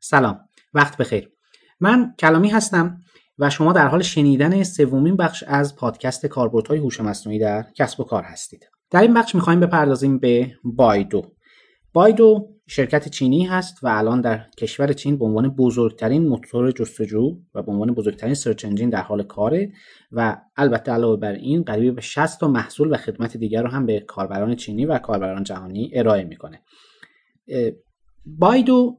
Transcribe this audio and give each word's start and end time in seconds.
سلام. 0.00 0.40
وقت 0.74 0.96
بخیر. 0.96 1.30
من 1.80 2.14
کلامی 2.18 2.48
هستم 2.48 3.00
و 3.38 3.50
شما 3.50 3.72
در 3.72 3.88
حال 3.88 4.02
شنیدن 4.02 4.62
سومین 4.62 5.16
بخش 5.16 5.44
از 5.46 5.76
پادکست 5.76 6.26
کاربردهای 6.26 6.78
هوش 6.78 7.00
مصنوعی 7.00 7.38
در 7.38 7.64
کسب 7.74 8.00
و 8.00 8.04
کار 8.04 8.22
هستید. 8.22 8.68
در 8.90 9.02
این 9.02 9.14
بخش 9.14 9.34
می‌خوایم 9.34 9.60
بپردازیم 9.60 10.18
به 10.18 10.52
بایدو. 10.64 11.22
بایدو 11.92 12.48
شرکت 12.66 13.08
چینی 13.08 13.44
هست 13.44 13.84
و 13.84 13.88
الان 13.88 14.20
در 14.20 14.46
کشور 14.58 14.92
چین 14.92 15.18
به 15.18 15.24
عنوان 15.24 15.48
بزرگترین 15.48 16.28
موتور 16.28 16.70
جستجو 16.70 17.36
و 17.54 17.62
به 17.62 17.72
عنوان 17.72 17.94
بزرگترین 17.94 18.34
سرچ 18.34 18.64
انجین 18.64 18.90
در 18.90 19.02
حال 19.02 19.22
کاره 19.22 19.72
و 20.12 20.36
البته 20.56 20.92
علاوه 20.92 21.20
بر 21.20 21.32
این 21.32 21.62
قریب 21.62 21.94
به 21.94 22.00
60 22.00 22.40
تا 22.40 22.48
محصول 22.48 22.92
و 22.92 22.96
خدمت 22.96 23.36
دیگر 23.36 23.62
رو 23.62 23.68
هم 23.68 23.86
به 23.86 24.00
کاربران 24.00 24.56
چینی 24.56 24.86
و 24.86 24.98
کاربران 24.98 25.44
جهانی 25.44 25.90
ارائه 25.94 26.24
می‌کنه. 26.24 26.62
بایدو 28.26 28.98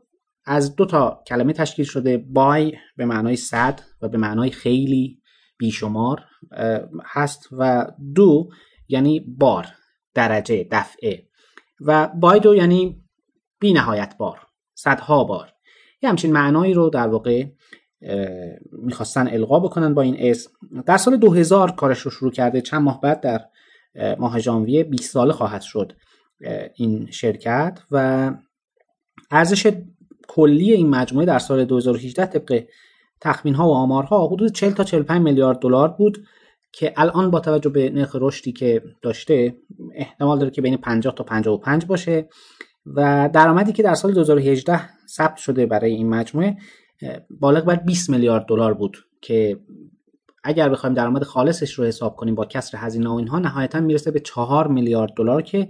از 0.52 0.76
دو 0.76 0.86
تا 0.86 1.24
کلمه 1.28 1.54
تشکیل 1.54 1.86
شده. 1.86 2.18
بای 2.18 2.74
به 2.98 3.06
معنای 3.06 3.36
صد 3.36 3.82
و 4.02 4.10
به 4.10 4.18
معنای 4.18 4.50
خیلی 4.50 5.22
بیشمار 5.58 6.24
هست 7.06 7.50
و 7.52 7.88
دو 8.16 8.50
یعنی 8.88 9.20
بار 9.20 9.68
درجه 10.14 10.68
دفعه. 10.72 11.28
و 11.82 12.08
بایدو 12.08 12.56
یعنی 12.56 13.04
بی 13.60 13.74
نهایت 13.74 14.16
بار 14.18 14.40
صدها 14.76 15.24
بار. 15.24 15.54
یه 16.02 16.10
همچین 16.10 16.32
معنایی 16.32 16.74
رو 16.74 16.90
در 16.90 17.08
واقع 17.08 17.46
می‌خواستن 18.72 19.28
القا 19.28 19.60
بکنن 19.60 19.94
با 19.94 20.02
این 20.02 20.16
اسم 20.20 20.52
در 20.86 20.98
سال 20.98 21.18
2000 21.18 21.72
کارش 21.72 22.00
رو 22.00 22.12
شروع 22.12 22.32
کرده. 22.32 22.62
چند 22.62 22.82
ماه 22.82 23.02
بعد 23.02 23.22
در 23.22 23.46
ماه 24.20 24.40
ژانویه 24.40 24.84
20 24.84 25.14
ساله 25.14 25.34
خواهد 25.34 25.62
شد 25.62 25.94
این 26.76 27.12
شرکت. 27.12 27.80
و 27.92 28.32
ارزش 29.32 29.72
کلی 30.30 30.72
این 30.72 30.90
مجموعه 30.90 31.26
در 31.26 31.40
سال 31.40 31.66
2018 31.66 32.26
طبق 32.26 32.64
تخمین 33.22 33.56
ها 33.56 33.68
و 33.68 33.74
آمارها 33.74 34.28
حدود 34.28 34.52
40 34.52 34.72
تا 34.72 34.84
45 34.84 35.22
میلیارد 35.22 35.60
دلار 35.60 35.88
بود 35.88 36.26
که 36.72 36.94
الان 36.98 37.32
با 37.32 37.40
توجه 37.40 37.70
به 37.70 37.90
نرخ 37.90 38.16
رشدی 38.20 38.52
که 38.52 38.84
داشته 39.02 39.56
احتمال 39.96 40.40
داره 40.40 40.52
که 40.52 40.62
بین 40.62 40.78
50 40.78 41.14
تا 41.14 41.24
55 41.24 41.86
باشه 41.86 42.30
و 42.86 43.30
درآمدی 43.34 43.72
که 43.74 43.84
در 43.84 43.94
سال 43.94 44.14
2018 44.14 44.82
ثبت 45.08 45.38
شده 45.38 45.66
برای 45.66 45.92
این 45.92 46.10
مجموعه 46.10 46.58
بالغ 47.30 47.66
بر 47.66 47.76
20 47.76 48.10
میلیارد 48.10 48.46
دلار 48.46 48.74
بود 48.74 48.98
که 49.22 49.60
اگر 50.44 50.70
بخوایم 50.70 50.96
درآمد 50.96 51.24
خالصش 51.24 51.74
رو 51.74 51.86
حساب 51.86 52.16
کنیم 52.16 52.36
با 52.36 52.46
کسر 52.46 52.78
هزینه 52.78 53.10
و 53.10 53.14
اینها 53.14 53.40
نهایتا 53.40 53.80
می‌رسه 53.80 54.12
به 54.12 54.20
4 54.20 54.68
میلیارد 54.68 55.12
دلار 55.18 55.42
که 55.42 55.70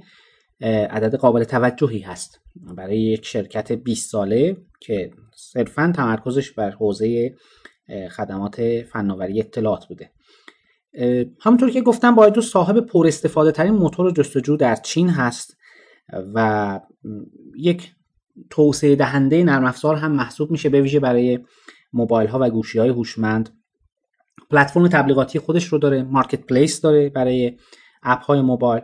عدد 0.62 1.16
قابل 1.16 1.44
توجهی 1.44 2.00
هست. 2.00 2.40
برای 2.76 3.00
یک 3.00 3.26
شرکت 3.26 3.72
20 3.72 4.12
ساله 4.12 4.58
که 4.80 5.12
صرفا 5.36 5.94
تمرکزش 5.96 6.52
بر 6.52 6.72
حوزه 6.72 7.36
خدمات 8.12 8.82
فناوری 8.82 9.40
اطلاعات 9.40 9.86
بوده. 9.88 10.12
همونطور 11.40 11.70
که 11.70 11.82
گفتم 11.82 12.16
بایدو 12.16 12.42
صاحب 12.42 12.80
پر 12.80 13.08
استفاده 13.08 13.52
ترین 13.52 13.74
موتور 13.74 14.12
جستجو 14.12 14.58
در 14.58 14.76
چین 14.76 15.10
هست 15.10 15.58
و 16.34 16.80
یک 17.58 17.92
توسعه 18.50 18.96
دهنده 18.96 19.44
نرم 19.44 19.66
افزار 19.66 19.96
هم 19.96 20.12
محسوب 20.12 20.52
میشه 20.52 20.70
به 20.70 20.82
ویژه 20.82 21.00
برای 21.00 21.40
موبایل 21.94 22.28
ها 22.30 22.40
و 22.42 22.50
گوشی 22.50 22.80
های 22.80 22.90
هوشمند. 22.90 23.50
پلتفرم 24.50 24.88
تبلیغاتی 24.88 25.40
خودش 25.40 25.66
رو 25.66 25.78
داره 25.78 26.04
مارکت 26.04 26.46
پلیس 26.46 26.82
داره 26.82 27.10
برای 27.10 27.58
اپ 28.04 28.22
های 28.22 28.42
موبایل. 28.42 28.84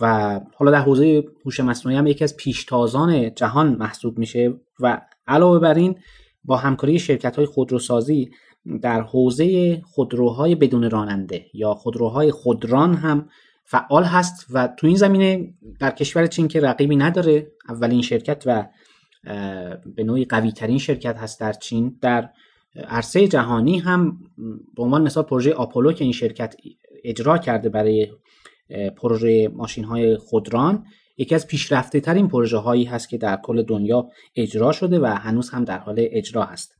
و 0.00 0.40
حالا 0.54 0.70
در 0.70 0.80
حوزه 0.80 1.24
هوش 1.44 1.60
مصنوعی 1.60 1.98
هم 1.98 2.06
یکی 2.06 2.24
از 2.24 2.36
پیشتازان 2.36 3.34
جهان 3.34 3.76
محسوب 3.76 4.18
میشه 4.18 4.54
و 4.80 5.00
علاوه 5.26 5.58
بر 5.58 5.74
این 5.74 5.98
با 6.44 6.56
همکاری 6.56 6.98
شرکت 6.98 7.36
های 7.36 7.46
خودروسازی 7.46 8.30
در 8.82 9.00
حوزه 9.00 9.80
خودروهای 9.80 10.54
بدون 10.54 10.90
راننده 10.90 11.46
یا 11.54 11.74
خودروهای 11.74 12.30
خودران 12.30 12.94
هم 12.94 13.28
فعال 13.64 14.04
هست 14.04 14.46
و 14.50 14.68
تو 14.68 14.86
این 14.86 14.96
زمینه 14.96 15.54
در 15.80 15.90
کشور 15.90 16.26
چین 16.26 16.48
که 16.48 16.60
رقیبی 16.60 16.96
نداره 16.96 17.52
اولین 17.68 18.02
شرکت 18.02 18.42
و 18.46 18.68
به 19.96 20.04
نوعی 20.04 20.24
قوی 20.24 20.52
ترین 20.52 20.78
شرکت 20.78 21.16
هست 21.18 21.40
در 21.40 21.52
چین 21.52 21.98
در 22.00 22.30
عرصه 22.88 23.28
جهانی 23.28 23.78
هم 23.78 24.18
به 24.76 24.82
عنوان 24.82 25.02
مثال 25.02 25.24
پروژه 25.24 25.52
آپولو 25.52 25.92
که 25.92 26.04
این 26.04 26.12
شرکت 26.12 26.54
اجرا 27.04 27.38
کرده 27.38 27.68
برای 27.68 28.08
پروژه 28.96 29.48
ماشین 29.48 29.84
های 29.84 30.16
خودران. 30.16 30.84
یکی 31.16 31.34
از 31.34 31.46
پیشرفته 31.46 32.00
ترین 32.00 32.28
پروژه 32.28 32.56
هایی 32.56 32.84
هست 32.84 33.08
که 33.08 33.18
در 33.18 33.36
کل 33.42 33.62
دنیا 33.62 34.08
اجرا 34.36 34.72
شده 34.72 35.00
و 35.00 35.06
هنوز 35.06 35.50
هم 35.50 35.64
در 35.64 35.78
حال 35.78 35.96
اجرا 35.98 36.44
هست. 36.44 36.76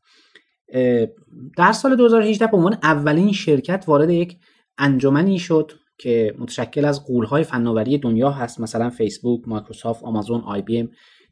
در 1.56 1.72
سال 1.72 1.96
2018 1.96 2.46
به 2.46 2.56
عنوان 2.56 2.78
اولین 2.82 3.32
شرکت 3.32 3.84
وارد 3.86 4.10
یک 4.10 4.38
انجمنی 4.78 5.38
شد 5.38 5.72
که 5.98 6.34
متشکل 6.38 6.84
از 6.84 7.04
قولهای 7.04 7.44
فناوری 7.44 7.98
دنیا 7.98 8.30
هست 8.30 8.60
مثلا 8.60 8.90
فیسبوک، 8.90 9.40
مایکروسافت، 9.46 10.04
آمازون، 10.04 10.40
آی 10.40 10.62
بی 10.62 10.78
ام 10.78 10.88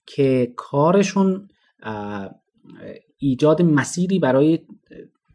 که 0.06 0.52
کارشون 0.56 1.48
ایجاد 3.18 3.62
مسیری 3.62 4.18
برای 4.18 4.58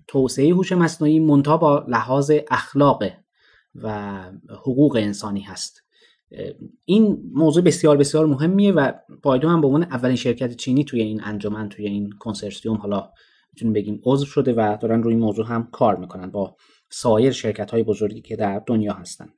توسعه 0.07 0.53
هوش 0.53 0.71
مصنوعی 0.71 1.19
منتها 1.19 1.57
با 1.57 1.85
لحاظ 1.87 2.31
اخلاق 2.51 3.03
و 3.83 4.21
حقوق 4.49 4.95
انسانی 4.95 5.41
هست. 5.41 5.81
این 6.85 7.31
موضوع 7.33 7.63
بسیار 7.63 7.97
بسیار 7.97 8.25
مهمیه 8.25 8.71
و 8.71 8.91
بایدو 9.23 9.49
هم 9.49 9.61
به 9.61 9.67
عنوان 9.67 9.83
اولین 9.83 10.15
شرکت 10.15 10.55
چینی 10.55 10.83
توی 10.83 11.01
این 11.01 11.21
انجمن 11.23 11.69
توی 11.69 11.87
این 11.87 12.09
کنسرسیوم 12.19 12.77
حالا 12.77 13.11
می‌تونیم 13.53 13.73
بگیم 13.73 14.01
عضو 14.03 14.25
شده 14.25 14.53
و 14.53 14.77
دارن 14.81 15.03
روی 15.03 15.13
این 15.13 15.23
موضوع 15.23 15.45
هم 15.45 15.69
کار 15.71 15.95
می‌کنن 15.95 16.31
با 16.31 16.55
سایر 16.89 17.31
شرکت 17.31 17.71
های 17.71 17.83
بزرگی 17.83 18.21
که 18.21 18.35
در 18.35 18.63
دنیا 18.67 18.93
هستن. 18.93 19.29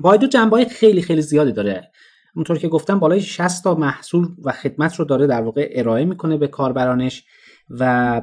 بایدو 0.00 0.26
جنبه 0.26 0.64
خیلی 0.64 1.02
خیلی 1.02 1.22
زیادی 1.22 1.52
داره. 1.52 1.90
اونطور 2.34 2.58
که 2.58 2.68
گفتم 2.68 2.98
بالای 2.98 3.20
60 3.20 3.64
تا 3.64 3.74
محصول 3.74 4.28
و 4.44 4.52
خدمت 4.52 4.94
رو 4.94 5.04
داره 5.04 5.26
در 5.26 5.42
واقع 5.42 5.72
ارائه 5.72 6.04
می‌کنه 6.04 6.36
به 6.36 6.48
کاربرانش 6.48 7.24
و 7.70 8.22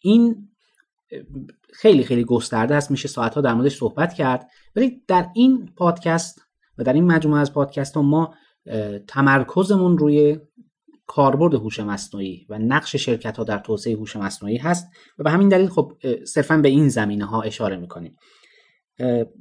این 0.00 0.48
خیلی 1.78 2.04
خیلی 2.04 2.24
گسترده 2.24 2.74
است. 2.74 2.90
میشه 2.90 3.08
ساعتها 3.08 3.40
در 3.40 3.54
موردش 3.54 3.76
صحبت 3.76 4.14
کرد. 4.14 4.50
ولی 4.76 5.02
در 5.08 5.26
این 5.34 5.70
پادکست 5.76 6.42
و 6.78 6.84
در 6.84 6.92
این 6.92 7.04
مجموعه 7.04 7.40
از 7.40 7.52
پادکست 7.52 7.94
ها 7.94 8.02
ما 8.02 8.34
تمرکزمون 9.08 9.98
روی 9.98 10.38
کاربرد 11.06 11.54
هوش 11.54 11.80
مصنوعی 11.80 12.46
و 12.48 12.58
نقش 12.58 12.96
شرکت 12.96 13.36
ها 13.36 13.44
در 13.44 13.58
توسعه 13.58 13.96
هوش 13.96 14.16
مصنوعی 14.16 14.56
هست 14.56 14.88
و 15.18 15.24
به 15.24 15.30
همین 15.30 15.48
دلیل 15.48 15.68
خب 15.68 15.92
صرفا 16.24 16.56
به 16.56 16.68
این 16.68 16.88
زمینه 16.88 17.24
ها 17.24 17.42
اشاره 17.42 17.76
می‌کنیم. 17.76 18.16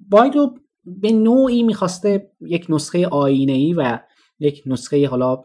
بایدو 0.09 0.55
به 0.85 1.11
نوعی 1.11 1.63
می‌خواسته 1.63 2.31
یک 2.41 2.65
نسخه 2.69 3.07
آینه 3.07 3.51
ای 3.51 3.73
و 3.73 3.99
یک 4.39 4.63
نسخه 4.65 5.07
حالا 5.07 5.43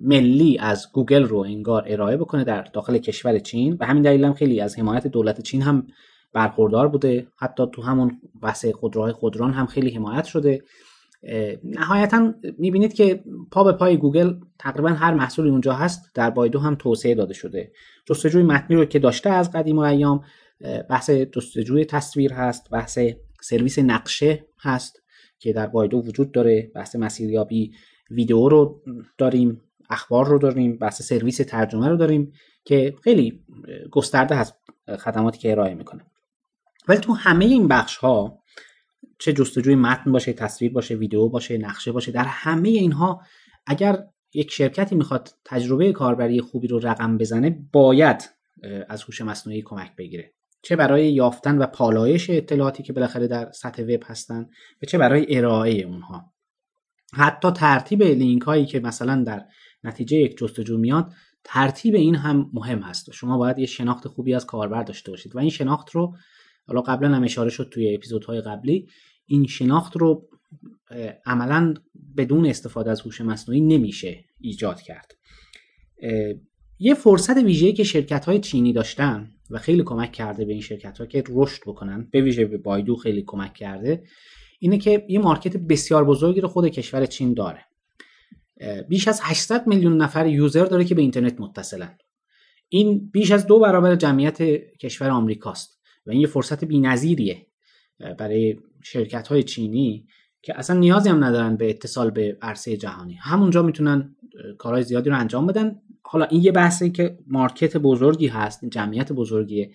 ملی 0.00 0.58
از 0.58 0.86
گوگل 0.92 1.22
رو 1.24 1.38
انگار 1.38 1.84
ارائه 1.86 2.16
بکنه 2.16 2.44
در 2.44 2.62
داخل 2.62 2.98
کشور 2.98 3.38
چین. 3.38 3.76
و 3.80 3.86
همین 3.86 4.02
دلیل 4.02 4.24
هم 4.24 4.34
خیلی 4.34 4.60
از 4.60 4.78
حمایت 4.78 5.06
دولت 5.06 5.40
چین 5.40 5.62
هم 5.62 5.86
برخوردار 6.34 6.88
بوده. 6.88 7.26
حتی 7.36 7.62
تو 7.72 7.82
همون 7.82 8.20
بحث 8.42 8.66
خودروهای 8.66 9.12
خودران 9.12 9.52
هم 9.52 9.66
خیلی 9.66 9.90
حمایت 9.90 10.24
شده. 10.24 10.62
نهایتا 11.64 12.34
می‌بینید 12.58 12.92
که 12.92 13.24
پا 13.50 13.64
به 13.64 13.72
پای 13.72 13.96
گوگل 13.96 14.34
تقریبا 14.58 14.88
هر 14.88 15.14
محصولی 15.14 15.50
اونجا 15.50 15.72
هست 15.72 16.10
در 16.14 16.30
بایدو 16.30 16.58
هم 16.58 16.74
توسعه 16.74 17.14
داده 17.14 17.34
شده. 17.34 17.72
جستجوی 18.06 18.42
متنی 18.42 18.76
رو 18.76 18.84
که 18.84 18.98
داشته 18.98 19.30
از 19.30 19.50
قدیم 19.52 19.78
و 19.78 19.80
ایام 19.80 20.24
بحث 20.90 21.10
جستجوی 21.10 21.84
تصویر 21.84 22.32
هست 22.32 22.70
بحث 22.70 22.98
سرویس 23.42 23.78
نقشه 23.78 24.46
هست 24.60 25.02
که 25.38 25.52
در 25.52 25.66
بایدو 25.66 25.98
وجود 25.98 26.32
داره 26.32 26.70
بحث 26.74 26.96
مسیریابی 26.96 27.72
ویدیو 28.10 28.48
رو 28.48 28.82
داریم 29.18 29.60
اخبار 29.90 30.26
رو 30.26 30.38
داریم 30.38 30.76
بحث 30.76 31.02
سرویس 31.02 31.36
ترجمه 31.36 31.88
رو 31.88 31.96
داریم 31.96 32.32
که 32.64 32.94
خیلی 33.02 33.40
گسترده 33.90 34.34
هست 34.34 34.54
خدماتی 34.98 35.38
که 35.38 35.50
ارائه 35.50 35.74
می‌کنه. 35.74 36.02
ولی 36.88 36.98
تو 36.98 37.12
همه 37.12 37.44
این 37.44 37.68
بخش 37.68 37.96
ها 37.96 38.42
چه 39.18 39.32
جستجوی 39.32 39.74
متن 39.74 40.12
باشه 40.12 40.32
تصویر 40.32 40.72
باشه 40.72 40.94
ویدیو 40.94 41.28
باشه 41.28 41.58
نقشه 41.58 41.92
باشه 41.92 42.12
در 42.12 42.24
همه 42.24 42.68
اینها 42.68 43.22
اگر 43.66 44.04
یک 44.34 44.50
شرکتی 44.50 44.94
می‌خواد 44.94 45.30
تجربه 45.44 45.92
کاربری 45.92 46.40
خوبی 46.40 46.68
رو 46.68 46.78
رقم 46.78 47.18
بزنه 47.18 47.58
باید 47.72 48.30
از 48.88 49.02
هوش 49.02 49.20
مصنوعی 49.20 49.62
کمک 49.62 49.96
بگیره. 49.96 50.32
چه 50.62 50.76
برای 50.76 51.12
یافتن 51.12 51.58
و 51.58 51.66
پالایش 51.66 52.30
اطلاعاتی 52.30 52.82
که 52.82 52.92
بالاخره 52.92 53.26
در 53.26 53.52
سطح 53.52 53.82
وب 53.82 54.02
هستن 54.06 54.48
و 54.82 54.86
چه 54.86 54.98
برای 54.98 55.38
ارائه 55.38 55.82
اونها. 55.82 56.32
حتی 57.14 57.50
ترتیب 57.50 58.02
لینک 58.02 58.42
هایی 58.42 58.66
که 58.66 58.80
مثلا 58.80 59.24
در 59.24 59.44
نتیجه 59.84 60.16
یک 60.16 60.36
جستجو 60.36 60.78
میاد 60.78 61.12
ترتیب 61.44 61.94
این 61.94 62.14
هم 62.14 62.50
مهم 62.52 62.78
هست. 62.78 63.12
شما 63.12 63.38
باید 63.38 63.58
یه 63.58 63.66
شناخت 63.66 64.08
خوبی 64.08 64.34
از 64.34 64.46
کاربر 64.46 64.82
داشته 64.82 65.10
باشید 65.10 65.36
و 65.36 65.38
این 65.38 65.50
شناخت 65.50 65.90
رو 65.90 66.16
حالا 66.66 66.80
قبلا 66.80 67.14
هم 67.14 67.24
اشاره 67.24 67.50
شد 67.50 67.68
توی 67.72 67.94
اپیزودهای 67.94 68.40
قبلی 68.40 68.88
این 69.26 69.46
شناخت 69.46 69.96
رو 69.96 70.28
عملا 71.26 71.74
بدون 72.16 72.46
استفاده 72.46 72.90
از 72.90 73.00
هوش 73.00 73.20
مصنوعی 73.20 73.60
نمیشه 73.60 74.24
ایجاد 74.40 74.80
کرد. 74.80 75.12
یه 76.78 76.94
فرصت 76.94 77.36
ویژه‌ای 77.36 77.72
که 77.72 77.84
شرکت 77.84 78.24
های 78.24 78.38
چینی 78.38 78.72
داشتن 78.72 79.30
و 79.50 79.58
خیلی 79.58 79.82
کمک 79.82 80.12
کرده 80.12 80.44
به 80.44 80.52
این 80.52 80.62
شرکت 80.62 80.98
ها 80.98 81.06
که 81.06 81.24
رشد 81.28 81.62
بکنن 81.66 82.08
به 82.10 82.20
ویژه 82.20 82.44
به 82.44 82.58
بایدو 82.58 82.96
خیلی 82.96 83.22
کمک 83.26 83.54
کرده 83.54 84.04
اینه 84.58 84.78
که 84.78 85.06
یه 85.08 85.18
مارکت 85.18 85.56
بسیار 85.56 86.04
بزرگی 86.04 86.40
رو 86.40 86.48
خود 86.48 86.68
کشور 86.68 87.06
چین 87.06 87.34
داره. 87.34 87.64
بیش 88.88 89.08
از 89.08 89.20
800 89.22 89.66
میلیون 89.66 89.96
نفر 89.96 90.26
یوزر 90.26 90.64
داره 90.64 90.84
که 90.84 90.94
به 90.94 91.02
اینترنت 91.02 91.40
متصلن. 91.40 91.98
این 92.68 93.10
بیش 93.12 93.30
از 93.30 93.46
دو 93.46 93.60
برابر 93.60 93.96
جمعیت 93.96 94.42
کشور 94.78 95.10
آمریکاست. 95.10 95.80
و 96.06 96.10
این 96.10 96.20
یه 96.20 96.26
فرصت 96.26 96.64
بی‌نظیریه 96.64 97.46
برای 98.18 98.56
شرکت 98.82 99.28
های 99.28 99.42
چینی 99.42 100.06
که 100.42 100.58
اصلا 100.58 100.78
نیازی 100.78 101.08
هم 101.08 101.24
ندارن 101.24 101.56
به 101.56 101.70
اتصال 101.70 102.10
به 102.10 102.38
عرصه 102.42 102.76
جهانی. 102.76 103.14
همونجا 103.14 103.62
می‌تونن 103.62 104.16
کارهای 104.58 104.82
زیادی 104.82 105.10
رو 105.10 105.18
انجام 105.18 105.46
بدن. 105.46 105.80
حالا 106.02 106.24
این 106.24 106.42
یه 106.42 106.52
بحثی 106.52 106.90
که 106.90 107.18
market 107.26 107.76
بزرگی 107.76 108.26
هست 108.26 108.64
جمعیت 108.64 109.12
بزرگیه. 109.12 109.70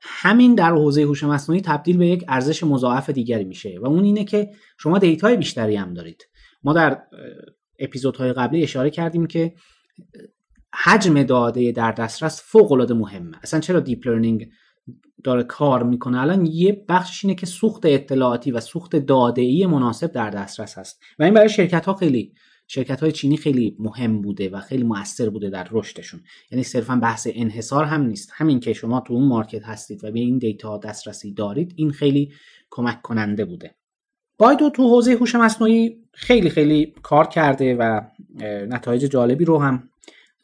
همین 0.00 0.54
در 0.54 0.70
حوزه 0.70 1.02
هوش 1.02 1.24
مصنوعی 1.24 1.60
تبدیل 1.60 1.96
به 1.96 2.06
یک 2.06 2.24
ارزش 2.28 2.64
مضاعف 2.64 3.10
دیگری 3.10 3.44
میشه 3.44 3.78
و 3.80 3.86
اون 3.86 4.04
اینه 4.04 4.24
که 4.24 4.50
شما 4.78 4.98
data 4.98 5.28
ی 5.28 5.36
بیشتری 5.36 5.76
هم 5.76 5.94
دارید. 5.94 6.28
ما 6.62 6.72
در 6.72 7.02
اپیزودهای 7.78 8.32
قبلی 8.32 8.62
اشاره 8.62 8.90
کردیم 8.90 9.26
که 9.26 9.54
حجم 10.84 11.22
داده 11.22 11.72
در 11.72 11.92
دسترس 11.92 12.42
فوق 12.44 12.72
العاده 12.72 12.94
مهمه. 12.94 13.36
اصلا 13.42 13.60
چرا 13.60 13.80
deep 13.80 14.06
learning 14.06 14.48
داره 15.24 15.42
کار 15.42 15.82
می‌کنه. 15.82 16.20
الان 16.20 16.46
یه 16.46 16.84
بخشش 16.88 17.24
اینه 17.24 17.34
که 17.34 17.46
سوخت 17.46 17.86
اطلاعاتی 17.86 18.50
و 18.50 18.60
سوخت 18.60 18.96
داده 18.96 19.42
ای 19.42 19.66
مناسب 19.66 20.12
در 20.12 20.30
دسترس 20.30 20.78
هست. 20.78 21.02
و 21.18 21.22
این 21.22 21.34
برای 21.34 21.48
شرکت 21.48 21.86
ها 21.86 21.94
خیلی 21.94 22.32
شرکت 22.68 23.00
های 23.00 23.12
چینی 23.12 23.36
خیلی 23.36 23.76
مهم 23.78 24.22
بوده 24.22 24.48
و 24.48 24.60
خیلی 24.60 24.82
موثر 24.82 25.30
بوده 25.30 25.50
در 25.50 25.68
رشدشون. 25.70 26.20
یعنی 26.50 26.64
صرفا 26.64 26.96
بحث 26.96 27.28
انحصار 27.34 27.84
هم 27.84 28.02
نیست. 28.02 28.30
همین 28.34 28.60
که 28.60 28.72
شما 28.72 29.00
تو 29.00 29.14
اون 29.14 29.28
مارکت 29.28 29.64
هستید 29.64 30.04
و 30.04 30.10
به 30.10 30.20
این 30.20 30.38
دیتا 30.38 30.78
دسترسی 30.78 31.34
دارید 31.34 31.72
این 31.76 31.90
خیلی 31.90 32.32
کمک 32.70 33.02
کننده 33.02 33.44
بوده. 33.44 33.74
بایدو 34.38 34.70
تو 34.70 34.88
حوزه 34.88 35.12
هوش 35.12 35.34
مصنوعی 35.34 35.96
خیلی 36.12 36.50
خیلی 36.50 36.94
کار 37.02 37.26
کرده 37.26 37.74
و 37.74 38.00
نتایج 38.68 39.04
جالبی 39.04 39.44
رو 39.44 39.58
هم 39.58 39.88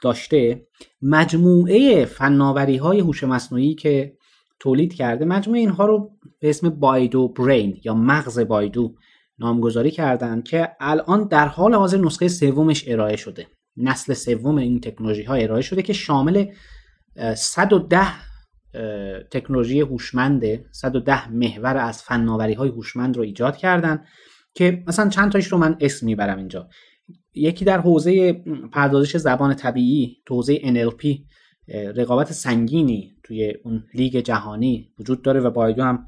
داشته. 0.02 0.66
مجموعه 1.02 2.04
فناوری 2.04 2.76
های 2.76 3.00
هوش 3.00 3.24
مصنوعی 3.24 3.74
که 3.74 4.17
تولید 4.60 4.94
کرده 4.94 5.24
مجموعه 5.24 5.60
اینها 5.60 5.86
رو 5.86 6.10
به 6.40 6.50
اسم 6.50 6.70
بایدو 6.70 7.28
برین 7.28 7.80
یا 7.84 7.94
مغز 7.94 8.38
بایدو 8.40 8.94
نامگذاری 9.38 9.90
کردن 9.90 10.42
که 10.42 10.68
الان 10.80 11.28
در 11.28 11.48
حال 11.48 11.74
حاضر 11.74 11.98
نسخه 11.98 12.28
سومش 12.28 12.84
ارائه 12.88 13.16
شده. 13.16 13.46
نسل 13.76 14.14
سوم 14.14 14.56
این 14.56 14.80
تکنولوژی 14.80 15.22
ها 15.22 15.34
ارائه 15.34 15.62
شده 15.62 15.82
که 15.82 15.92
شامل 15.92 16.46
110 17.36 18.00
تکنولوژی 19.30 19.80
هوشمند 19.80 20.44
110 20.72 21.30
محور 21.30 21.76
از 21.76 22.02
فناوری 22.02 22.54
های 22.54 22.68
هوشمند 22.68 23.16
رو 23.16 23.22
ایجاد 23.22 23.56
کردن 23.56 24.04
که 24.54 24.84
مثلا 24.86 25.08
چند 25.08 25.32
تاش 25.32 25.46
رو 25.46 25.58
من 25.58 25.76
اسم 25.80 26.06
می‌برم 26.06 26.38
اینجا. 26.38 26.68
یکی 27.34 27.64
در 27.64 27.80
حوزه 27.80 28.32
پردازش 28.72 29.16
زبان 29.16 29.54
طبیعی 29.54 30.16
تو 30.26 30.34
حوزه 30.34 30.58
NLP 30.58 31.06
رقابت 31.68 32.32
سنگینی 32.32 33.16
توی 33.22 33.54
اون 33.64 33.84
لیگ 33.94 34.16
جهانی 34.16 34.92
وجود 34.98 35.22
داره 35.22 35.40
و 35.40 35.50
بایدو 35.50 35.82
هم 35.82 36.06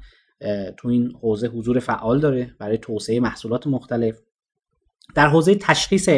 تو 0.77 0.87
این 0.87 1.11
حوزه 1.21 1.47
حضور 1.47 1.79
فعال 1.79 2.19
داره 2.19 2.55
برای 2.59 2.77
توسعه 2.77 3.19
محصولات 3.19 3.67
مختلف. 3.67 4.19
در 5.15 5.27
حوزه 5.27 5.55
تشخیص 5.55 6.09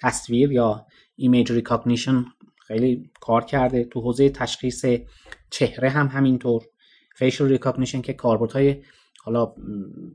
تصویر 0.00 0.52
یا 0.52 0.86
image 1.16 1.52
recognition 1.52 2.24
خیلی 2.66 3.10
کار 3.20 3.44
کرده. 3.44 3.84
تو 3.84 4.00
حوزه 4.00 4.30
تشخیص 4.30 4.84
چهره 5.50 5.88
هم 5.88 6.06
همینطور. 6.06 6.62
facial 7.16 7.48
recognition 7.48 8.00
که 8.00 8.12
کاربردهای 8.12 8.82
حالا 9.24 9.54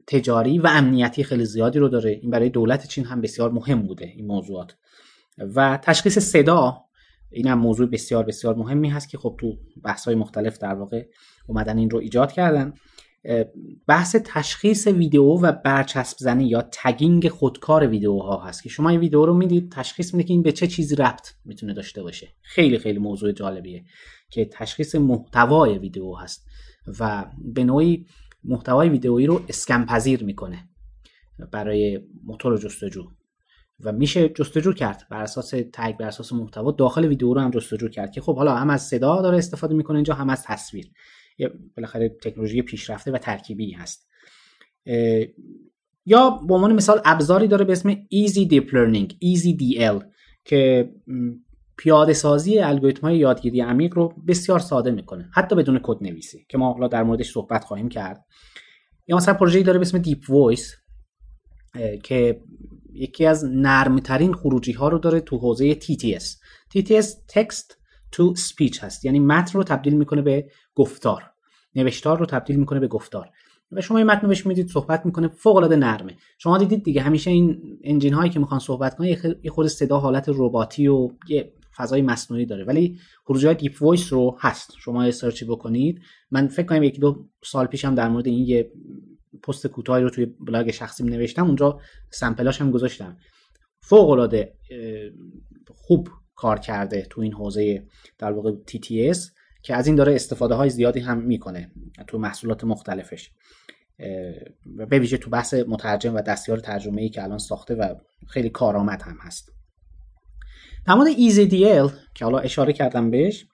تجاری 0.07 0.59
و 0.59 0.67
امنیتی 0.67 1.23
خیلی 1.23 1.45
زیادی 1.45 1.79
رو 1.79 1.89
داره. 1.89 2.11
این 2.11 2.31
برای 2.31 2.49
دولت 2.49 2.87
چین 2.87 3.05
هم 3.05 3.21
بسیار 3.21 3.51
مهم 3.51 3.81
بوده 3.81 4.05
این 4.05 4.27
موضوعات. 4.27 4.75
و 5.55 5.79
تشخیص 5.83 6.19
صدا 6.19 6.85
این 7.31 7.47
هم 7.47 7.59
موضوع 7.59 7.87
بسیار 7.87 8.23
بسیار 8.23 8.55
مهمی 8.55 8.89
هست 8.89 9.09
که 9.09 9.17
خب 9.17 9.35
تو 9.39 9.57
بحث 9.83 10.05
های 10.05 10.15
مختلف 10.15 10.57
در 10.57 10.73
واقع 10.73 11.05
اومدن 11.47 11.77
این 11.77 11.89
رو 11.89 11.99
ایجاد 11.99 12.31
کردن. 12.31 12.73
بحث 13.87 14.15
تشخیص 14.25 14.87
ویدیو 14.87 15.23
و 15.23 15.51
برچسب 15.51 16.17
زنی 16.19 16.47
یا 16.47 16.69
تگینگ 16.71 17.27
خودکار 17.27 17.87
ویدیوها 17.87 18.43
هست 18.43 18.63
که 18.63 18.69
شما 18.69 18.89
این 18.89 18.99
ویدیو 18.99 19.25
رو 19.25 19.33
می‌دید 19.33 19.71
تشخیص 19.71 20.13
میده 20.13 20.27
که 20.27 20.33
این 20.33 20.43
به 20.43 20.51
چه 20.51 20.67
چیزی 20.67 20.95
ربط 20.95 21.27
می‌تونه 21.45 21.73
داشته 21.73 22.03
باشه. 22.03 22.27
خیلی 22.41 22.77
خیلی 22.77 22.99
موضوع 22.99 23.31
جالبیه 23.31 23.83
که 24.29 24.45
تشخیص 24.45 24.95
محتوای 24.95 25.77
ویدیو 25.77 26.15
هست 26.15 26.47
و 26.99 27.25
به 27.53 27.63
نوعی 27.63 28.05
محتوای 28.43 28.89
ویدیویی 28.89 29.25
رو 29.25 29.41
اسکن 29.49 29.85
پذیر 29.85 30.23
می‌کنه 30.23 30.69
برای 31.51 31.99
موتور 32.23 32.57
جستجو. 32.57 33.07
و 33.83 33.91
میشه 33.91 34.29
جستجو 34.29 34.73
کرد 34.73 35.07
بر 35.09 35.21
اساس 35.21 35.49
تگ 35.49 35.97
بر 35.97 36.07
اساس 36.07 36.33
محتوا. 36.33 36.71
داخل 36.71 37.05
ویدیو 37.05 37.33
رو 37.33 37.41
هم 37.41 37.51
جستجو 37.51 37.89
کرد 37.89 38.11
که 38.11 38.21
خب 38.21 38.35
حالا 38.35 38.55
هم 38.55 38.69
از 38.69 38.87
صدا 38.87 39.21
داره 39.21 39.37
استفاده 39.37 39.75
می‌کنه 39.75 39.95
اینجا 39.95 40.13
هم 40.13 40.29
از 40.29 40.43
تصویر. 40.43 40.91
بالاخره 41.77 42.09
تکنولوژی 42.09 42.61
پیشرفته 42.61 43.11
و 43.11 43.17
ترکیبی 43.17 43.71
هست. 43.71 44.09
یا 46.05 46.29
به 46.29 46.53
عنوان 46.53 46.73
مثال 46.73 47.01
ابزاری 47.05 47.47
داره 47.47 47.65
به 47.65 47.71
اسم 47.71 47.93
Easy 47.93 48.49
Deep 48.51 48.69
Learning 48.69 49.09
Easy 49.11 49.57
DL 49.59 50.05
که 50.45 50.91
پیاده 51.77 52.13
سازی 52.13 52.59
الگوریتم 52.59 53.01
های 53.01 53.17
یادگیری 53.17 53.61
عمیق 53.61 53.93
رو 53.95 54.13
بسیار 54.27 54.59
ساده 54.59 54.91
می‌کنه. 54.91 55.29
حتی 55.33 55.55
بدون 55.55 55.79
کد 55.83 56.03
نویسی 56.03 56.45
که 56.49 56.57
ما 56.57 56.73
حالا 56.73 56.87
در 56.87 57.03
موردش 57.03 57.31
صحبت 57.31 57.63
خواهیم 57.63 57.89
کرد. 57.89 58.25
یا 59.07 59.17
مثلا 59.17 59.33
پروژه‌ای 59.33 59.63
داره 59.63 59.79
به 59.79 59.85
اسم 59.85 59.97
Deep 59.97 60.29
Voice 60.29 60.75
که 62.03 62.41
یکی 62.93 63.25
از 63.25 63.45
نرمترین 63.45 64.33
خروجی 64.33 64.71
ها 64.71 64.89
رو 64.89 64.97
داره 64.97 65.19
تو 65.19 65.37
حوزه 65.37 65.75
TTS 65.75 66.23
TTS 66.75 67.05
Text 67.33 67.73
to 68.15 68.39
Speech 68.39 68.79
هست. 68.79 69.05
یعنی 69.05 69.19
متن 69.19 69.57
رو 69.57 69.63
تبدیل 69.63 69.93
می‌کنه 69.93 70.21
به 70.21 70.45
گفتار. 70.75 71.23
نوشتار 71.75 72.19
رو 72.19 72.25
تبدیل 72.25 72.55
می‌کنه 72.55 72.79
به 72.79 72.87
گفتار. 72.87 73.29
و 73.71 73.81
شما 73.81 73.97
این 73.97 74.07
متن 74.07 74.27
بهش 74.27 74.45
می‌دید 74.45 74.67
صحبت 74.67 75.05
می‌کنه 75.05 75.27
فوق 75.27 75.55
العاده 75.55 75.75
نرمه. 75.75 76.17
شما 76.37 76.57
دیدید 76.57 76.83
دیگه 76.83 77.01
همیشه 77.01 77.31
این 77.31 77.61
engine 77.83 78.13
هایی 78.13 78.31
که 78.31 78.39
می‌خوان 78.39 78.59
صحبت 78.59 78.95
کنن 78.95 79.07
یه 79.43 79.51
خورده 79.51 79.67
صدا 79.67 79.99
حالت 79.99 80.25
رباتی 80.27 80.87
و 80.87 81.09
یه 81.27 81.53
فضای 81.77 82.01
مصنوعی 82.01 82.45
داره. 82.45 82.63
ولی 82.63 82.99
خروجی 83.25 83.45
های 83.45 83.55
Deep 83.55 83.81
Voice 83.81 84.13
رو 84.13 84.37
هست. 84.39 84.71
شما 84.79 85.05
یه 85.05 85.11
search 85.11 85.40
ی 85.40 85.45
بکنید. 85.45 86.01
من 86.31 86.47
فکر 86.47 86.65
کنم 86.65 86.83
یکی 86.83 86.99
دو 86.99 87.25
سال 87.43 87.65
پیشم 87.65 87.95
در 87.95 88.09
مورد 88.09 88.27
این 88.27 88.47
یه 88.47 88.71
پست 89.43 89.67
کوتاهی 89.67 90.03
رو 90.03 90.09
توی 90.09 90.25
بلاگ 90.25 90.71
شخصیم 90.71 91.07
نوشتم 91.07 91.45
اونجا 91.45 91.79
sample 92.09 92.48
اش 92.48 92.61
هم 92.61 92.71
گذاشتم. 92.71 93.17
فوق 93.81 94.09
العاده 94.09 94.53
خوب 95.69 96.09
کار 96.35 96.59
کرده 96.59 97.07
تو 97.09 97.21
این 97.21 97.33
حوزه 97.33 97.83
در 98.17 98.31
واقع 98.31 98.51
TTS 98.71 99.17
که 99.63 99.75
از 99.75 99.87
این 99.87 99.95
داره 99.95 100.15
استفاده 100.15 100.55
های 100.55 100.69
زیادی 100.69 100.99
هم 100.99 101.17
می‌کنه 101.17 101.71
تو 102.07 102.17
محصولات 102.17 102.63
مختلفش. 102.63 103.31
و 104.77 104.85
به 104.85 104.99
ویژه 104.99 105.17
تو 105.17 105.29
بحث 105.29 105.53
مترجم 105.53 106.15
و 106.15 106.21
دستیار 106.21 106.57
ترجمه 106.57 107.01
ای 107.01 107.09
که 107.09 107.23
الان 107.23 107.37
ساخته 107.37 107.75
و 107.75 107.95
خیلی 108.27 108.49
کارآمد 108.49 109.01
هم 109.01 109.17
هست. 109.21 109.51
در 110.87 110.93
مورد 110.93 111.13
EZDL 111.13 111.91
که 112.15 112.25
حالا 112.25 112.39
اشاره 112.39 112.73
کردم 112.73 113.11
بهش 113.11 113.45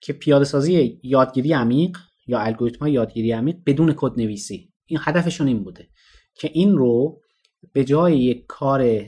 که 0.00 0.12
پیاده 0.12 0.44
سازی 0.44 1.00
یادگیری 1.02 1.52
عمیق 1.52 1.98
یا 2.26 2.38
الگوریتم 2.38 2.86
یادگیری 2.86 3.32
عمیق 3.32 3.56
بدون 3.66 3.94
کد 3.96 4.20
نویسی 4.20 4.72
این 4.86 5.00
هدفشون 5.02 5.46
این 5.46 5.64
بوده 5.64 5.88
که 6.34 6.50
این 6.52 6.76
رو 6.78 7.20
به 7.72 7.84
جای 7.84 8.18
یک 8.18 8.44
کار 8.48 9.00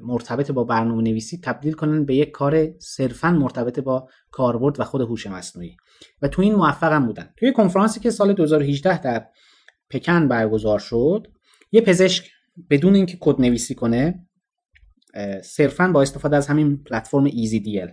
مرتبط 0.00 0.50
با 0.50 0.64
برنامه 0.64 1.02
نویسی 1.02 1.38
تبدیل 1.38 1.72
کنن 1.72 2.04
به 2.04 2.14
یک 2.14 2.30
کار 2.30 2.78
صرفا 2.78 3.30
مرتبط 3.30 3.78
با 3.78 4.08
کاربرد 4.30 4.80
و 4.80 4.84
خود 4.84 5.00
هوش 5.00 5.26
مصنوعی. 5.26 5.76
و 6.22 6.28
تو 6.28 6.42
این 6.42 6.54
موفق 6.54 6.92
هم 6.92 7.06
بودن. 7.06 7.30
توی 7.36 7.52
کنفرانسی 7.52 8.00
که 8.00 8.10
سال 8.10 8.32
2018 8.32 9.02
در 9.02 9.26
پکن 9.90 10.28
برگزار 10.28 10.78
شد 10.78 11.26
یه 11.72 11.80
پزشک 11.80 12.30
بدون 12.70 12.94
اینکه 12.94 13.18
کد 13.20 13.40
نویسی 13.40 13.74
کنه 13.74 14.26
صرفا 15.42 15.88
با 15.88 16.02
استفاده 16.02 16.36
از 16.36 16.46
همین 16.46 16.82
پلتفرم 16.82 17.24
ایزی 17.24 17.60
دیل 17.60 17.88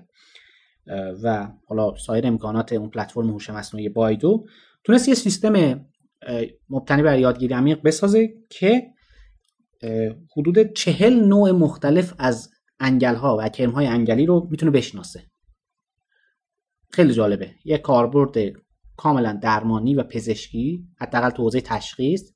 و 1.23 1.47
حالا 1.67 1.95
سایر 1.95 2.27
امکانات 2.27 2.73
اون 2.73 2.89
پلتفرم 2.89 3.29
هوش 3.29 3.49
مصنوعی 3.49 3.89
بایدو 3.89 4.45
تونست 4.83 5.07
یه 5.07 5.13
سیستم 5.13 5.85
مبتنی 6.69 7.03
بر 7.03 7.19
یادگیری 7.19 7.53
عمیق 7.53 7.81
بسازه 7.81 8.33
که 8.49 8.87
حدود 10.37 10.73
چهل 10.73 11.13
نوع 11.13 11.51
مختلف 11.51 12.13
از 12.19 12.49
انگل 12.79 13.15
ها 13.15 13.37
و 13.39 13.49
کرم 13.49 13.71
های 13.71 13.85
انگلی 13.85 14.25
رو 14.25 14.47
می‌تونه 14.51 14.71
بشناسه. 14.71 15.23
خیلی 16.89 17.13
جالبه. 17.13 17.51
یه 17.65 17.77
کاربرد 17.77 18.37
کاملا 18.97 19.39
درمانی 19.43 19.95
و 19.95 20.03
پزشکی 20.03 20.87
حداقل 20.99 21.29
تو 21.29 21.43
حوزه 21.43 21.61
تشخیص 21.61 22.31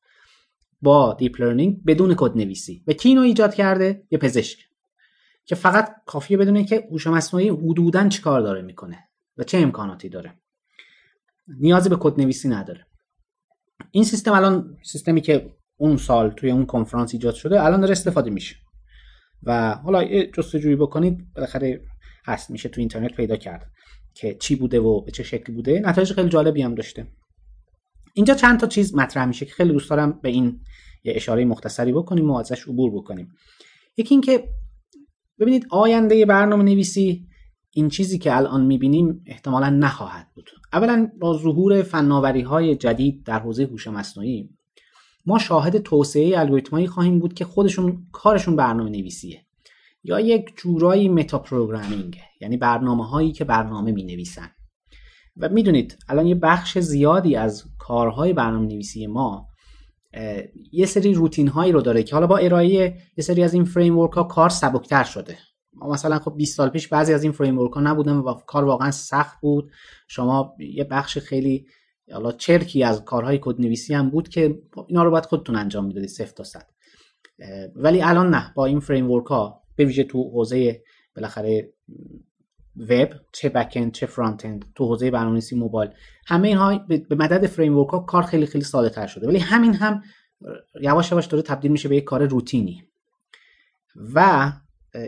با 0.82 1.14
deep 1.20 1.42
learning 1.42 1.84
بدون 1.84 2.16
کد 2.18 2.38
نویسی 2.38 2.84
و 2.88 2.94
کی 2.94 3.10
اینو 3.10 3.22
ایجاد 3.22 3.54
کرده؟ 3.54 4.04
یه 4.12 4.18
پزشک. 4.18 4.60
که 5.46 5.56
فقط 5.56 5.96
کافیه 6.06 6.38
بدونه 6.38 6.66
که 6.66 6.88
هوش 6.92 7.08
مصنوعی 7.08 7.50
حدودا 7.50 8.10
چیکار 8.10 8.42
داره 8.42 8.62
می‌کنه 8.62 9.10
و 9.38 9.44
چه 9.44 9.58
امکاناتی 9.58 10.10
داره. 10.10 10.34
نیازی 11.60 11.90
به 11.90 11.98
کد 12.00 12.22
نویسی 12.22 12.50
نداره. 12.50 12.86
این 13.92 14.04
سیستم 14.04 14.34
الان 14.34 14.78
سیستمی 14.84 15.22
که 15.22 15.54
اون 15.78 15.98
سال 15.98 16.30
توی 16.30 16.52
اون 16.52 16.66
کنفرانس 16.66 17.14
ایجاد 17.14 17.34
شده 17.34 17.64
الان 17.64 17.80
داره 17.80 17.92
استفاده 17.92 18.30
میشه. 18.30 18.56
و 19.44 19.74
حالا 19.74 20.26
جستجویی 20.26 20.76
بکنید 20.76 21.34
بالاخره 21.34 21.82
هست 22.26 22.50
میشه 22.50 22.70
تو 22.70 22.82
اینترنت 22.82 23.14
پیدا 23.14 23.36
کرد 23.36 23.72
که 24.14 24.36
چی 24.36 24.56
بوده 24.56 24.80
و 24.80 25.02
به 25.02 25.12
چه 25.12 25.24
شکلی 25.24 25.56
بوده. 25.56 25.80
نتایج 25.80 26.14
خیلی 26.14 26.30
جالبی 26.30 26.62
هم 26.62 26.76
داشته. 26.76 27.08
اینجا 28.14 28.34
چند 28.34 28.60
تا 28.60 28.68
چیز 28.68 28.96
مطرح 28.96 29.26
میشه 29.26 29.46
که 29.46 29.54
خیلی 29.54 29.74
دوست 29.74 29.90
دارم 29.90 30.20
به 30.24 30.30
این 30.30 30.60
یه 31.04 31.14
اشاره 31.16 31.46
مختصری 31.46 31.94
بکنیم 31.94 32.32
و 32.32 32.36
ازش 32.36 32.68
عبور 32.68 32.92
بکنیم. 32.92 33.32
یکی 33.98 34.14
اینکه 34.14 34.50
ببینید 35.40 35.68
آینده 35.70 36.26
برنامه 36.26 36.64
نویسی 36.64 37.28
این 37.72 37.90
چیزی 37.90 38.18
که 38.18 38.36
الان 38.38 38.66
می‌بینیم 38.66 39.24
احتمالا 39.26 39.70
نخواهد 39.70 40.28
بود. 40.36 40.50
اولا 40.74 41.12
با 41.20 41.38
ظهور 41.38 41.82
فناوری 41.82 42.42
های 42.42 42.76
جدید 42.76 43.24
در 43.24 43.40
حوزه 43.40 43.64
هوش 43.64 43.88
مصنوعی 43.88 44.50
ما 45.26 45.40
شاهد 45.40 45.78
توسعه 45.78 46.40
الگوریتمایی 46.40 46.88
خواهیم 46.88 47.20
بود 47.20 47.34
که 47.34 47.46
خودشون 47.46 48.08
کارشون 48.12 48.56
برنامه 48.56 48.90
نویسیه 48.90 49.46
یا 50.04 50.20
یک 50.20 50.54
جورایی 50.58 51.10
متا 51.10 51.40
پروگرامینگ 51.40 52.20
یعنی 52.42 52.58
برنامه 52.58 53.08
هایی 53.08 53.32
که 53.32 53.44
برنامه 53.44 53.92
می 53.92 54.04
نویسن 54.04 54.50
و 55.38 55.50
می‌دونید 55.50 55.98
الان 56.10 56.26
یه 56.26 56.36
بخش 56.36 56.78
زیادی 56.80 57.36
از 57.36 57.64
کارهای 57.78 58.34
برنامه 58.34 58.68
نویسی 58.68 59.08
ما 59.08 59.48
یه 60.72 60.86
سری 60.86 61.14
روتین 61.14 61.48
هایی 61.48 61.72
رو 61.72 61.82
داره 61.82 62.04
که 62.04 62.16
حالا 62.16 62.28
با 62.28 62.38
ارائه 62.38 62.68
یه 63.18 63.24
سری 63.24 63.44
از 63.44 63.54
این 63.54 63.66
فریم 63.66 64.00
ها 64.00 64.08
کار 64.08 64.50
سبکتر 64.50 65.04
شده. 65.04 65.38
ما 65.74 65.90
مثلا 65.90 66.20
خب 66.20 66.34
20 66.38 66.58
سال 66.58 66.70
پیش 66.70 66.88
بعضی 66.88 67.14
از 67.14 67.24
این 67.24 67.32
فریم 67.32 67.60
ها 67.60 67.82
نبودن 67.82 68.14
و 68.14 68.34
کار 68.34 68.64
واقعا 68.64 68.92
سخت 68.92 69.42
بود. 69.42 69.72
شما 70.08 70.56
یه 70.60 70.84
بخش 70.84 71.18
خیلی 71.18 71.66
حالا 72.12 72.32
چرکی 72.32 72.84
از 72.84 73.06
کارهای 73.06 73.40
کد 73.42 73.62
نویسی 73.62 73.94
هم 73.94 74.10
بود 74.10 74.30
که 74.30 74.62
اینا 74.88 75.04
رو 75.04 75.12
باید 75.12 75.26
خودتون 75.26 75.56
انجام 75.56 75.86
می‌دادید 75.86 76.10
صفر 76.10 76.32
تا 76.32 76.44
صد. 76.44 76.68
ولی 77.76 78.02
الان 78.02 78.30
نه. 78.30 78.54
با 78.56 78.66
این 78.66 78.80
فریم 78.80 79.22
ها 79.22 79.62
به 79.76 79.86
ویژه 79.86 80.04
تو 80.04 80.30
حوزه 80.30 80.84
بالاخره 81.16 81.74
وب 82.78 83.10
چه 83.32 83.50
بک 83.50 83.92
چه 83.92 84.06
فرانت 84.06 84.46
اند 84.46 84.66
تو 84.76 84.86
حوزه 84.86 85.12
برنامه‌نویسی 85.12 85.56
موبایل. 85.56 85.92
همه 86.28 86.48
اینها 86.48 86.78
به 86.88 87.16
مدد 87.16 87.48
فریم 87.48 87.80
ها 87.80 88.00
کار 88.00 88.24
خیلی 88.24 88.46
خیلی 88.46 88.64
ساده 88.64 88.90
تر 88.90 89.08
شده. 89.08 89.28
ولی 89.28 89.40
همین 89.40 89.74
هم 89.74 90.02
یواش 90.82 91.12
یواش 91.12 91.26
داره 91.26 91.44
تبدیل 91.44 91.72
میشه 91.72 91.90
به 91.90 91.96
یک 91.96 92.04
کار 92.04 92.26
روتینی. 92.26 92.84
و 94.14 94.52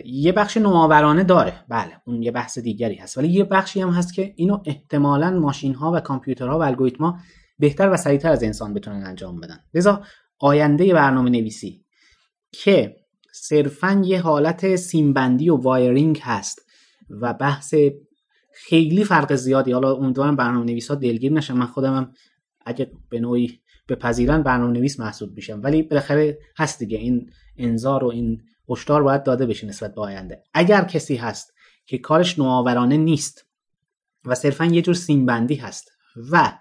یه 0.06 0.32
بخش 0.32 0.58
نوآورانه 0.58 1.24
داره. 1.24 1.54
بله 1.70 2.02
اون 2.06 2.24
یه 2.24 2.32
بحث 2.32 2.60
دیگری 2.60 2.96
هست. 2.96 3.18
ولی 3.18 3.28
یه 3.28 3.44
بخشی 3.44 3.82
هم 3.82 3.90
هست 3.90 4.14
که 4.14 4.34
اینو 4.36 4.60
احتمالا 4.66 5.32
ماشین 5.32 5.74
ها 5.74 5.92
و 5.92 6.00
کامپیوترها 6.00 6.60
و 6.60 6.64
الگوریتما 6.64 7.20
بهتر 7.60 7.90
و 7.90 7.98
سریعتر 7.98 8.32
از 8.32 8.44
انسان 8.44 8.74
بتونن 8.74 9.06
انجام 9.06 9.40
بدن. 9.40 9.60
لذا 9.74 10.04
آینده 10.40 10.94
برنامه 10.94 11.30
نویسی 11.30 11.86
که 12.52 12.96
صرفا 13.34 14.02
یه 14.06 14.22
حالت 14.22 14.76
سیمبندی 14.76 15.50
و 15.50 15.56
وایرینگ 15.56 16.20
هست. 16.24 16.67
و 17.10 17.34
بحث 17.34 17.76
خیلی 18.54 19.04
فرق 19.04 19.36
زیادی. 19.36 19.72
حالا 19.72 19.94
امیدوارم 19.94 20.36
برنامه 20.36 20.66
نویس 20.66 20.88
ها 20.88 20.96
دلگیر 20.96 21.34
نشن. 21.34 21.54
من 21.54 21.66
خودم 21.66 21.98
هم 21.98 22.14
اگه 22.66 22.92
به 23.10 23.20
نوعی 23.20 23.60
بپذیرن 23.90 24.44
برنامه 24.44 24.74
نویس 24.74 25.00
محسوب 25.00 25.36
میشم. 25.36 25.62
ولی 25.64 25.84
بالاخره 25.84 26.40
هست 26.58 26.80
دیگه. 26.80 26.98
این 26.98 27.30
انذار 27.58 28.04
و 28.04 28.08
این 28.08 28.42
هشدار 28.70 29.04
باید 29.04 29.24
داده 29.24 29.46
بشه 29.46 29.68
نسبت 29.68 29.96
به 29.96 30.02
آینده. 30.02 30.44
اگر 30.54 30.84
کسی 30.84 31.16
هست 31.16 31.54
که 31.86 31.98
کارش 31.98 32.40
نوآورانه 32.40 32.98
نیست 32.98 33.46
و 34.26 34.36
صرفا 34.36 34.66
یه 34.66 34.82
جور 34.82 34.96
سیمبندی 34.96 35.56
هست 35.56 35.92
و 36.32 36.54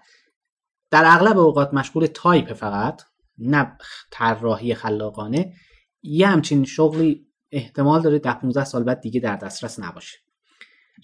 در 0.91 1.03
اغلب 1.05 1.37
اوقات 1.37 1.73
مشغول 1.73 2.05
تایپ 2.05 2.53
فقط 2.53 3.01
نه 3.37 3.77
طراحی 4.11 4.73
خلاقانه 4.73 5.53
یه 6.01 6.27
همچین 6.27 6.65
شغلی 6.65 7.27
احتمال 7.51 8.01
داره 8.01 8.19
ده 8.19 8.33
15 8.33 8.63
سال 8.63 8.83
بعد 8.83 9.01
دیگه 9.01 9.19
در 9.19 9.35
دسترس 9.35 9.79
نباشه. 9.79 10.17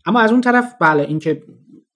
اما 0.05 0.19
از 0.19 0.31
اون 0.31 0.41
طرف 0.41 0.75
بله 0.81 1.03
اینکه 1.03 1.43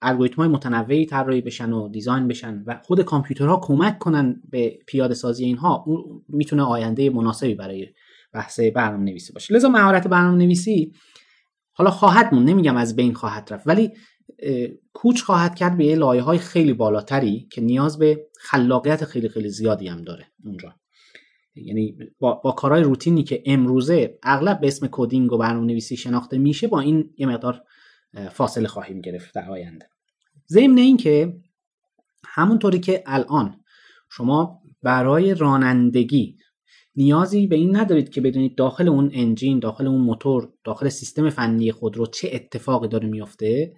الگوریتم 0.02 0.36
های 0.36 0.48
متنوعی 0.48 1.06
طراحی 1.06 1.40
بشن 1.40 1.72
و 1.72 1.88
دیزاین 1.88 2.28
بشن 2.28 2.62
و 2.66 2.80
خود 2.82 3.02
کامپیوترها 3.02 3.60
کمک 3.62 3.98
کنن 3.98 4.42
به 4.50 4.78
پیاده 4.86 5.14
سازی 5.14 5.44
اینها 5.44 5.84
اون 5.86 6.24
می‌تونه 6.28 6.62
آینده 6.62 7.10
مناسبی 7.10 7.54
برای 7.54 7.86
بحث 8.32 8.60
برنامه 8.60 9.04
نویسی 9.04 9.32
باشه. 9.32 9.54
لذا 9.54 9.68
مهارت 9.68 10.08
برنامه 10.08 10.44
نویسی 10.44 10.92
حالا 11.72 11.90
خواهد 11.90 12.34
مون 12.34 12.44
نمیگم 12.44 12.76
از 12.76 12.96
بین 12.96 13.14
خواهد 13.14 13.48
رفت 13.52 13.66
ولی 13.66 13.90
کوچ 14.92 15.22
خواهد 15.22 15.54
کرد 15.54 15.76
به 15.76 15.84
یه 15.84 15.96
لایه 15.96 16.22
های 16.22 16.38
خیلی 16.38 16.72
بالاتری 16.72 17.48
که 17.52 17.60
نیاز 17.60 17.98
به 17.98 18.26
خلاقیت 18.40 19.04
خیلی 19.04 19.28
خیلی 19.28 19.48
زیادی 19.48 19.88
هم 19.88 20.02
داره 20.02 20.26
اونجا. 20.44 20.74
یعنی 21.54 21.98
با, 22.18 22.34
با 22.34 22.52
کارهای 22.52 22.82
روتینی 22.82 23.22
که 23.22 23.42
امروزه 23.46 24.18
اغلب 24.22 24.60
به 24.60 24.66
اسم 24.66 24.88
coding 24.90 25.32
و 25.32 25.38
برنامه 25.38 25.66
نویسی 25.66 25.96
شناخته 25.96 26.38
میشه 26.38 26.68
با 26.68 26.80
این 26.80 27.10
یه 27.18 27.26
مقدار 27.26 27.62
فاصله 28.32 28.68
خواهیم 28.68 29.00
گرفت 29.00 29.34
در 29.34 29.50
آینده. 29.50 29.88
ضمن 30.48 30.78
این 30.78 30.96
که 30.96 31.36
همونطوری 32.24 32.80
که 32.80 33.02
الان 33.06 33.60
شما 34.10 34.62
برای 34.82 35.34
رانندگی 35.34 36.38
نیازی 36.96 37.46
به 37.46 37.56
این 37.56 37.76
ندارید 37.76 38.08
که 38.08 38.20
بدونید 38.20 38.56
داخل 38.56 38.88
اون 38.88 39.10
engine 39.14 39.58
داخل 39.58 39.86
اون 39.86 40.00
موتور 40.00 40.52
داخل 40.64 40.88
سیستم 40.88 41.30
فنی 41.30 41.72
خودرو 41.72 42.06
چه 42.06 42.30
اتفاقی 42.32 42.88
داره 42.88 43.08
میفته 43.08 43.74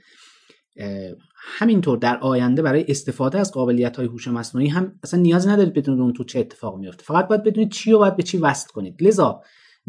همینطور 1.34 1.98
در 1.98 2.18
آینده 2.18 2.62
برای 2.62 2.84
استفاده 2.88 3.38
از 3.38 3.52
قابلیت 3.52 3.96
های 3.96 4.06
هوش 4.06 4.28
مصنوعی 4.28 4.68
هم 4.68 4.98
اصلا 5.02 5.20
نیازی 5.20 5.48
ندارید 5.48 5.72
بدونید 5.72 6.00
اون 6.00 6.12
تو 6.12 6.24
چه 6.24 6.40
اتفاق 6.40 6.78
میفته 6.78 7.04
فقط 7.04 7.28
باید 7.28 7.42
بدونید 7.42 7.72
چی 7.72 7.92
رو 7.92 7.98
باید 7.98 8.16
به 8.16 8.22
چی 8.22 8.38
وصل 8.38 8.68
کنید. 8.72 9.02
لذا 9.02 9.42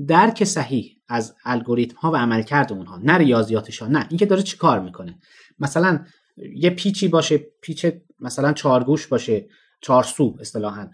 درک 0.08 0.44
صحیح 0.44 0.98
از 1.08 1.36
الگوریتم 1.46 1.98
ها 1.98 2.12
و 2.12 2.16
عملکرد 2.16 2.74
اونها 2.74 2.98
نه 3.04 3.18
ریاضیاتش 3.18 3.82
ها 3.82 3.88
نه. 3.88 4.08
اینکه 4.10 4.26
داره 4.26 4.42
چی 4.42 4.58
کار 4.58 4.80
می‌کنه. 4.80 5.20
مثلا 5.60 6.06
یه 6.56 6.70
پیچی 6.70 7.08
باشه 7.08 7.38
پیچ 7.38 7.86
مثلا 8.20 8.54
چارگوش 8.54 9.08
باشه 9.08 9.48
چارسو 9.82 10.38
اصطلاحا 10.40 10.90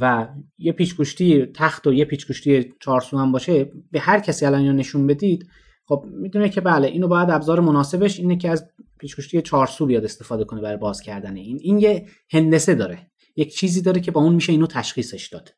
و 0.00 0.28
یه 0.58 0.72
پیچگوشتی 0.72 1.46
تخت 1.46 1.86
و 1.86 1.92
یه 1.92 2.04
پیچگوشتی 2.04 2.72
چارسو 2.80 3.18
هم 3.18 3.32
باشه 3.32 3.72
به 3.90 4.00
هر 4.00 4.20
کسی 4.20 4.46
الان 4.46 4.60
اینو 4.60 4.72
نشون 4.72 5.06
بدید 5.06 5.48
خب 5.88 6.04
می‌دونه 6.08 6.48
که 6.48 6.60
بله 6.60 6.88
اینو 6.88 7.08
باید 7.08 7.30
ابزار 7.30 7.60
مناسبش 7.60 8.18
اینه 8.18 8.36
که 8.36 8.50
از 8.50 8.66
پیچگوشتی 8.98 9.42
چارسو 9.42 9.86
بیاد 9.86 10.04
استفاده 10.04 10.44
کنه 10.44 10.60
برای 10.60 10.76
باز 10.76 11.00
کردن 11.00 11.36
این. 11.36 11.58
این 11.62 11.78
یه 11.78 12.06
هندسه 12.30 12.74
داره. 12.74 13.10
یک 13.36 13.56
چیزی 13.56 13.82
داره 13.82 14.00
که 14.00 14.10
با 14.10 14.20
اون 14.20 14.34
میشه 14.34 14.52
اینو 14.52 14.66
تشخیصش 14.66 15.28
داد. 15.28 15.54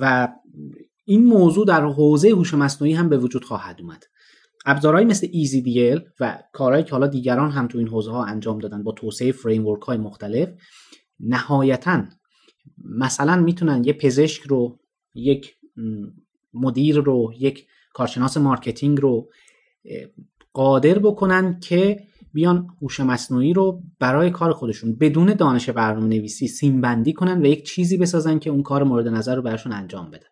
و 0.00 0.28
این 1.08 1.24
موضوع 1.24 1.66
در 1.66 1.84
حوزه 1.84 2.28
هوش 2.28 2.54
مصنوعی 2.54 2.94
هم 2.94 3.08
به 3.08 3.18
وجود 3.18 3.44
خواهد 3.44 3.80
اومد. 3.80 4.04
ابزارهایی 4.66 5.06
مثل 5.06 5.26
EasyDL 5.26 6.00
و 6.20 6.38
کارهایی 6.52 6.84
که 6.84 6.90
حالا 6.90 7.06
دیگران 7.06 7.50
هم 7.50 7.68
تو 7.68 7.78
این 7.78 7.88
حوزه 7.88 8.10
ها 8.10 8.24
انجام 8.24 8.58
دادن 8.58 8.82
با 8.82 8.92
توسعه 8.92 9.32
فریم 9.32 9.76
های 9.86 9.98
مختلف 9.98 10.48
نهایتا 11.20 12.04
مثلا 12.84 13.36
می‌تونن 13.36 13.84
یه 13.84 13.92
پزشک 13.92 14.42
رو 14.42 14.78
یک 15.14 15.54
مدیر 16.54 16.96
رو 16.96 17.32
یک 17.38 17.66
کارشناس 17.94 18.36
marketing 18.36 19.00
رو 19.00 19.30
قادر 20.52 20.98
بکنن 20.98 21.60
که 21.60 22.00
بیان 22.32 22.68
هوش 22.82 23.00
مصنوعی 23.00 23.52
رو 23.52 23.82
برای 23.98 24.30
کار 24.30 24.52
خودشون 24.52 24.96
بدون 24.96 25.34
دانش 25.34 25.70
برنامه 25.70 26.06
نویسی 26.06 26.48
سیم 26.48 26.80
بندی 26.80 27.12
کنن 27.12 27.42
و 27.42 27.46
یک 27.46 27.66
چیزی 27.66 27.96
بسازن 27.96 28.38
که 28.38 28.50
اون 28.50 28.62
کار 28.62 28.84
مورد 28.84 29.08
نظر 29.08 29.36
رو 29.36 29.42
براشون 29.42 29.72
انجام 29.72 30.10
بده 30.10 30.26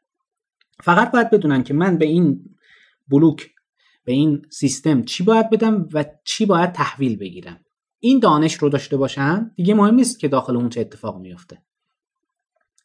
فقط 0.83 1.13
باید 1.13 1.31
بدونن 1.31 1.63
که 1.63 1.75
من 1.75 1.99
به 1.99 2.05
این 2.05 2.57
بلوک 3.09 3.51
به 4.05 4.13
این 4.13 4.43
سیستم 4.51 5.03
چی 5.03 5.23
باید 5.23 5.51
بدم 5.51 5.89
و 5.93 6.05
چی 6.25 6.47
باید 6.47 6.73
تحویل 6.73 7.17
بگیرم. 7.17 7.61
این 8.01 8.19
دانش 8.19 8.55
رو 8.55 8.69
داشته 8.69 8.97
باشن 8.97 9.51
دیگه 9.57 9.75
مهم 9.75 9.95
نیست 9.95 10.19
که 10.19 10.29
داخل 10.29 10.57
اون 10.57 10.69
چه 10.69 10.81
اتفاق 10.81 11.21
میفته 11.21 11.63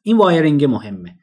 این 0.04 0.18
وایرینگ 0.18 0.66
مهمه. 0.66 1.16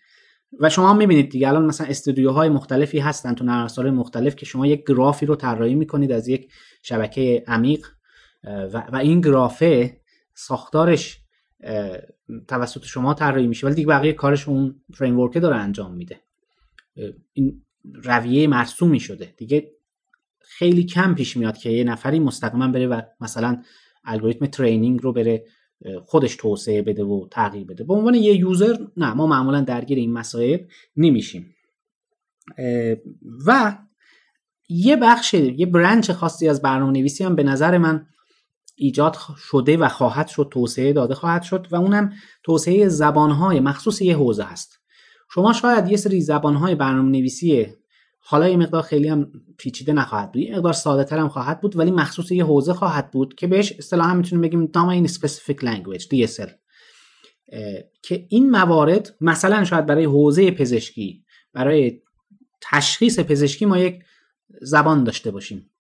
و 0.61 0.70
شما 0.70 0.94
می‌بینید 0.94 1.30
دیگه 1.30 1.49
الان 1.49 1.64
مثلا 1.64 1.87
استودیوهای 1.87 2.49
مختلفی 2.49 2.99
هستن 2.99 3.35
تو 3.35 3.44
نرم 3.44 3.94
مختلف 3.94 4.37
که 4.37 4.46
شما 4.46 4.66
یک 4.66 4.85
گرافی 4.88 5.26
رو 5.26 5.37
طراحی 5.37 5.75
می‌کنید 5.75 6.12
از 6.12 6.28
یک 6.28 6.52
شبکه 6.82 7.44
عمیق 7.46 7.87
و, 8.44 8.87
و 8.92 8.96
این 8.96 9.20
گرافه 9.20 10.00
ساختارش 10.35 11.20
توسط 12.49 12.85
شما 12.85 13.14
طراحی 13.14 13.46
میشه. 13.46 13.66
ولی 13.66 13.75
دیگه 13.75 13.88
بقیه 13.88 14.12
کارش 14.12 14.49
اون 14.49 14.80
فریم 14.94 15.28
داره 15.28 15.56
انجام 15.56 15.94
میده. 15.94 16.20
این 17.33 17.62
رویه 18.05 18.47
مرسومی 18.47 19.00
شده 19.00 19.35
دیگه 19.37 19.73
خیلی 20.41 20.85
کم 20.85 21.15
پیش 21.15 21.37
میاد 21.37 21.59
که 21.59 21.71
یه 21.71 21.85
نفری 21.85 22.21
مستقیما 22.21 22.69
بره 22.69 22.87
و 22.87 23.00
مثلا 23.21 23.62
الگوریتم 24.05 24.47
ترینینگ 24.47 25.03
رو 25.03 25.12
بره 25.12 25.45
خودش 26.05 26.37
توسعه 26.37 26.83
بده 26.83 27.05
و 27.05 27.29
تغییر 27.31 27.67
بده. 27.67 27.85
به 27.85 27.95
عنوان 27.95 28.15
یه 28.15 28.37
یوزر 28.37 28.76
نه 28.97 29.15
ما 29.15 29.26
معمولا 29.26 29.61
درگیر 29.61 29.99
این 29.99 30.12
مسائل 30.12 30.59
نمیشیم. 30.97 31.55
و 33.47 33.79
یه 34.69 34.97
بخش 34.97 35.35
یه 35.35 35.67
برنچ 35.67 36.11
خاصی 36.11 36.49
از 36.49 36.62
برنامه 36.62 36.93
نویسی 36.93 37.25
هم 37.25 37.37
به 37.37 37.43
نظر 37.43 37.79
من 37.79 38.07
ایجاد 38.76 39.17
شده 39.37 39.76
و 39.76 39.88
خواهد 39.88 40.29
شد 40.29 40.49
توسعه 40.53 40.93
داده 40.93 41.15
خواهد 41.15 41.43
شد 41.43 41.67
و 41.71 41.76
اونم 41.76 42.12
توسعه 42.43 42.88
زبانهای 42.88 43.61
مخصوص 43.61 44.03
یه 44.03 44.17
حوزه 44.17 44.45
هست. 44.45 44.81
شما 45.30 45.52
شاید 45.52 45.88
یه 45.88 45.97
سری 45.97 46.21
زبانهای 46.21 46.75
برنامه 46.75 47.11
نویسی 47.11 47.66
حالا 48.18 48.49
یه 48.49 48.56
مقدار 48.56 48.83
خیلی 48.83 49.09
هم 49.09 49.33
پیچیده 49.59 49.92
نخواهد 49.92 50.33
بود 50.33 50.42
یه 50.42 50.56
مقدار 50.56 50.73
ساده 50.73 51.04
تر 51.04 51.18
هم 51.18 51.28
خواهد 51.28 51.61
بود 51.61 51.76
ولی 51.76 51.90
مخصوص 51.90 52.30
یه 52.30 52.45
حوزه 52.45 52.73
خواهد 52.73 53.11
بود 53.11 53.35
که 53.35 53.47
بهش 53.47 53.73
اصطلاحا 53.73 54.14
می‌تونیم 54.14 54.42
بگیم 54.42 54.66
Domain 54.66 55.11
Specific 55.11 55.56
Language 55.56 56.02
DSL 56.02 56.50
که 58.02 58.26
این 58.28 58.50
موارد 58.50 59.16
مثلا 59.21 59.64
شاید 59.64 59.87
برای 59.87 60.04
حوزه 60.04 60.50
پزشکی 60.50 61.25
برای 61.52 62.00
تشخیص 62.61 63.21
پزشکی 63.21 63.66
ما 63.66 63.78
یک 63.78 64.04
زبان 64.61 65.04
داشته 65.04 65.30
باشیم. 65.30 65.71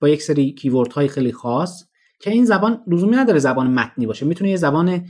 با 0.00 0.08
یک 0.08 0.22
سری 0.22 0.52
کیورد 0.52 0.92
های 0.92 1.08
خیلی 1.08 1.32
خاص 1.32 1.84
که 2.20 2.30
این 2.30 2.44
زبان 2.44 2.84
لزومی 2.86 3.16
نداره 3.16 3.38
زبان 3.38 3.70
متنی 3.70 4.06
باشه. 4.06 4.26
می‌تونه 4.26 4.50
یه 4.50 4.56
زبان 4.56 5.06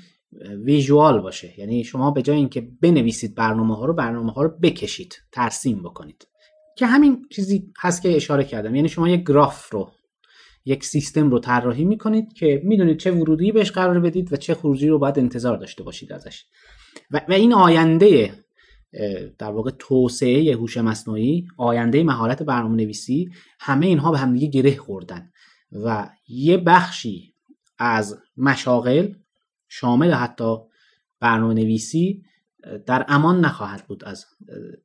ویژوال 0.65 1.21
باشه. 1.21 1.61
یعنی 1.61 1.85
شما 1.85 2.11
به 2.11 2.23
جای 2.23 2.37
اینکه 2.37 2.69
بنویسید 2.83 3.35
برنامه 3.35 3.77
ها 3.77 3.85
رو 3.85 3.95
برنامه 3.95 4.33
ها 4.33 4.43
رو 4.43 4.49
بکشید 4.63 5.23
ترسیم 5.33 5.83
بکنید. 5.83 6.29
که 6.77 6.87
همین 6.87 7.27
چیزی 7.31 7.73
هست 7.79 8.03
که 8.03 8.17
اشاره 8.17 8.45
کردم. 8.45 8.75
یعنی 8.75 8.89
شما 8.89 9.09
یک 9.09 9.27
گراف 9.27 9.73
رو 9.73 9.91
یک 10.65 10.85
سیستم 10.85 11.31
رو 11.31 11.39
طراحی 11.39 11.85
می‌کنید 11.85 12.33
که 12.33 12.61
می‌دونید 12.65 12.99
چه 12.99 13.13
ورودی 13.13 13.53
بهش 13.53 13.71
قرار 13.71 14.01
بدید 14.01 14.33
و 14.33 14.37
چه 14.37 14.55
خروجی 14.55 14.89
رو 14.89 14.99
باید 14.99 15.19
انتظار 15.19 15.57
داشته 15.57 15.83
باشید 15.83 16.13
ازش. 16.13 16.45
و, 17.11 17.21
و 17.29 17.33
این 17.33 17.53
آینده 17.53 18.35
در 19.39 19.51
واقع 19.51 19.71
توسعه 19.79 20.57
هوش 20.57 20.77
مصنوعی 20.77 21.47
آینده 21.57 22.03
مهارت 22.03 22.43
برنامه 22.43 22.77
نویسی 22.77 23.31
همه 23.61 23.87
اینها 23.87 24.11
به 24.11 24.19
همدیگه 24.19 24.47
گره 24.47 24.77
خوردن. 24.77 25.31
و 25.73 26.09
یه 26.29 26.57
بخشی 26.57 27.35
از 27.79 28.19
مشاغل 28.37 29.09
شامل 29.69 30.13
حتی 30.13 30.57
برنامه 31.21 31.55
نویسی 31.55 32.23
در 32.87 33.05
امان 33.09 33.45
نخواهد 33.45 33.87
بود 33.87 34.05
از 34.05 34.27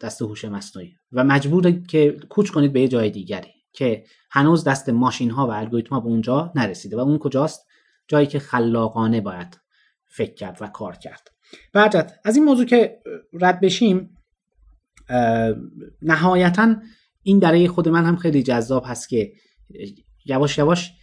دست 0.02 0.22
هوش 0.22 0.46
مصنوعی. 0.46 0.96
و 1.12 1.24
مجبور 1.24 1.72
که 1.72 2.20
کوچ 2.30 2.50
کنید 2.50 2.74
به 2.74 2.82
یه 2.82 2.88
جای 2.88 3.10
دیگری 3.10 3.54
که 3.74 4.04
هنوز 4.32 4.64
دست 4.64 4.90
ماشین 4.90 5.32
ها 5.32 5.48
و 5.48 5.52
الگوریتم 5.52 5.96
ها 5.96 6.02
به 6.02 6.08
اونجا 6.08 6.52
نرسیده 6.56 6.98
و 6.98 7.00
اون 7.00 7.18
کجاست؟ 7.18 7.68
جایی 8.08 8.28
که 8.28 8.40
خلاقانه 8.40 9.22
باید 9.22 9.60
فکر 10.06 10.34
کرد 10.34 10.58
و 10.62 10.68
کار 10.68 10.96
کرد. 10.96 11.32
بعد 11.74 12.20
از 12.26 12.36
این 12.36 12.46
موضوع 12.46 12.66
که 12.66 13.02
رد 13.34 13.60
بشیم 13.60 14.18
نهایتا 16.02 16.76
این 17.24 17.40
برای 17.40 17.68
خود 17.68 17.90
من 17.90 18.06
هم 18.06 18.16
خیلی 18.16 18.44
جذاب 18.44 18.84
هست 18.88 19.10
که 19.10 19.34
یواش 20.26 20.58
یواش 20.58 20.94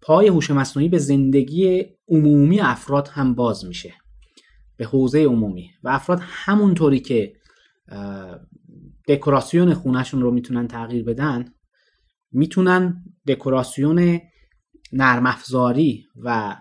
پای 0.00 0.28
هوش 0.28 0.50
مصنوعی 0.50 0.88
به 0.88 0.98
زندگی 0.98 1.84
عمومی 2.08 2.60
افراد 2.60 3.08
هم 3.08 3.34
باز 3.34 3.64
میشه. 3.64 3.94
به 4.76 4.84
حوزه 4.84 5.24
عمومی. 5.24 5.70
و 5.82 5.88
افراد 5.88 6.18
همونطوری 6.22 7.00
که 7.00 7.32
دکوراسیون 9.08 9.74
خونهشون 9.74 10.22
رو 10.22 10.30
می‌تونن 10.30 10.68
تغییر 10.68 11.04
بدن 11.04 11.44
می‌تونن 12.32 13.04
دکوراسیون 13.28 14.20
نرم 14.92 15.26
افزاری 15.26 16.04
و 16.16 16.56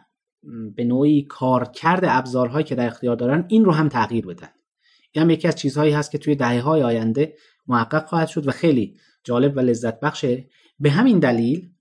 به 0.75 0.83
نوعی 0.83 1.23
کارکرد 1.23 2.05
ابزارهایی 2.05 2.65
که 2.65 2.75
در 2.75 2.87
اختیار 2.87 3.15
دارن 3.15 3.45
این 3.47 3.65
رو 3.65 3.71
هم 3.71 3.89
تغییر 3.89 4.25
بدن. 4.25 4.49
این 5.11 5.23
هم 5.23 5.29
یکی 5.29 5.47
از 5.47 5.55
چیزهایی 5.55 5.91
هست 5.91 6.11
که 6.11 6.17
توی 6.17 6.35
دهه 6.35 6.61
های 6.61 6.83
آینده 6.83 7.35
محقق 7.67 8.05
خواهد 8.05 8.27
شد 8.27 8.47
و 8.47 8.51
خیلی 8.51 8.97
جالب 9.23 9.57
و 9.57 9.59
لذت 9.59 9.99
بخشه 9.99 10.49
به 10.79 10.91
همین 10.91 11.19
دلیل 11.19 11.72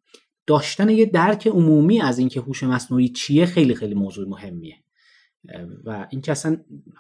داشتن 0.46 0.88
یه 0.88 1.06
درک 1.06 1.46
عمومی 1.46 2.00
از 2.00 2.18
اینکه 2.18 2.40
هوش 2.40 2.62
مصنوعی 2.62 3.08
چیه 3.08 3.46
خیلی 3.46 3.75
خیلی 3.75 3.94
موضوع 3.94 4.28
مهمیه. 4.28 4.76
و 5.85 6.07
این 6.11 6.20
که 6.20 6.33
اصلا 6.33 6.57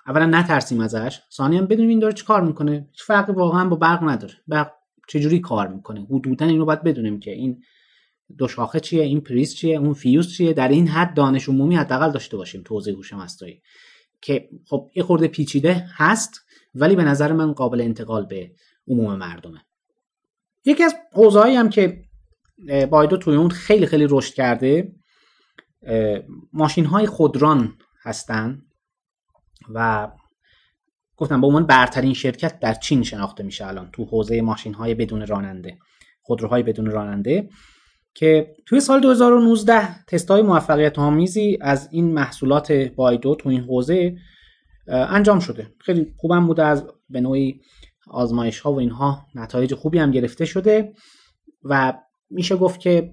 اولا 0.06 0.26
نترسیم 0.26 0.80
ازش 0.80 1.20
ثانیا 1.32 1.62
بدونیم 1.62 1.88
این 1.88 1.98
داره 1.98 2.14
چی 2.14 2.24
کار 2.24 2.40
می‌کنه. 2.44 2.88
هیچ 2.90 3.02
فرقی 3.02 3.32
واقعا 3.32 3.68
با 3.68 3.76
برق 3.76 4.02
نداره. 4.02 4.34
برق 4.48 4.72
چجوری 5.08 5.40
کار 5.40 5.68
می‌کنه؟ 5.68 6.06
حدودا 6.10 6.46
اینو 6.46 6.64
باید 6.64 6.82
بدونیم 6.82 7.20
که 7.20 7.30
این 7.30 7.62
دو 8.38 8.48
شاخه 8.48 8.80
چیه 8.80 9.02
این 9.02 9.20
پریز 9.20 9.54
چیه 9.54 9.78
اون 9.78 9.92
فیوز 9.92 10.32
چیه. 10.32 10.52
در 10.52 10.68
این 10.68 10.88
حد 10.88 11.14
دانش 11.14 11.48
عمومی 11.48 11.76
حداقل 11.76 12.10
داشته 12.10 12.36
باشیم 12.36 12.62
توضیح 12.62 12.94
هوش 12.94 13.12
مصنوعی. 13.12 13.62
که 14.20 14.48
خب 14.66 14.90
یه 14.94 15.02
خورده 15.02 15.28
پیچیده 15.28 15.86
هست 15.96 16.40
ولی 16.74 16.96
به 16.96 17.04
نظر 17.04 17.32
من 17.32 17.52
قابل 17.52 17.80
انتقال 17.80 18.26
به 18.26 18.50
عموم 18.88 19.16
مردمه. 19.16 19.64
یکی 20.64 20.82
از 20.82 20.94
حوزه‌ای 21.12 21.56
هم 21.56 21.70
که 21.70 22.04
بایدو 22.90 23.16
توی 23.16 23.36
اون 23.36 23.50
خیلی 23.50 23.86
خیلی 23.86 24.06
رشد 24.10 24.34
کرده. 24.34 24.92
ماشین 26.52 26.84
های 26.84 27.06
خودران 27.06 27.74
هستن 28.02 28.62
و 29.74 30.08
گفتم 31.16 31.40
به 31.40 31.46
عنوان 31.46 31.66
برترین 31.66 32.14
شرکت 32.14 32.60
در 32.60 32.74
چین 32.74 33.02
شناخته 33.02 33.42
میشه 33.42 33.66
الان 33.66 33.90
تو 33.92 34.04
حوزه 34.04 34.40
ماشین 34.42 34.74
های 34.74 34.94
بدون 34.94 35.26
راننده 35.26 35.78
خودروهای 36.22 36.62
بدون 36.62 36.86
راننده 36.86 37.48
که 38.14 38.54
توی 38.66 38.80
سال 38.80 39.00
2019 39.00 40.04
تست 40.04 40.30
های 40.30 40.42
موفقیت 40.42 40.98
آمیزی 40.98 41.58
از 41.60 41.88
این 41.92 42.14
محصولات 42.14 42.72
بایدو 42.72 43.34
تو 43.34 43.48
این 43.48 43.60
حوزه 43.60 44.16
انجام 44.86 45.40
شده. 45.40 45.74
خیلی 45.78 46.14
خوبم 46.16 46.46
بوده 46.46 46.64
از 46.64 46.86
به 47.10 47.20
نوعی 47.20 47.60
آزمایش 48.10 48.60
ها 48.60 48.72
و 48.72 48.78
اینها 48.78 49.26
نتایج 49.34 49.74
خوبی 49.74 49.98
هم 49.98 50.10
گرفته 50.10 50.44
شده 50.44 50.92
و 51.64 51.92
میشه 52.32 52.56
گفت 52.56 52.80
که 52.80 53.12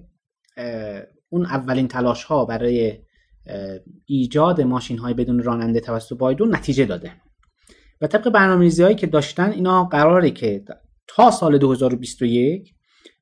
اون 1.28 1.46
اولین 1.46 1.88
تلاش 1.88 2.24
ها 2.24 2.44
برای 2.44 2.98
ایجاد 4.06 4.60
ماشین 4.60 4.98
های 4.98 5.14
بدون 5.14 5.42
راننده 5.42 5.80
توسط 5.80 6.16
بایدو 6.16 6.46
نتیجه 6.46 6.84
داده. 6.84 7.12
و 8.00 8.06
طبق 8.06 8.30
برنامه‌ریزی 8.30 8.82
هایی 8.82 8.94
که 8.94 9.06
داشتن 9.06 9.50
اینا 9.50 9.84
قراره 9.84 10.30
که 10.30 10.64
تا 11.06 11.30
سال 11.30 11.58
2021 11.58 12.74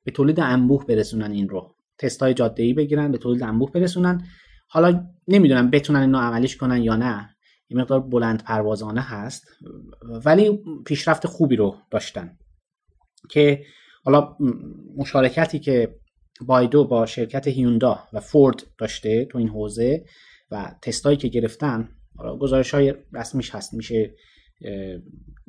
به 0.05 0.11
تولید 0.11 0.41
انبوه 0.41 0.87
برسونن 0.87 1.31
این 1.31 1.49
رو. 1.49 1.75
تست 1.99 2.23
های 2.23 2.35
جاده 2.35 2.63
ای 2.63 2.73
بگیرن 2.75 3.13
به 3.13 3.19
تولید 3.19 3.43
انبوه 3.43 3.73
برسونن. 3.73 4.25
حالا 4.69 5.07
نمی‌دونم 5.29 5.71
بتونن 5.71 6.01
اینو 6.01 6.19
عملیش 6.19 6.57
کنن 6.57 6.83
یا 6.83 6.97
نه. 6.97 7.29
این 7.69 7.81
مقدار 7.81 8.01
بلند 8.01 8.45
پروازانه 8.45 9.01
هست. 9.01 9.45
ولی 10.25 10.61
پیشرفت 10.87 11.27
خوبی 11.27 11.57
رو 11.57 11.77
داشتن. 11.91 12.39
که 13.31 13.65
حالا 14.05 14.37
مشارکتی 14.97 15.59
که 15.59 15.95
بایدو 16.41 16.85
با 16.85 17.07
شرکت 17.07 17.49
هیوندا 17.49 17.99
و 18.13 18.21
فورد 18.21 18.63
داشته 18.79 19.25
تو 19.25 19.39
این 19.39 19.49
حوزه 19.49 20.05
و 20.51 20.75
تستایی 20.83 21.17
که 21.17 21.29
گرفتن 21.29 21.89
گزارش 22.41 22.75
های 22.75 22.95
رسمیش 23.13 23.55
هست 23.55 23.75
میشه 23.75 24.15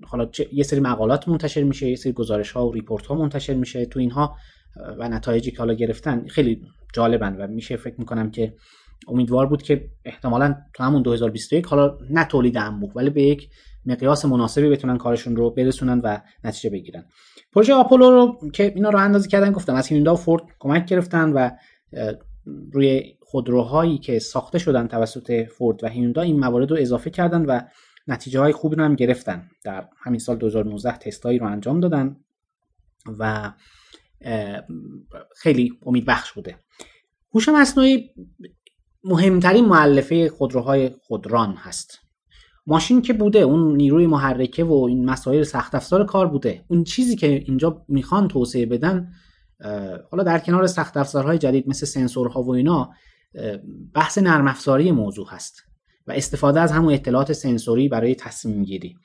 حالا 0.04 0.30
یه 0.54 0.64
سری 0.64 0.80
مقالات 0.80 1.28
منتشر 1.28 1.64
میشه 1.64 1.90
یه 1.90 1.96
سری 1.96 2.14
گزارش 2.14 2.52
ها 2.52 2.68
و 2.68 2.74
ریپورت 2.74 3.06
ها 3.06 3.16
منتشر 3.16 3.54
میشه 3.54 3.86
تو 3.86 4.00
اینها 4.00 4.36
و 4.98 5.10
نتایجی 5.10 5.52
که 5.52 5.58
حالا 5.58 5.74
گرفتن 5.74 6.28
خیلی 6.28 6.62
جالبن 6.94 7.36
و 7.36 7.48
میشه 7.48 7.78
فکر 7.78 7.96
می‌کنم 7.98 8.32
که 8.32 8.54
امیدوار 9.08 9.46
بود 9.46 9.62
که 9.62 9.90
احتمالا 10.06 10.56
تو 10.74 10.84
همون 10.84 11.02
2021 11.02 11.66
حالا 11.66 11.98
نه 12.10 12.26
تولید 12.26 12.58
انبوه 12.58 12.92
ولی 12.96 13.10
به 13.10 13.24
یک 13.24 13.50
مقیاس 13.90 14.26
مناسبی 14.26 14.70
بتونن 14.70 14.98
کارشون 14.98 15.36
رو 15.36 15.50
برسونن 15.50 16.00
و 16.00 16.18
نتیجه 16.44 16.70
بگیرن. 16.70 17.06
پروژه 17.54 17.74
آپولو 17.74 18.12
رو 18.12 18.50
که 18.54 18.74
اینا 18.76 18.90
رو 18.90 19.00
اندازی 19.00 19.30
کردن 19.30 19.52
گفتم 19.52 19.76
از 19.76 19.88
هیوندا 19.88 20.14
و 20.14 20.18
فورد 20.18 20.44
کمک 20.60 20.86
گرفتن 20.86 21.34
و 21.34 21.50
روی 22.74 23.18
خودروهایی 23.22 23.98
که 23.98 24.20
ساخته 24.20 24.60
شدن 24.60 24.88
توسط 24.88 25.48
فورد 25.58 25.84
و 25.84 25.88
هیوندا 25.88 26.22
این 26.22 26.40
موارد 26.40 26.72
رو 26.72 26.78
اضافه 26.80 27.10
کردن 27.10 27.46
و 27.46 27.62
نتیجه 28.08 28.40
های 28.40 28.52
خوبی 28.52 28.76
رو 28.76 28.84
هم 28.84 28.96
گرفتن. 28.96 29.50
در 29.64 29.88
همین 30.04 30.20
سال 30.20 30.38
2019 30.38 30.98
تستایی 30.98 31.40
رو 31.40 31.48
انجام 31.48 31.80
دادن 31.80 32.16
و 33.20 33.54
خیلی 35.36 35.80
امید 35.86 36.06
بخش 36.06 36.34
بوده. 36.34 36.56
هوش 37.34 37.50
مصنوعی 37.50 38.10
مهمترین 39.04 39.66
معلفه 39.66 40.30
خودروهای 40.30 40.92
خودران 41.02 41.54
هست. 41.54 42.09
ماشین 42.70 43.02
که 43.02 43.14
بوده 43.14 43.40
اون 43.40 43.78
نیروی 43.78 44.08
محرکه 44.08 44.64
و 44.64 44.86
این 44.90 45.06
مسائل 45.06 45.44
سخت 45.44 45.76
افزار 45.76 46.06
کار 46.06 46.28
بوده. 46.28 46.66
اون 46.68 46.84
چیزی 46.84 47.16
که 47.16 47.28
اینجا 47.28 47.86
می‌خوان 47.88 48.28
توسعه 48.28 48.66
بدن 48.66 49.12
حالا 50.12 50.24
در 50.24 50.40
کنار 50.40 50.68
سخت 50.68 50.98
افزارهای 50.98 51.38
جدید 51.38 51.70
مثل 51.70 51.86
سنسورها 51.86 52.44
و 52.44 52.54
اینا 52.54 52.90
بحث 53.94 54.18
نرم 54.18 54.48
افزاری 54.48 54.92
موضوع 54.92 55.28
هست 55.30 55.64
و 56.08 56.12
استفاده 56.12 56.60
از 56.60 56.72
همون 56.72 56.94
اطلاعات 56.94 57.34
سنسوری 57.34 57.90
برای 57.90 58.16
تصمیم 58.16 58.64
گیری 58.64 58.96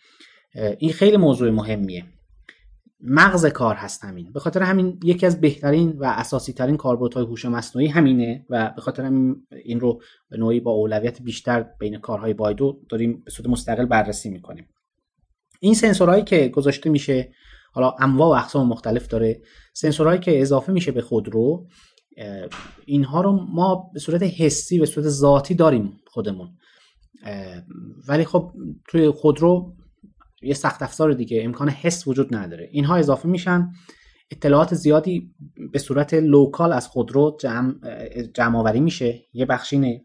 این 0.79 0.93
خیلی 0.93 1.17
موضوع 1.17 1.51
مهمیه. 1.51 2.05
مغز 3.01 3.47
کار 3.47 3.75
هست 3.75 4.05
همین. 4.05 4.33
به 4.33 4.41
خاطر 4.41 4.63
همین 4.63 5.01
یکی 5.05 5.27
از 5.27 5.41
بهترین 5.41 5.91
و 5.99 6.05
اساسی 6.05 6.53
ترین 6.53 6.77
کاربردهای 6.77 7.25
هوش 7.25 7.45
مصنوعی 7.45 7.89
همینه 7.89 8.47
و 8.51 8.73
به 8.77 8.83
خاطر 8.83 9.05
همین 9.05 9.47
این 9.65 9.81
رو 9.81 10.01
به 10.31 10.37
نوعی 10.37 10.61
با 10.61 10.71
اولویت 10.71 11.23
بیشتر 11.23 11.63
بین 11.63 11.99
کارهای 11.99 12.35
بایدو 12.35 12.81
داریم 12.89 13.23
به 13.25 13.31
صورت 13.31 13.49
مستقل 13.49 13.85
بررسی 13.85 14.31
می‌کنیم. 14.31 14.69
این 15.61 15.75
سنسورهایی 15.75 16.25
که 16.25 16.49
گذاشته 16.49 16.91
میشه 16.91 17.33
حالا 17.73 17.95
انواع 18.01 18.29
و 18.29 18.41
اقسام 18.43 18.69
مختلف 18.69 19.09
داره 19.09 19.43
سنسورهایی 19.75 20.21
که 20.21 20.41
اضافه 20.41 20.73
میشه 20.73 20.93
به 20.93 21.01
خودرو 21.01 21.67
اینها 22.85 23.21
رو 23.21 23.33
ما 23.33 23.91
به 23.95 24.01
صورت 24.01 24.23
حسی 24.23 24.79
به 24.79 24.87
صورت 24.87 25.09
ذاتی 25.09 25.55
داریم 25.55 26.01
خودمون. 26.07 26.49
ولی 28.09 28.25
خب 28.25 28.53
توی 28.89 29.11
خودرو 29.11 29.77
یه 30.45 30.55
سخت 30.55 30.83
افزار 30.83 31.13
دیگه 31.13 31.45
امکان 31.45 31.69
حس 31.69 32.09
وجود 32.09 32.35
نداره. 32.35 32.69
اینها 32.73 32.97
اضافه 32.97 33.29
میشن. 33.29 33.71
اطلاعات 34.31 34.75
زیادی 34.75 35.35
به 35.73 35.79
صورت 35.79 36.15
لوکال 36.15 36.73
از 36.73 36.89
خودرو 36.89 37.37
جمع, 37.41 37.75
جمع 38.35 38.59
آوری 38.59 38.81
میشه. 38.81 39.21
یه 39.33 39.47
بخشینه 39.47 40.05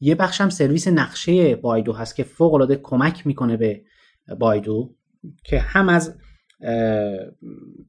یه 0.00 0.14
بخش 0.14 0.40
هم 0.40 0.50
سرویس 0.50 0.88
نقشه 0.88 1.56
بایدو 1.56 1.92
هست 1.92 2.16
که 2.16 2.22
فوق 2.24 2.54
العاده 2.54 2.76
کمک 2.76 3.26
می‌کنه 3.26 3.56
به 3.56 3.82
بایدو 4.38 4.94
که 5.44 5.58
هم 5.58 5.88
از 5.88 6.14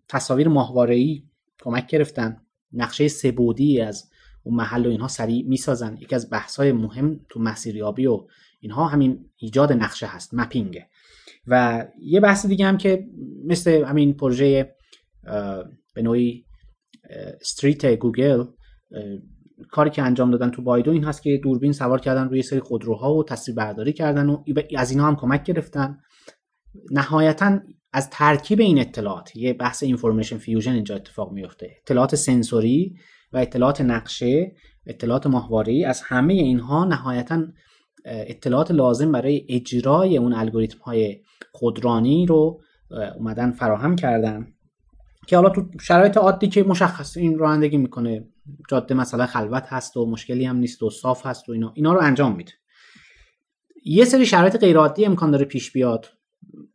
تصاویر 0.10 0.48
ماهواره‌ای 0.48 1.24
کمک 1.62 1.88
گرفتن. 1.88 2.42
نقشه 2.74 3.08
سبودی 3.08 3.82
از 3.82 4.10
اون 4.44 4.56
محل 4.56 4.86
و 4.86 4.90
اینها 4.90 5.08
سریع 5.08 5.48
می‌سازن. 5.48 5.98
یکی 6.02 6.16
از 6.16 6.30
بحث‌های 6.30 6.72
مهم 6.72 7.20
تو 7.30 7.40
مسیریابی 7.40 8.06
و 8.06 8.28
اینها 8.60 8.88
همین 8.88 9.30
ایجاد 9.38 9.74
نقشه 9.74 10.06
هست. 10.06 10.34
مپینگه 10.34 10.88
و 11.48 11.86
یه 12.02 12.20
بحث 12.20 12.46
دیگه 12.46 12.66
هم 12.66 12.78
که 12.78 13.08
مثل 13.46 13.84
همین 13.84 14.14
پروژه 14.14 14.76
به 15.94 16.02
نوعی 16.02 16.46
Street 17.42 17.86
گوگل 17.86 18.44
کاری 19.72 19.90
که 19.90 20.02
انجام 20.02 20.32
دادن 20.32 20.50
تو 20.50 20.62
بایدو 20.62 20.92
این 20.92 21.04
هست 21.04 21.22
که 21.22 21.40
دوربین 21.44 21.72
سوار 21.72 22.00
کردن 22.00 22.30
روی 22.30 22.42
سری 22.42 22.60
خودروها 22.60 23.16
و 23.16 23.24
تصویر 23.24 23.56
برداری 23.56 23.94
کردن 23.94 24.30
و 24.30 24.44
از 24.78 24.92
اینا 24.92 25.06
هم 25.06 25.16
کمک 25.16 25.44
گرفتن. 25.44 25.98
نهایتا 26.92 27.60
از 27.94 28.10
ترکیب 28.10 28.60
این 28.60 28.80
اطلاعات 28.80 29.36
یه 29.36 29.54
بحث 29.54 29.84
information 29.84 30.38
fusion 30.38 30.72
اینجا 30.72 30.96
اتفاق 30.96 31.32
میفته 31.32 31.72
اطلاعات 31.82 32.16
سنسوری 32.16 32.96
و 33.34 33.38
اطلاعات 33.38 33.82
نقشه 33.82 34.52
اطلاعات 34.86 35.28
ماهواره‌ای 35.28 35.86
از 35.86 36.02
همه 36.02 36.34
اینها 36.34 36.86
نهایتا 36.86 37.44
اطلاعات 38.08 38.72
لازم 38.72 39.12
برای 39.12 39.46
اجرای 39.50 40.18
اون 40.18 40.34
الگوریتم 40.34 40.80
های 40.80 41.22
خودرانی 41.52 42.26
رو 42.26 42.62
اومدن 43.16 43.52
فراهم 43.52 43.96
کردن 43.96 44.54
که 45.28 45.36
حالا 45.36 45.50
تو 45.50 45.66
شرایط 45.82 46.18
عادی 46.18 46.48
که 46.48 46.64
مشخص 46.64 47.18
این 47.18 47.40
رانندگی 47.40 47.78
می‌کنه 47.78 48.28
جاده 48.70 48.96
مثلا 48.96 49.26
خلوت 49.26 49.64
هست 49.68 49.98
و 49.98 50.06
مشکلی 50.06 50.46
هم 50.46 50.58
نیست 50.58 50.84
و 50.84 50.90
صاف 50.90 51.26
هست 51.26 51.50
و 51.50 51.52
اینا 51.52 51.72
اینا 51.76 51.94
رو 51.94 52.02
انجام 52.02 52.36
میده. 52.36 52.52
یه 53.86 54.06
سری 54.06 54.26
شرایط 54.26 54.58
غیر 54.58 54.78
عادی 54.78 55.06
امکان 55.06 55.32
داره 55.32 55.46
پیش 55.46 55.72
بیاد. 55.72 56.06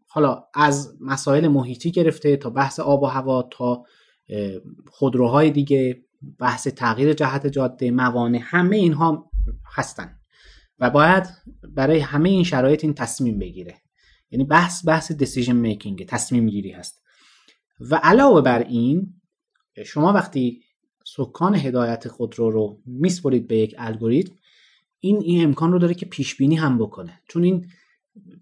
حالا 0.09 0.45
از 0.55 0.97
مسائل 1.01 1.49
محیطی 1.49 1.91
گرفته 1.91 2.37
تا 2.37 2.51
بحث 2.51 2.81
آب 2.81 3.03
و 3.03 3.07
هوا 3.07 3.49
تا 3.51 3.85
خودروهای 4.91 5.51
دیگه 5.51 6.03
بحث 6.39 6.69
تغییر 6.69 7.13
جهت 7.13 7.47
جاده 7.47 7.91
موانع 7.91 8.41
همه 8.43 8.77
اینها 8.77 9.31
هستن. 9.75 10.22
و 10.83 10.91
باید 10.91 11.25
برای 11.63 11.99
همه 11.99 12.29
این 12.29 12.45
شرایط 12.45 12.85
این 12.85 12.95
تصمیم 12.95 13.39
بگیره. 13.39 13.77
یعنی 14.31 14.45
بحث 14.45 14.87
بحث 14.87 15.13
decision 15.13 15.57
making 15.57 16.07
تصمیم 16.07 16.49
گیری 16.49 16.71
هست. 16.71 17.03
و 17.81 18.01
علاوه 18.03 18.41
بر 18.41 18.63
این 18.63 19.15
شما 19.87 20.13
وقتی 20.13 20.63
سکان 21.05 21.55
هدایت 21.55 22.09
خودرو 22.09 22.51
رو 22.51 22.81
میسپرید 22.87 23.49
به 23.49 23.59
یک 23.59 23.75
الگوریتم 23.79 24.35
این 25.01 25.23
این 25.23 25.45
امکان 25.45 25.73
رو 25.73 25.79
داره 25.79 25.95
که 25.95 26.07
پیش 26.07 26.37
بینی 26.37 26.57
هم 26.57 26.79
بکنه. 26.79 27.21
چون 27.29 27.45
این 27.45 27.67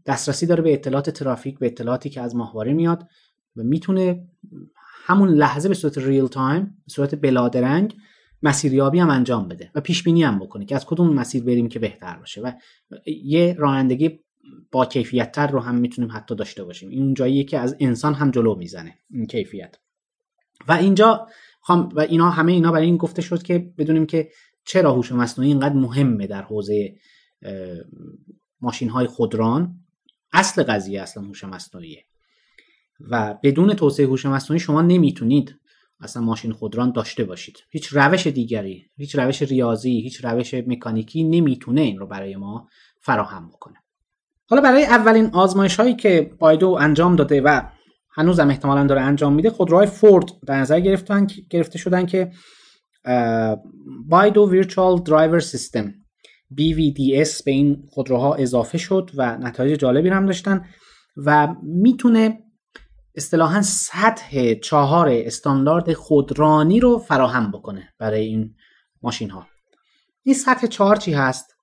دسترسی 0.07 0.47
داره 0.47 0.63
به 0.63 0.73
اطلاعات 0.73 1.11
ترافیک 1.11 1.59
به 1.59 1.67
اطلاعاتی 1.67 2.11
که 2.11 2.21
از 2.21 2.37
ماهواره 2.37 2.73
میاد 2.73 3.09
و 3.57 3.63
می‌تونه 3.63 4.29
همون 5.05 5.29
لحظه 5.29 5.69
به 5.69 5.75
صورت 5.75 5.99
real 5.99 6.27
time 6.27 6.65
به 6.65 6.93
صورت 6.93 7.15
بلادرنگ 7.15 7.97
مسیریابی 8.43 8.99
هم 8.99 9.11
انجام 9.11 9.49
بده 9.49 9.71
و 9.75 9.81
پیش 9.81 10.03
بینی 10.03 10.23
هم 10.23 10.39
بکنه 10.39 10.65
که 10.65 10.75
از 10.75 10.87
کدوم 10.87 11.15
مسیر 11.15 11.45
بریم 11.45 11.69
که 11.69 11.79
بهتر 11.79 12.17
باشه 12.17 12.41
و 12.41 12.53
یه 13.07 13.55
رانندگی 13.59 14.21
با 14.73 14.87
کیفیت 14.87 15.33
تر 15.33 15.47
رو 15.47 15.61
هم 15.61 15.75
می‌تونیم 15.75 16.11
حتی 16.13 16.35
داشته 16.35 16.65
باشیم. 16.65 16.89
این 16.89 17.15
جاییه 17.15 17.45
که 17.45 17.59
از 17.59 17.77
انسان 17.81 18.15
هم 18.15 18.31
جلو 18.31 18.55
می‌زنه 18.55 18.95
این 19.11 19.27
کیفیت. 19.27 19.77
و 20.69 20.73
اینجا 20.73 21.27
و 21.69 22.01
اینا 22.01 22.31
همه 22.31 22.53
اینا 22.53 22.73
برای 22.73 22.87
این 22.87 22.97
گفته 22.97 23.23
شد 23.23 23.43
که 23.43 23.59
بدونیم 23.79 24.07
که 24.07 24.31
چرا 24.65 24.93
هوش 24.93 25.13
مصنوعی 25.13 25.51
اینقدر 25.51 25.75
مهمه 25.75 26.27
در 26.27 26.43
حوزه 26.43 26.97
ماشین 28.61 28.89
های 28.89 29.07
خودران. 29.07 29.77
اصل 30.33 30.63
قضیه 30.63 31.03
اصلا 31.03 31.23
هوش 31.23 31.45
مصنوعیه. 31.45 32.05
و 33.01 33.39
بدون 33.43 33.75
توسعه 33.75 34.07
هوش 34.07 34.27
مصنوعی 34.27 34.61
شما 34.61 34.83
نمی‌تونید 34.83 35.60
اصلا 36.01 36.23
ماشین 36.23 36.53
خودران 36.53 36.93
داشته 36.93 37.25
باشید. 37.25 37.57
هیچ 37.71 37.89
روش 37.93 38.27
دیگری 38.27 38.87
هیچ 38.97 39.17
روش 39.19 39.43
ریاضی 39.43 40.01
هیچ 40.01 40.25
روش 40.25 40.55
مکانیکی 40.55 41.25
نمی‌تونه 41.25 41.81
این 41.81 41.99
رو 41.99 42.07
برای 42.07 42.37
ما 42.37 42.69
فراهم 43.01 43.49
بکنه. 43.49 43.77
حالا 44.47 44.63
برای 44.63 44.85
اولین 44.85 45.27
آزمایش 45.27 45.77
هایی 45.81 45.95
که 45.95 46.31
بایدو 46.39 46.71
انجام 46.71 47.17
داده 47.17 47.41
و 47.41 47.63
هنوزم 48.13 48.49
احتمالا 48.49 48.87
داره 48.87 49.01
انجام 49.01 49.33
میده 49.33 49.51
خودروهای 49.51 49.87
فورد 49.87 50.25
در 50.47 50.61
نظر 50.61 50.81
گرفتن 50.81 51.27
گرفته 51.51 51.79
شدن 51.79 52.07
که 52.07 52.33
بایدو 54.09 54.51
ویرچوال 54.51 55.03
درایور 55.03 55.41
سیستم 55.41 55.95
BVDS 56.53 57.43
به 57.45 57.51
این 57.51 57.83
خودروها 57.91 58.35
اضافه 58.35 58.79
شد 58.79 59.11
و 59.15 59.39
نتایج 59.39 59.81
جالبی 59.81 60.09
هم 60.09 60.27
داشتن 60.27 60.65
و 61.17 61.55
می‌تونه 61.63 62.39
اصطلاحا 63.15 63.63
سطح 63.63 64.55
چهار 64.55 65.09
استاندارد 65.09 65.93
خودرانی 65.93 66.81
رو 66.81 66.99
فراهم 66.99 67.51
بکنه 67.51 67.95
برای 67.99 68.27
این 68.27 68.55
ماشین 69.03 69.31
ها 69.31 69.47
این 70.23 70.35
سطح 70.35 70.67
چهار 70.67 70.97
چی 70.97 71.13
هست؟ 71.13 71.57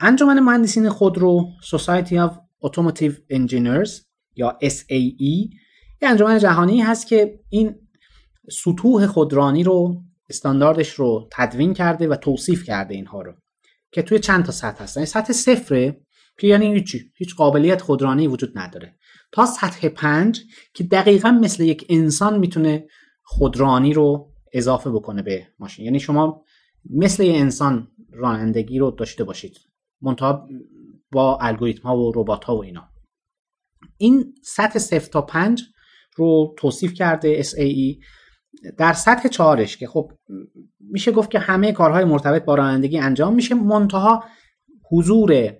انجمن 0.00 0.40
مهندسین 0.40 0.88
خودرو 0.88 1.48
Society 1.62 2.12
of 2.12 2.30
Automotive 2.66 3.14
Engineers 3.32 3.90
یا 4.36 4.58
SAE 4.62 5.54
یه 6.02 6.08
انجمن 6.08 6.38
جهانی 6.38 6.80
هست 6.80 7.06
که 7.06 7.40
این 7.48 7.74
سطوح 8.50 9.06
خودرانی 9.06 9.62
رو 9.62 10.02
استانداردش 10.28 10.90
رو 10.90 11.28
تدوین 11.32 11.74
کرده 11.74 12.08
و 12.08 12.16
توصیف 12.16 12.64
کرده 12.64 12.94
اینها 12.94 13.22
رو 13.22 13.34
که 13.92 14.02
توی 14.02 14.18
چند 14.18 14.44
تا 14.44 14.52
سطح 14.52 14.82
هستن 14.82 15.04
سطح 15.04 15.32
صفره 15.32 16.00
که 16.38 16.46
یعنی 16.46 16.74
هیچی 16.74 17.12
هیچ 17.16 17.34
قابلیت 17.34 17.82
خودرانی 17.82 18.26
وجود 18.26 18.58
نداره. 18.58 18.96
تا 19.32 19.46
سطح 19.46 19.88
پنج 19.88 20.40
که 20.74 20.84
دقیقا 20.84 21.30
مثل 21.30 21.62
یک 21.62 21.86
انسان 21.88 22.38
می‌تونه 22.38 22.86
خودرانی 23.22 23.92
رو 23.92 24.32
اضافه 24.52 24.90
بکنه 24.90 25.22
به 25.22 25.46
ماشین. 25.58 25.84
یعنی 25.84 26.00
شما 26.00 26.44
مثل 26.90 27.24
یک 27.24 27.36
انسان 27.36 27.88
رانندگی 28.12 28.78
رو 28.78 28.90
داشته 28.90 29.24
باشید. 29.24 29.56
منتها 30.02 30.48
با 31.12 31.38
الگوریتم 31.40 31.82
ها 31.82 31.98
و 31.98 32.12
ربات 32.14 32.44
ها 32.44 32.56
و 32.56 32.64
اینا. 32.64 32.88
این 33.96 34.34
سطح 34.42 34.78
صفر 34.78 35.10
تا 35.10 35.22
پنج 35.22 35.62
رو 36.16 36.54
توصیف 36.58 36.94
کرده 36.94 37.42
SAE 37.42 38.04
در 38.78 38.92
سطح 38.92 39.28
چهارش 39.28 39.76
که 39.76 39.86
خب 39.86 40.12
میشه 40.80 41.12
گفت 41.12 41.30
که 41.30 41.38
همه 41.38 41.72
کارهای 41.72 42.04
مرتبط 42.04 42.44
با 42.44 42.54
رانندگی 42.54 42.98
انجام 42.98 43.34
میشه. 43.34 43.54
منتها 43.54 44.24
حضور 44.90 45.56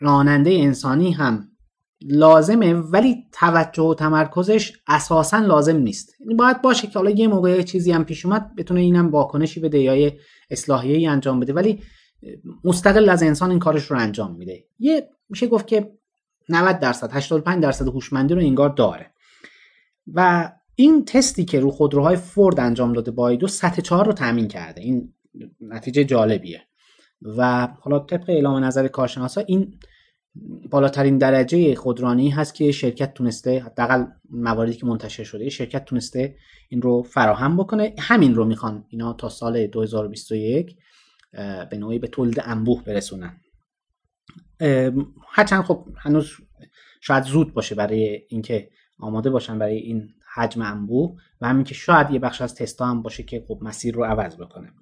راننده 0.00 0.50
انسانی 0.50 1.12
هم 1.12 1.47
لازمه 2.02 2.74
ولی 2.74 3.24
توجه 3.32 3.82
و 3.82 3.94
تمرکزش 3.94 4.72
اساسا 4.86 5.38
لازم 5.38 5.76
نیست. 5.76 6.20
یعنی 6.20 6.34
باید 6.34 6.62
باشه 6.62 6.86
که 6.86 6.98
حالا 6.98 7.10
یه 7.10 7.28
موقع 7.28 7.62
چیزی 7.62 7.92
هم 7.92 8.04
پیش 8.04 8.26
اومد 8.26 8.54
بتونه 8.54 8.80
اینم 8.80 9.10
واکنشی 9.10 9.60
بده 9.60 9.78
یا 9.78 10.10
اصلاحیه 10.50 10.96
ای 10.96 11.06
انجام 11.06 11.40
بده. 11.40 11.52
ولی 11.52 11.82
مستقل 12.64 13.08
از 13.08 13.22
انسان 13.22 13.50
این 13.50 13.58
کارش 13.58 13.84
رو 13.84 13.98
انجام 13.98 14.36
میده. 14.36 14.64
یه 14.78 15.10
میشه 15.28 15.46
گفت 15.46 15.66
که 15.66 15.92
90 16.48 16.78
درصد 16.78 17.10
85 17.12 17.62
درصد 17.62 17.88
هوشمندی 17.88 18.34
رو 18.34 18.40
انگار 18.40 18.68
داره. 18.68 19.10
و 20.14 20.50
این 20.74 21.04
تستی 21.04 21.44
که 21.44 21.60
رو 21.60 21.70
خودروهای 21.70 22.16
فورد 22.16 22.60
انجام 22.60 22.92
داده 22.92 23.10
بایدو 23.10 23.46
سطح 23.46 23.80
4 23.80 24.06
رو 24.06 24.12
تامین 24.12 24.48
کرده. 24.48 24.80
این 24.80 25.12
نتیجه 25.60 26.04
جالبیه. 26.04 26.62
و 27.22 27.68
حالا 27.80 27.98
طبق 27.98 28.30
اعلام 28.30 28.64
نظر 28.64 28.88
کارشناسا 28.88 29.40
این 29.40 29.74
بالاترین 30.70 31.18
درجه 31.18 31.74
خودرانی 31.74 32.30
هست 32.30 32.54
که 32.54 32.72
شرکت 32.72 33.14
تونسته 33.14 33.60
حداقل 33.60 34.04
مواردی 34.30 34.74
که 34.74 34.86
منتشر 34.86 35.24
شده 35.24 35.48
شرکت 35.48 35.84
تونسته 35.84 36.36
این 36.68 36.82
رو 36.82 37.02
فراهم 37.02 37.56
بکنه. 37.56 37.94
همین 37.98 38.34
رو 38.34 38.44
می‌خوان 38.44 38.84
اینا 38.88 39.12
تا 39.12 39.28
سال 39.28 39.66
2021 39.66 40.76
به 41.70 41.76
نوعی 41.78 41.98
به 41.98 42.06
تولید 42.06 42.40
انبوه 42.44 42.84
برسونن. 42.84 43.40
هرچند 45.28 45.62
خب 45.64 45.86
هنوز 45.96 46.30
شاید 47.00 47.24
زود 47.24 47.54
باشه 47.54 47.74
برای 47.74 48.20
اینکه 48.28 48.70
آماده 48.98 49.30
باشن 49.30 49.58
برای 49.58 49.76
این 49.76 50.08
حجم 50.34 50.62
انبوه 50.62 51.20
و 51.40 51.48
همین 51.48 51.64
که 51.64 51.74
شاید 51.74 52.10
یه 52.10 52.18
بخش 52.18 52.40
از 52.40 52.54
تستا 52.54 52.86
هم 52.86 53.02
باشه 53.02 53.22
که 53.22 53.44
خب 53.48 53.58
مسیر 53.62 53.94
رو 53.94 54.04
عوض 54.04 54.36
بکنه. 54.36 54.72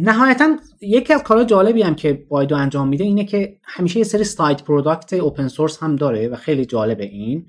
نهایتا 0.00 0.56
یکی 0.80 1.12
از 1.12 1.22
کارهای 1.22 1.46
جالبی 1.46 1.82
هم 1.82 1.94
که 1.94 2.12
بایدو 2.28 2.56
انجام 2.56 2.88
میده 2.88 3.04
اینه 3.04 3.24
که 3.24 3.58
همیشه 3.62 3.98
یه 3.98 4.04
سری 4.04 4.24
سایت 4.24 4.62
پروداکت 4.62 5.12
اوپن 5.12 5.48
سورس 5.48 5.82
هم 5.82 5.96
داره 5.96 6.28
و 6.28 6.36
خیلی 6.36 6.64
جالبه 6.64 7.04
این. 7.04 7.46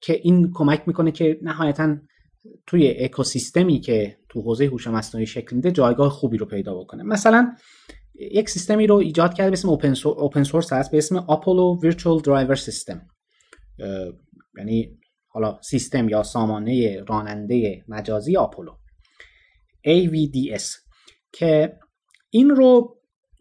که 0.00 0.20
این 0.22 0.50
کمک 0.54 0.82
می‌کنه 0.86 1.10
که 1.10 1.38
نهایتا 1.42 1.96
توی 2.66 2.94
اکوسیستمی 2.98 3.80
که 3.80 4.16
تو 4.28 4.40
حوزه 4.42 4.66
هوش 4.66 4.86
مصنوعی 4.86 5.26
شکل 5.26 5.56
میده 5.56 5.70
جایگاه 5.70 6.10
خوبی 6.10 6.36
رو 6.36 6.46
پیدا 6.46 6.74
بکنه. 6.74 7.02
مثلا 7.02 7.52
یک 8.14 8.50
سیستمی 8.50 8.86
رو 8.86 8.94
ایجاد 8.94 9.34
کرده 9.34 9.50
به 9.50 9.54
اسم 9.54 9.68
open 10.04 10.42
source 10.44 10.72
هست 10.72 10.90
به 10.90 10.98
اسم 10.98 11.16
آپولو 11.16 11.80
virtual 11.82 12.20
driver 12.20 12.54
system 12.54 13.02
یعنی 14.58 14.98
حالا 15.28 15.58
سیستم 15.62 16.08
یا 16.08 16.22
سامانه 16.22 17.00
راننده 17.08 17.84
مجازی 17.88 18.36
آپولو 18.36 18.72
AVDS 19.86 20.64
که 21.32 21.78
این 22.30 22.50
رو 22.50 22.96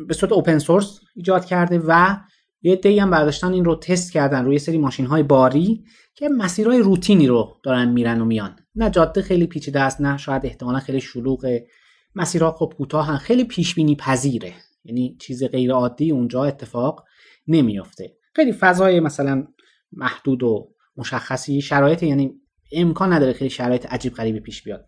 به 0.07 0.13
صورت 0.13 0.31
open 0.31 0.59
source 0.59 0.99
ایجاد 1.15 1.45
کرده 1.45 1.81
و 1.87 2.17
یه 2.61 2.75
دی 2.75 2.99
هم 2.99 3.09
برداشتن 3.09 3.53
این 3.53 3.65
رو 3.65 3.75
تست 3.75 4.11
کردن 4.11 4.45
روی 4.45 4.59
سری 4.59 4.77
ماشین 4.77 5.05
های 5.05 5.23
باری 5.23 5.83
که 6.15 6.29
مسیرهای 6.29 6.79
روتینی 6.79 7.27
رو 7.27 7.59
دارن 7.63 7.89
میرن 7.89 8.21
و 8.21 8.25
میان. 8.25 8.55
نه 8.75 8.89
جاده 8.89 9.21
خیلی 9.21 9.47
پیچیده 9.47 9.79
است 9.79 10.01
نه 10.01 10.17
شاید 10.17 10.45
احتمالا 10.45 10.79
خیلی 10.79 11.01
شلوغه. 11.01 11.67
مسیرها 12.15 12.51
خب 12.51 12.73
کوتاه 12.77 13.17
خیلی 13.17 13.43
پیش 13.43 13.75
بینی 13.75 13.95
پذیره. 13.95 14.53
یعنی 14.83 15.17
چیز 15.21 15.43
غیر 15.43 15.71
عادی 15.71 16.11
اونجا 16.11 16.43
اتفاق 16.43 17.03
نمیافته. 17.47 18.17
خیلی 18.35 18.51
فضای 18.51 18.99
مثلا 18.99 19.47
محدود 19.91 20.43
و 20.43 20.73
مشخصی 20.97 21.61
شرایط 21.61 22.03
یعنی 22.03 22.33
امکان 22.71 23.13
نداره 23.13 23.33
خیلی 23.33 23.49
شرایط 23.49 23.85
عجیب 23.85 24.13
غریبی 24.13 24.39
پیش 24.39 24.63
بیاد. 24.63 24.85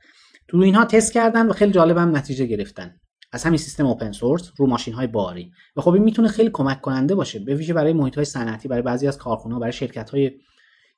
تو 0.47 0.57
اینها 0.57 0.85
تست 0.85 1.13
کردن 1.13 1.47
و 1.47 1.53
خیلی 1.53 1.71
جالب 1.71 1.97
هم 1.97 2.15
نتیجه 2.15 2.45
گرفتن. 2.45 2.95
از 3.31 3.43
همین 3.43 3.57
سیستم 3.57 3.85
اوپن 3.85 4.11
سورس 4.11 4.51
رو 4.57 4.67
ماشین 4.67 4.93
های 4.93 5.07
باری. 5.07 5.51
و 5.75 5.81
خب 5.81 5.91
این 5.91 6.03
می‌تونه 6.03 6.27
خیلی 6.27 6.49
کمک 6.53 6.81
کننده 6.81 7.15
باشه. 7.15 7.39
به 7.39 7.55
ویژه 7.55 7.73
برای 7.73 7.93
محیط 7.93 8.15
های 8.15 8.25
صنعتی 8.25 8.67
برای 8.67 8.81
بعضی 8.81 9.07
از 9.07 9.17
کارخونه 9.17 9.59
برای 9.59 9.73
شرکت 9.73 10.09
های 10.09 10.31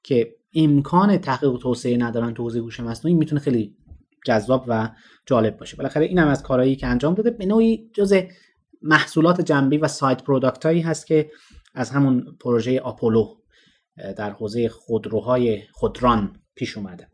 که 0.04 0.36
امکان 0.54 1.18
تحقیق 1.18 1.54
و 1.54 1.58
توسعه 1.58 1.98
ندارن 1.98 2.34
تو 2.34 2.44
حوزه 2.44 2.60
هوش 2.60 2.80
مصنوعی 2.80 3.18
می‌تونه 3.18 3.42
خیلی 3.42 3.76
جذاب 4.26 4.66
و 4.68 4.90
جالب 5.26 5.58
باشه. 5.58 5.78
بالاخره 5.78 6.06
این 6.06 6.20
هم 6.20 6.28
از 6.28 6.44
کارهایی 6.44 6.76
که 6.76 6.88
انجام 6.88 7.14
داده 7.14 7.32
به 7.32 7.46
نوعی 7.46 7.90
جز 7.94 8.14
محصولات 8.82 9.42
جنبی 9.42 9.78
و 9.78 9.88
side 9.88 10.24
product 10.24 10.65
هایی 10.66 10.82
هست 10.82 11.08
که 11.08 11.32
از 11.76 11.90
همون 11.90 12.38
پروژه 12.40 12.80
آپولو 12.80 13.36
در 14.18 14.32
حوزه 14.32 14.70
خودروهای 14.70 15.62
خودران 15.72 16.36
پیش 16.56 16.78
اومده. 16.78 17.08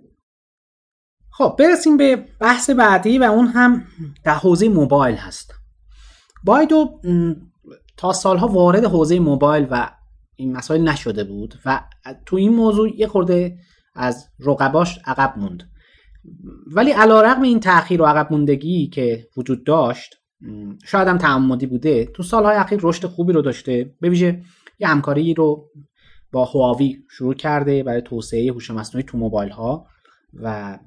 خب 1.37 1.55
برسیم 1.59 1.97
به 1.97 2.25
بحث 2.39 2.69
بعدی 2.69 3.17
و 3.17 3.23
اون 3.23 3.47
هم 3.47 3.85
در 4.23 4.33
حوزه 4.33 4.69
موبایل 4.69 5.15
هست. 5.15 5.53
بایدو 6.43 6.99
تا 7.97 8.13
سالها 8.13 8.47
وارد 8.47 8.85
حوزه 8.85 9.19
موبایل 9.19 9.67
و 9.71 9.91
این 10.35 10.57
مسائل 10.57 10.81
نشده 10.81 11.23
بود 11.23 11.55
و 11.65 11.81
تو 12.25 12.35
این 12.35 12.55
موضوع 12.55 12.99
یه 12.99 13.07
خورده 13.07 13.57
از 13.95 14.29
رقباش 14.39 14.99
عقب 15.05 15.33
موند. 15.37 15.63
ولی 16.67 16.91
علا 16.91 17.21
رقم 17.21 17.41
این 17.41 17.59
تاخیر 17.59 18.01
و 18.01 18.05
عقب 18.05 18.31
موندگی 18.31 18.87
که 18.87 19.27
وجود 19.37 19.65
داشت 19.65 20.15
شاید 20.85 21.07
هم 21.07 21.17
تعمدی 21.17 21.65
بوده 21.65 22.05
تو 22.05 22.23
سالهای 22.23 22.55
اخیر 22.55 22.79
رشد 22.83 23.05
خوبی 23.05 23.33
رو 23.33 23.41
داشته. 23.41 23.95
به 24.01 24.09
ویژه 24.09 24.41
یه 24.79 24.87
همکاری 24.87 25.33
رو 25.33 25.69
با 26.31 26.45
هواوی 26.45 26.97
شروع 27.09 27.33
کرده 27.33 27.83
برای 27.83 28.01
توسعه 28.01 28.51
هوش 28.51 28.71
مصنوعی 28.71 29.03
تو 29.03 29.17
موبایل 29.17 29.49
ها 29.49 29.87
و 30.41 30.79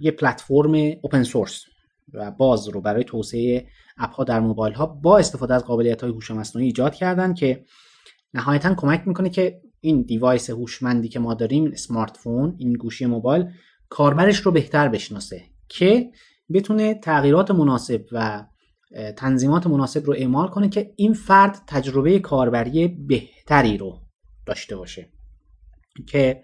یه 0.00 0.10
پلتفرم 0.10 0.74
اوپن 1.02 1.22
سورس 1.22 1.64
و 2.12 2.30
باز 2.30 2.68
رو 2.68 2.80
برای 2.80 3.04
توسعه 3.04 3.66
اپ 3.98 4.10
ها 4.10 4.24
در 4.24 4.40
موبایل 4.40 4.74
ها 4.74 4.86
با 4.86 5.18
استفاده 5.18 5.54
از 5.54 5.64
قابلیت 5.64 6.02
های 6.02 6.12
هوش 6.12 6.30
مصنوعی 6.30 6.66
ایجاد 6.66 6.94
کردن 6.94 7.34
که 7.34 7.64
نهایتا 8.34 8.74
کمک 8.74 9.08
می‌کنه 9.08 9.30
که 9.30 9.60
این 9.80 10.02
device 10.02 10.50
هوشمندی 10.50 11.08
که 11.08 11.18
ما 11.18 11.34
داریم 11.34 11.74
smart 11.74 12.16
phone 12.16 12.54
این 12.58 12.72
گوشی 12.72 13.06
موبایل 13.06 13.46
کاربرش 13.88 14.36
رو 14.36 14.52
بهتر 14.52 14.88
بشناسه 14.88 15.42
که 15.68 16.10
بتونه 16.52 16.94
تغییرات 16.94 17.50
مناسب 17.50 18.04
و 18.12 18.44
تنظیمات 19.16 19.66
مناسب 19.66 20.06
رو 20.06 20.14
اعمال 20.18 20.48
کنه 20.48 20.68
که 20.68 20.92
این 20.96 21.14
فرد 21.14 21.62
تجربه 21.66 22.18
کاربری 22.18 22.88
بهتری 22.88 23.78
رو 23.78 23.98
داشته 24.46 24.76
باشه. 24.76 25.08
که 26.06 26.42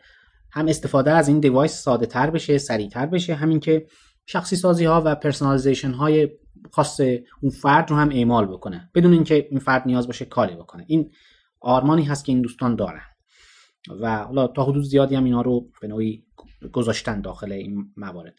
هم 0.56 0.68
استفاده 0.68 1.10
از 1.10 1.28
این 1.28 1.40
device 1.40 1.72
ساده 1.72 2.06
تر 2.06 2.30
بشه 2.30 2.58
سریعتر 2.58 3.06
بشه. 3.06 3.34
همین 3.34 3.60
که 3.60 3.86
شخصی 4.26 4.56
سازی 4.56 4.84
ها 4.84 5.02
و 5.04 5.14
personalization 5.14 5.90
های 5.90 6.28
خاص 6.72 7.00
اون 7.40 7.50
فرد 7.50 7.90
رو 7.90 7.96
هم 7.96 8.10
اعمال 8.10 8.46
بکنه. 8.46 8.90
بدون 8.94 9.12
اینکه 9.12 9.48
این 9.50 9.60
فرد 9.60 9.82
نیاز 9.86 10.06
باشه 10.06 10.24
کاری 10.24 10.56
بکنه. 10.56 10.84
این 10.88 11.10
آرمانی 11.60 12.02
هست 12.02 12.24
که 12.24 12.32
این 12.32 12.42
دوستان 12.42 12.76
دارن. 12.76 13.02
و 14.00 14.16
حالا 14.16 14.46
تا 14.46 14.64
حدود 14.64 14.84
زیادی 14.84 15.14
هم 15.14 15.24
اینا 15.24 15.42
رو 15.42 15.70
به 15.80 15.88
نوعی 15.88 16.24
گذاشتن 16.72 17.20
داخل 17.20 17.52
این 17.52 17.92
موارد. 17.96 18.34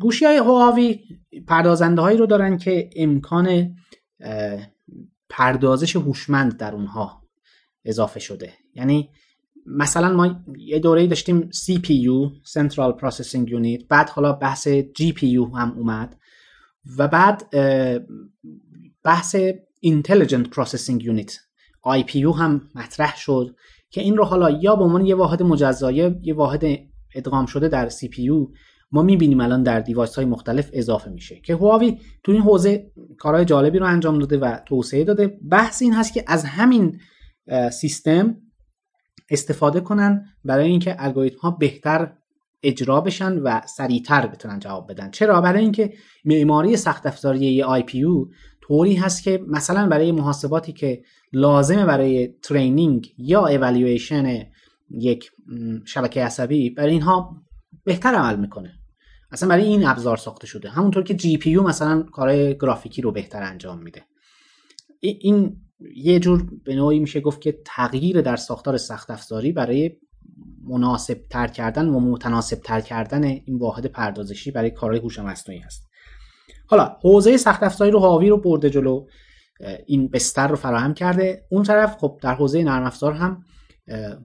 گوشی 0.00 0.24
های 0.24 0.36
هواوی 0.36 1.00
پردازنده 1.46 2.02
هایی 2.02 2.18
رو 2.18 2.26
دارن 2.26 2.58
که 2.58 2.90
امکان 2.96 3.76
پردازش 5.28 5.96
هوشمند 5.96 6.56
در 6.56 6.74
اونها 6.74 7.22
اضافه 7.84 8.20
شده. 8.20 8.52
یعنی 8.74 9.10
مثلا 9.76 10.12
ما 10.12 10.44
یه 10.58 10.78
دوره 10.78 11.06
داشتیم 11.06 11.50
CPU 11.50 12.48
Central 12.48 13.00
Processing 13.00 13.46
Unit. 13.48 13.84
بعد 13.88 14.08
حالا 14.08 14.32
بحث 14.32 14.68
GPU 14.68 15.56
هم 15.56 15.74
اومد. 15.76 16.16
و 16.98 17.08
بعد 17.08 17.50
بحث 19.04 19.36
Intelligent 19.86 20.46
Processing 20.54 21.02
Unit. 21.02 21.32
IPU 21.86 22.38
هم 22.38 22.68
مطرح 22.74 23.16
شد 23.16 23.56
که 23.90 24.00
این 24.00 24.16
رو 24.16 24.24
حالا 24.24 24.50
یا 24.50 24.76
به 24.76 24.84
عنوان 24.84 25.06
یه 25.06 25.14
واحد 25.14 25.42
مجزا 25.42 25.90
یه 25.90 26.34
واحد 26.34 26.64
ادغام 27.14 27.46
شده 27.46 27.68
در 27.68 27.88
CPU 27.88 28.54
ما 28.92 29.02
می‌بینیم 29.02 29.40
الان 29.40 29.62
در 29.62 29.80
دیوایس 29.80 30.14
های 30.14 30.24
مختلف 30.24 30.70
اضافه 30.72 31.10
میشه 31.10 31.40
که 31.40 31.54
هواوی 31.56 31.98
تو 32.24 32.32
این 32.32 32.40
حوزه 32.40 32.90
کارهای 33.18 33.44
جالبی 33.44 33.78
رو 33.78 33.86
انجام 33.86 34.18
داده 34.18 34.38
و 34.38 34.58
توسعه 34.66 35.04
داده. 35.04 35.38
بحث 35.50 35.82
این 35.82 35.94
هست 35.94 36.14
که 36.14 36.24
از 36.26 36.44
همین 36.44 37.00
سیستم 37.72 38.36
استفاده 39.30 39.80
کنن 39.80 40.24
برای 40.44 40.70
اینکه 40.70 40.96
الگوریتم 40.98 41.38
ها 41.38 41.50
بهتر 41.50 42.12
اجرا 42.62 43.00
بشن 43.00 43.38
و 43.38 43.60
سریعتر 43.66 44.26
بتونن 44.26 44.58
جواب 44.58 44.90
بدن. 44.90 45.10
چرا؟ 45.10 45.40
برای 45.40 45.62
اینکه 45.62 45.92
معماری 46.24 46.76
سخت 46.76 47.06
افزاری 47.06 47.62
NPU 47.62 48.04
طوری 48.60 48.94
هست 48.94 49.22
که 49.22 49.44
مثلا 49.48 49.88
برای 49.88 50.12
محاسباتی 50.12 50.72
که 50.72 51.02
لازمه 51.32 51.84
برای 51.84 52.34
training 52.42 53.14
یا 53.18 53.46
اوالیویشن 53.46 54.46
یک 54.90 55.30
شبکه 55.84 56.24
عصبی 56.24 56.70
برای 56.70 56.92
اینها 56.92 57.42
بهتر 57.84 58.14
عمل 58.14 58.36
می‌کنه. 58.36 58.72
اصلا 59.32 59.48
برای 59.48 59.64
این 59.64 59.86
ابزار 59.86 60.16
ساخته 60.16 60.46
شده. 60.46 60.70
همونطور 60.70 61.02
که 61.02 61.14
GPU 61.14 61.56
مثلا 61.56 62.02
کارهای 62.02 62.58
گرافیکی 62.58 63.02
رو 63.02 63.12
بهتر 63.12 63.42
انجام 63.42 63.82
میده. 63.82 64.04
این 65.00 65.56
یه 65.96 66.18
جور 66.20 66.46
به 66.64 66.74
نوعی 66.74 66.98
میشه 66.98 67.20
گفت 67.20 67.40
که 67.40 67.58
تغییر 67.64 68.20
در 68.20 68.36
ساختار 68.36 68.76
سخت 68.76 69.10
افزاری 69.10 69.52
برای 69.52 69.90
مناسب 70.64 71.20
تر 71.30 71.46
کردن 71.46 71.88
و 71.88 72.00
متناسب 72.00 72.56
تر 72.56 72.80
کردن 72.80 73.24
این 73.24 73.58
واحد 73.58 73.86
پردازشی 73.86 74.50
برای 74.50 74.70
کارهای 74.70 75.00
هوش 75.00 75.18
مصنوعی 75.18 75.60
هست. 75.60 75.90
حالا 76.66 76.96
حوزه 77.02 77.36
سخت 77.36 77.62
افزاری 77.62 77.90
رو 77.90 77.98
هواوی 77.98 78.28
رو 78.28 78.36
برده 78.36 78.70
جلو 78.70 79.06
این 79.86 80.08
بستر 80.08 80.48
رو 80.48 80.56
فراهم 80.56 80.94
کرده. 80.94 81.46
اون 81.50 81.62
طرف 81.62 81.96
خب 81.96 82.18
در 82.22 82.34
حوزه 82.34 82.62
نرم 82.62 82.82
افزار 82.82 83.12
هم 83.12 83.42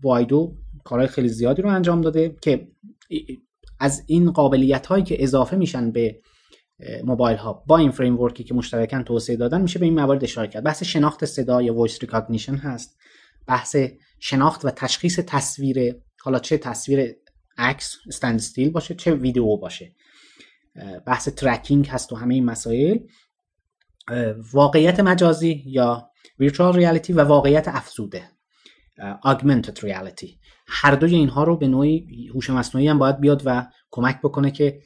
بایدو 0.03 0.55
کارهای 0.83 1.07
خیلی 1.07 1.29
زیادی 1.29 1.61
رو 1.61 1.69
انجام 1.69 2.01
داده 2.01 2.35
که 2.41 2.67
از 3.79 4.03
این 4.07 4.31
قابلیت 4.31 4.87
هایی 4.87 5.03
که 5.03 5.23
اضافه 5.23 5.57
میشن 5.57 5.91
به 5.91 6.19
موبایل 7.03 7.37
ها 7.37 7.63
با 7.67 7.77
این 7.77 7.91
framework 7.91 8.19
ی 8.19 8.43
که 8.43 8.53
مشترکاً 8.53 9.03
توسعه 9.03 9.35
دادن 9.35 9.61
میشه 9.61 9.79
به 9.79 9.85
این 9.85 9.99
موارد 9.99 10.23
اشاره 10.23 10.47
کرد. 10.47 10.63
بحث 10.63 10.83
شناخت 10.83 11.25
صدا 11.25 11.61
یا 11.61 11.73
voice 11.73 12.01
recognition 12.01 12.55
هست. 12.55 12.97
بحث 13.47 13.75
شناخت 14.19 14.65
و 14.65 14.69
تشخیص 14.69 15.19
تصویر 15.19 15.95
حالا 16.21 16.39
چه 16.39 16.57
تصویر 16.57 17.15
عکس 17.57 17.95
استند 18.07 18.35
استیل 18.35 18.69
باشه 18.69 18.95
چه 18.95 19.13
ویدیو 19.13 19.57
باشه. 19.57 19.95
بحث 21.05 21.29
ترکینگ 21.29 21.87
هست 21.87 22.13
و 22.13 22.15
همه 22.15 22.33
این 22.33 22.45
مسائل. 22.45 22.97
واقعیت 24.53 24.99
مجازی 24.99 25.63
یا 25.65 26.09
ویرچوال 26.39 26.75
ریالیتی 26.75 27.13
و 27.13 27.21
واقعیت 27.21 27.67
افزوده. 27.67 28.23
augmented 29.25 29.79
reality. 29.79 30.29
هر 30.67 30.95
دوی 30.95 31.15
اینها 31.15 31.43
رو 31.43 31.57
به 31.57 31.67
نوعی 31.67 32.27
هوش 32.33 32.49
مصنوعی 32.49 32.87
هم 32.87 32.99
باید 32.99 33.19
بیاد 33.19 33.41
و 33.45 33.67
کمک 33.95 34.21
بکنه 34.21 34.51
که 34.51 34.79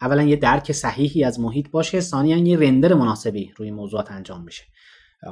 اولا 0.00 0.22
یه 0.22 0.36
درک 0.36 0.72
صحیحی 0.72 1.24
از 1.24 1.40
محیط 1.40 1.70
باشه 1.70 2.00
ثانیا 2.00 2.36
یه 2.36 2.58
رندر 2.58 2.94
مناسبی 2.94 3.52
روی 3.56 3.70
موضوعات 3.70 4.10
انجام 4.10 4.44
بشه. 4.44 4.64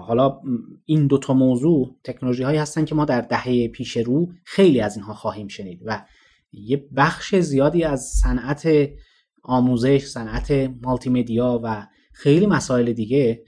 حالا 0.06 0.40
این 0.84 1.06
دوتا 1.06 1.34
موضوع 1.34 1.96
تکنولوژی 2.04 2.42
هایی 2.42 2.58
هستن 2.58 2.84
که 2.84 2.94
ما 2.94 3.04
در 3.04 3.20
دهه 3.20 3.68
پیش 3.68 3.96
رو 3.96 4.28
خیلی 4.44 4.80
از 4.80 4.96
اینها 4.96 5.14
خواهیم 5.14 5.48
شنید 5.48 5.80
و 5.84 6.04
یه 6.52 6.88
بخش 6.96 7.34
زیادی 7.34 7.84
از 7.84 8.00
صنعت 8.22 8.68
آموزش 9.42 10.04
صنعت 10.04 10.50
مالتی 10.82 11.10
مدیا 11.10 11.60
و 11.64 11.86
خیلی 12.12 12.46
مسائل 12.46 12.92
دیگه 12.92 13.42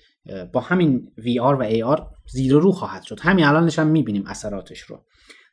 با 0.53 0.61
همین 0.61 1.13
VR 1.19 1.57
و 1.61 1.71
AR 1.71 2.03
زیر 2.33 2.53
رو 2.53 2.73
خواهد 2.73 3.03
شد. 3.03 3.21
همین 3.21 3.45
الانش 3.45 3.79
هم 3.79 3.87
می‌بینیم 3.87 4.25
اثراتش 4.27 4.81
رو. 4.81 5.05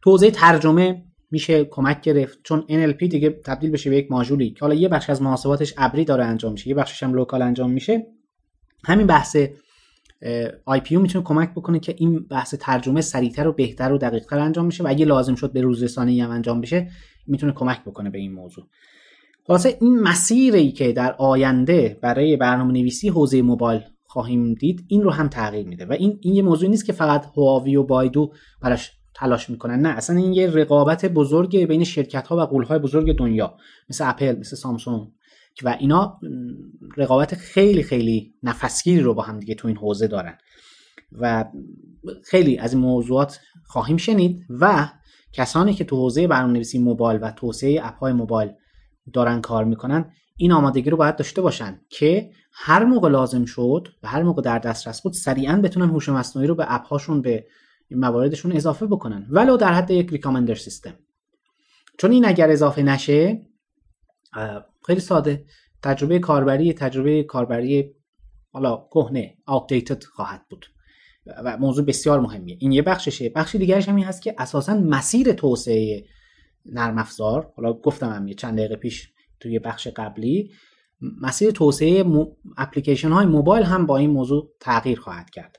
تو 0.02 0.18
ترجمه 0.18 1.07
میشه 1.32 1.66
کمک 1.66 2.02
گرفت. 2.02 2.40
چون 2.44 2.62
NLP 2.70 3.04
دیگه 3.04 3.30
تبدیل 3.30 3.72
بشه 3.72 3.90
به 3.90 3.98
یک 3.98 4.12
ماژولی 4.12 4.50
که 4.50 4.60
حالا 4.62 4.74
یه 4.76 4.88
بخش 4.88 5.10
از 5.10 5.22
محاسباتش 5.22 5.74
ابری 5.78 6.06
داره 6.06 6.26
انجام 6.26 6.52
میشه 6.52 6.68
یه 6.68 6.76
بخشش 6.76 7.04
هم 7.04 7.14
local 7.14 7.42
انجام 7.42 7.72
میشه. 7.72 8.06
همین 8.86 9.08
بحث 9.08 9.38
IPU 10.70 10.92
می‌تونه 10.92 11.24
کمک 11.24 11.52
بکنه 11.52 11.80
که 11.80 11.96
این 11.98 12.20
بحث 12.20 12.56
ترجمه 12.60 13.02
سریعتر 13.02 13.48
و 13.48 13.54
بهتر 13.54 13.92
و 13.92 13.98
دقیقتر 13.98 14.40
انجام 14.40 14.66
میشه 14.66 14.84
و 14.84 14.88
اگه 14.88 15.06
لازم 15.06 15.36
شد 15.36 15.54
به 15.54 15.62
روزرسانی 15.62 16.22
هم 16.22 16.30
انجام 16.30 16.62
بشه 16.62 16.92
می‌تونه 17.28 17.52
کمک 17.52 17.84
بکنه 17.84 18.10
به 18.10 18.18
این 18.18 18.34
موضوع. 18.34 18.66
خلاصه 19.48 19.78
این 19.82 20.00
مسیری 20.00 20.72
که 20.72 20.92
در 20.92 21.16
آینده 21.18 22.00
برای 22.02 22.38
برنامه 22.38 22.74
نویسی 22.74 23.10
حوزه 23.10 23.42
موبایل 23.42 23.82
خواهیم 24.06 24.54
دید 24.54 24.86
این 24.88 25.02
رو 25.02 25.12
هم 25.12 25.28
تغییر 25.28 25.68
میده 25.68 25.86
و 25.86 25.92
این 25.92 26.20
این 26.22 26.34
یه 26.34 26.42
موضوع 26.42 26.70
نیست 26.70 26.86
که 26.86 26.94
فقط 26.94 27.26
هواوی 27.26 27.76
و 27.76 27.84
بایدو 27.84 28.34
براش 28.62 28.97
تلاش 29.18 29.50
می‌کنن. 29.50 29.80
نه 29.80 29.90
اصلا 29.90 30.16
این 30.16 30.34
یه 30.34 30.48
رقابت 30.48 31.06
بزرگ 31.06 31.58
بین 31.58 31.84
شرکت 31.84 32.28
ها 32.28 32.38
و 32.38 32.42
قول 32.42 32.64
های 32.64 32.80
بزرگ 32.80 33.18
دنیا 33.18 33.58
مثل 33.90 34.10
اپل 34.10 34.40
مثل 34.40 34.56
سامسونگ. 34.56 35.08
و 35.64 35.78
اینا 35.80 36.20
رقابت 36.98 37.36
خیلی 37.36 37.84
خیلی 37.84 38.34
نفسگیری 38.44 39.02
رو 39.02 39.14
با 39.14 39.22
هم 39.22 39.40
دیگه 39.40 39.56
تو 39.56 39.68
این 39.68 39.78
حوزه 39.78 40.08
دارن. 40.08 40.38
و 41.12 41.46
خیلی 42.24 42.58
از 42.58 42.74
این 42.74 42.82
موضوعات 42.82 43.40
خواهیم 43.66 43.98
شنید. 43.98 44.46
و 44.50 44.90
کسانی 45.34 45.74
که 45.74 45.84
تو 45.84 45.96
حوزه 45.96 46.28
برنامه‌نویسی 46.28 46.80
موبایل 46.80 47.20
و 47.22 47.32
توسعه 47.32 47.80
اپ 47.84 47.96
های 47.96 48.14
موبایل 48.14 48.52
دارن 49.14 49.42
کار 49.42 49.66
می‌کنن 49.66 50.12
این 50.36 50.52
آمادگی 50.52 50.90
رو 50.90 50.98
باید 50.98 51.16
داشته 51.16 51.42
باشن 51.42 51.82
که 51.90 52.32
هر 52.54 52.84
موقع 52.84 53.10
لازم 53.10 53.46
شد 53.46 53.88
و 54.04 54.08
هر 54.08 54.24
موقع 54.24 54.42
در 54.42 54.60
دسترس 54.60 55.02
بود 55.02 55.14
سریعا 55.14 55.62
بتونن 55.62 55.90
هوش 55.90 56.10
مصنوعی 56.10 56.48
رو 56.48 56.56
به 56.56 56.66
اپ 56.68 56.86
هاشون 56.86 57.22
مواردشون 57.92 58.52
اضافه 58.52 58.86
بکنن. 58.86 59.28
ولو 59.30 59.58
در 59.58 59.74
حد 59.74 59.92
یک 59.92 60.10
ریکامندر 60.10 60.56
سیستم. 60.56 60.94
چون 61.98 62.12
این 62.12 62.26
اگر 62.26 62.50
اضافه 62.50 62.84
نشه 62.84 63.46
خیلی 64.86 65.00
ساده. 65.00 65.46
تجربه 65.84 66.20
کاربری 66.20 66.74
تجربه 66.74 67.24
کاربری 67.24 67.96
حالا 68.52 68.88
کهنه 68.92 69.38
outdated 69.50 70.04
خواهد 70.06 70.46
بود. 70.50 70.66
و 71.44 71.58
موضوع 71.58 71.86
بسیار 71.86 72.20
مهمیه. 72.20 72.58
این 72.60 72.72
یه 72.72 72.82
بخششه. 72.82 73.30
بخش 73.30 73.56
دیگرش 73.56 73.90
همین 73.90 74.06
هست 74.06 74.22
که 74.22 74.36
اساسا 74.38 74.74
مسیر 74.74 75.34
توسعه 75.34 76.06
نرم 76.66 76.98
افزار 76.98 77.54
حالا 77.56 77.74
گفتم 77.74 78.10
هم 78.10 78.34
چند 78.34 78.58
دقیقه 78.58 78.76
پیش 78.76 79.14
توی 79.40 79.60
بخش 79.60 79.88
قبلی 79.88 80.52
مسیر 81.22 81.52
توسعه 81.52 82.06
اپلیکیشن 82.58 83.10
های 83.10 83.26
موبایل 83.26 83.64
هم 83.64 83.86
با 83.86 83.98
این 83.98 84.10
موضوع 84.10 84.52
تغییر 84.60 85.00
خواهد 85.00 85.30
کرد. 85.30 85.58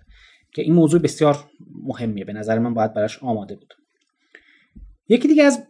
که 0.54 0.62
این 0.62 0.74
موضوع 0.74 1.00
بسیار 1.00 1.44
مهمیه. 1.82 2.24
به 2.24 2.32
نظر 2.32 2.58
من 2.58 2.74
باید 2.74 2.94
براش 2.94 3.22
آماده 3.22 3.56
بود. 3.56 3.74
یکی 5.08 5.28
دیگه 5.28 5.44
از 5.44 5.62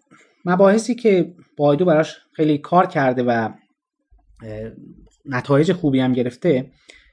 مباحثی 0.45 0.95
که 0.95 1.35
بایدو 1.57 1.85
براش 1.85 2.17
خیلی 2.33 2.59
کار 2.59 2.87
کرده 2.87 3.23
و 3.23 3.49
نتایج 5.25 5.73
خوبی 5.73 6.01
هم 6.01 6.13
گرفته 6.13 6.71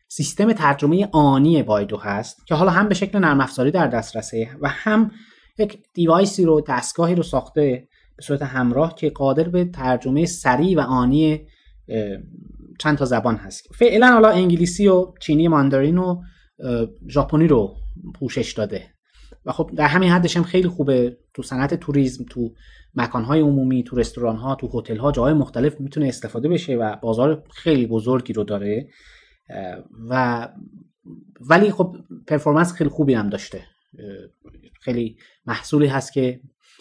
سیستم 0.08 0.54
ترجمه 0.54 1.10
آنی 1.12 1.64
بایدو 1.64 1.98
هست 1.98 2.48
که 2.48 2.56
حالا 2.56 2.72
هم 2.72 2.88
به 2.88 2.96
شکل 2.96 3.20
نرم 3.20 3.42
افزاری 3.42 3.72
در 3.72 3.88
دسترسه 3.88 4.50
و 4.62 4.70
هم 4.70 5.12
یک 5.60 5.78
دیوایسی 5.94 6.46
رو 6.46 6.62
دستگاهی 6.68 7.16
رو 7.16 7.24
ساخته 7.24 7.88
به 8.16 8.24
صورت 8.24 8.42
همراه 8.42 8.96
که 8.96 9.10
قادر 9.10 9.50
به 9.50 9.66
ترجمه 9.66 10.26
سریع 10.26 10.78
و 10.78 10.82
آنی 10.82 11.48
چند 12.80 12.98
تا 12.98 13.06
زبان 13.06 13.36
هست. 13.36 13.68
فعلا 13.76 14.08
حالا 14.08 14.30
انگلیسی 14.30 14.88
و 14.88 15.14
چینی 15.22 15.48
ماندارین 15.48 15.98
و 15.98 16.22
ژاپنی 17.10 17.48
رو 17.48 17.76
پوشش 18.14 18.54
داده. 18.54 18.84
و 19.46 19.52
خب 19.52 19.72
در 19.76 19.88
همین 19.88 20.10
حدش 20.10 20.38
هم 20.38 20.44
خیلی 20.44 20.68
خوبه. 20.68 21.18
تو 21.34 21.44
صنعت 21.44 21.74
توریسم 21.74 22.26
تو 22.30 22.54
مکانهای 22.96 23.40
عمومی 23.40 23.84
تو 23.84 23.96
رستوران 23.96 24.36
ها 24.36 24.56
تو 24.56 24.80
هتل 24.80 24.98
ها 24.98 25.12
جاهای 25.12 25.34
مختلف 25.34 25.80
می‌تونه 25.80 26.08
استفاده 26.08 26.50
بشه 26.50 26.76
و 26.76 26.96
بازار 26.96 27.44
خیلی 27.52 27.88
بزرگی 27.88 28.34
رو 28.34 28.44
داره. 28.44 28.88
و 30.10 30.48
ولی 31.40 31.72
خب 31.72 31.96
پرفورمنس 32.28 32.74
خیلی 32.74 32.90
خوبی 32.90 33.14
هم 33.14 33.30
داشته. 33.30 33.64
خیلی 34.82 35.18
محصولی 35.46 35.88
هست 35.88 36.14
که 36.14 36.40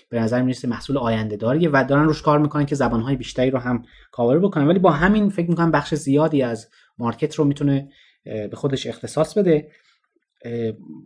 به 0.09 0.21
نظر 0.21 0.43
می‌رسه 0.43 0.69
محصول 0.69 0.99
آینده 0.99 1.37
داریه 1.37 1.71
و 1.73 1.85
دارن 1.89 2.05
روش 2.05 2.23
کار 2.23 2.39
می‌کنن 2.39 2.67
که 2.67 2.75
زبانهای 2.75 3.17
بیشتری 3.17 3.51
رو 3.51 3.59
هم 3.59 3.83
کاور 4.13 4.39
بکنن. 4.39 4.67
ولی 4.67 4.79
با 4.79 4.91
همین 4.91 5.29
فکر 5.29 5.51
می‌کنم 5.51 5.71
بخش 5.71 5.95
زیادی 5.95 6.43
از 6.43 6.69
market 6.99 7.35
رو 7.35 7.45
می‌تونه 7.45 7.89
به 8.25 8.57
خودش 8.57 8.87
اختصاص 8.87 9.39
بده. 9.39 9.71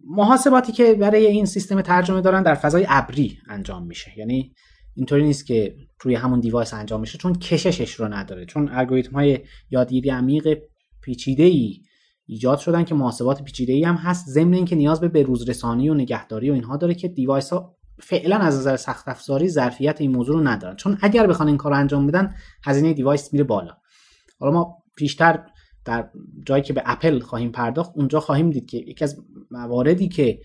محاسباتی 0.07 0.73
که 0.73 0.95
برای 0.95 1.27
این 1.27 1.45
سیستم 1.45 1.81
ترجمه 1.81 2.21
دارن 2.21 2.43
در 2.43 2.55
فضای 2.55 2.87
ابری 2.89 3.39
انجام 3.49 3.87
میشه. 3.87 4.13
یعنی 4.19 4.55
اینطوری 4.95 5.25
نیست 5.25 5.47
که 5.47 5.77
روی 6.01 6.15
همون 6.15 6.41
device 6.41 6.75
انجام 6.75 7.01
میشه 7.01 7.19
چون 7.19 7.35
کششش 7.35 7.93
رو 7.93 8.09
نداره. 8.09 8.47
چون 8.47 8.69
الگوریتم 8.69 9.13
های 9.13 9.39
یادگیری 9.71 10.11
عمیق 10.11 10.59
پیچیده 11.03 11.43
ای 11.43 11.83
ایجاد 12.27 12.59
شدن 12.59 12.85
که 12.85 12.95
محاسبات 12.95 13.43
پیچیده 13.43 13.73
ای 13.73 13.85
هم 13.85 13.95
هست 13.95 14.27
ضمن 14.29 14.55
اینکه 14.55 14.77
نیاز 14.77 15.01
به 15.01 15.09
بروزرسانی 15.09 15.89
و 15.89 15.95
نگهداری 15.95 16.51
و 16.51 16.53
اینها 16.53 16.77
داره 16.77 16.95
که 16.95 17.09
device 17.09 17.51
ها 17.51 17.77
فعلا 18.03 18.37
از 18.37 18.59
نظر 18.59 18.77
سخت 18.77 19.09
افزاری 19.09 19.49
ظرفیت 19.49 20.01
این 20.01 20.13
موضوع 20.13 20.37
رو 20.37 20.49
ندارن. 20.49 20.77
چون 20.77 20.99
اگر 21.03 21.27
بخوان 21.27 21.49
این 21.49 21.57
کار 21.57 21.73
انجام 21.73 22.07
بدن 22.07 22.35
هزینه 22.65 22.93
device 22.93 23.33
میره 23.33 23.45
بالا. 23.45 23.73
حالا 24.41 24.53
ما 24.53 24.77
پیشتر 24.97 25.45
در 25.85 26.09
جایی 26.47 26.63
که 26.63 26.73
به 26.73 26.83
اپل 26.85 27.21
خواهیم 27.21 27.53
پرداخت 27.53 27.93
اونجا 27.95 28.21
خواهیم 28.21 28.51
دید 28.51 28.67
که 28.67 28.79
یکی 28.79 29.05
از 29.05 29.23
مواردی 29.51 30.09
که 30.09 30.41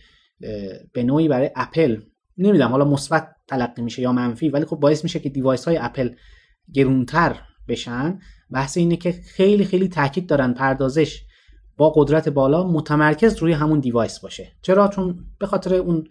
به 0.94 1.04
نوعی 1.04 1.28
برای 1.28 1.52
اپل 1.56 2.02
نمی‌دونم 2.38 2.70
حالا 2.70 2.86
مثبت 2.86 3.36
تلقی 3.48 3.82
میشه 3.82 4.02
یا 4.02 4.12
منفی 4.12 4.50
ولی 4.50 4.66
خب 4.66 4.76
باعث 4.76 5.04
میشه 5.04 5.20
که 5.20 5.30
device 5.30 5.66
های 5.66 5.78
اپل 5.78 6.10
گرونتر 6.74 7.42
بشن. 7.68 8.20
بحث 8.52 8.78
اینه 8.78 8.96
که 8.96 9.12
خیلی 9.12 9.66
خیلی 9.66 9.88
تاکید 9.88 10.28
دارن 10.28 10.54
پردازش 10.54 11.24
با 11.78 11.90
قدرت 11.90 12.30
بالا 12.30 12.68
متمرکز 12.68 13.38
روی 13.38 13.52
همون 13.52 13.80
device 13.80 14.20
باشه. 14.20 14.52
چرا؟ 14.62 14.88
چون 14.88 15.26
به 15.40 15.48
خاطر 15.48 15.76
اون 15.76 16.04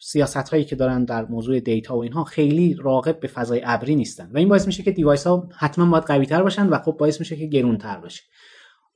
سیاست 0.00 0.48
هایی 0.48 0.64
که 0.64 0.76
دارن 0.76 1.04
در 1.04 1.24
موضوع 1.24 1.60
data 1.60 1.96
و 1.96 2.02
اینها 2.02 2.24
خیلی 2.24 2.74
راغب 2.74 3.20
به 3.20 3.28
فضای 3.28 3.62
ابری 3.64 3.96
نیستن. 3.96 4.30
و 4.32 4.38
این 4.38 4.48
باعث 4.48 4.66
میشه 4.66 4.82
که 4.82 4.90
device 4.90 5.26
ها 5.26 5.48
حتما 5.58 5.90
باید 5.90 6.04
قوی 6.04 6.26
تر 6.26 6.42
باشن 6.42 6.66
و 6.66 6.78
خب 6.78 6.92
باعث 6.92 7.20
میشه 7.20 7.36
که 7.36 7.46
گرونتر 7.46 7.96
باشه 7.96 8.22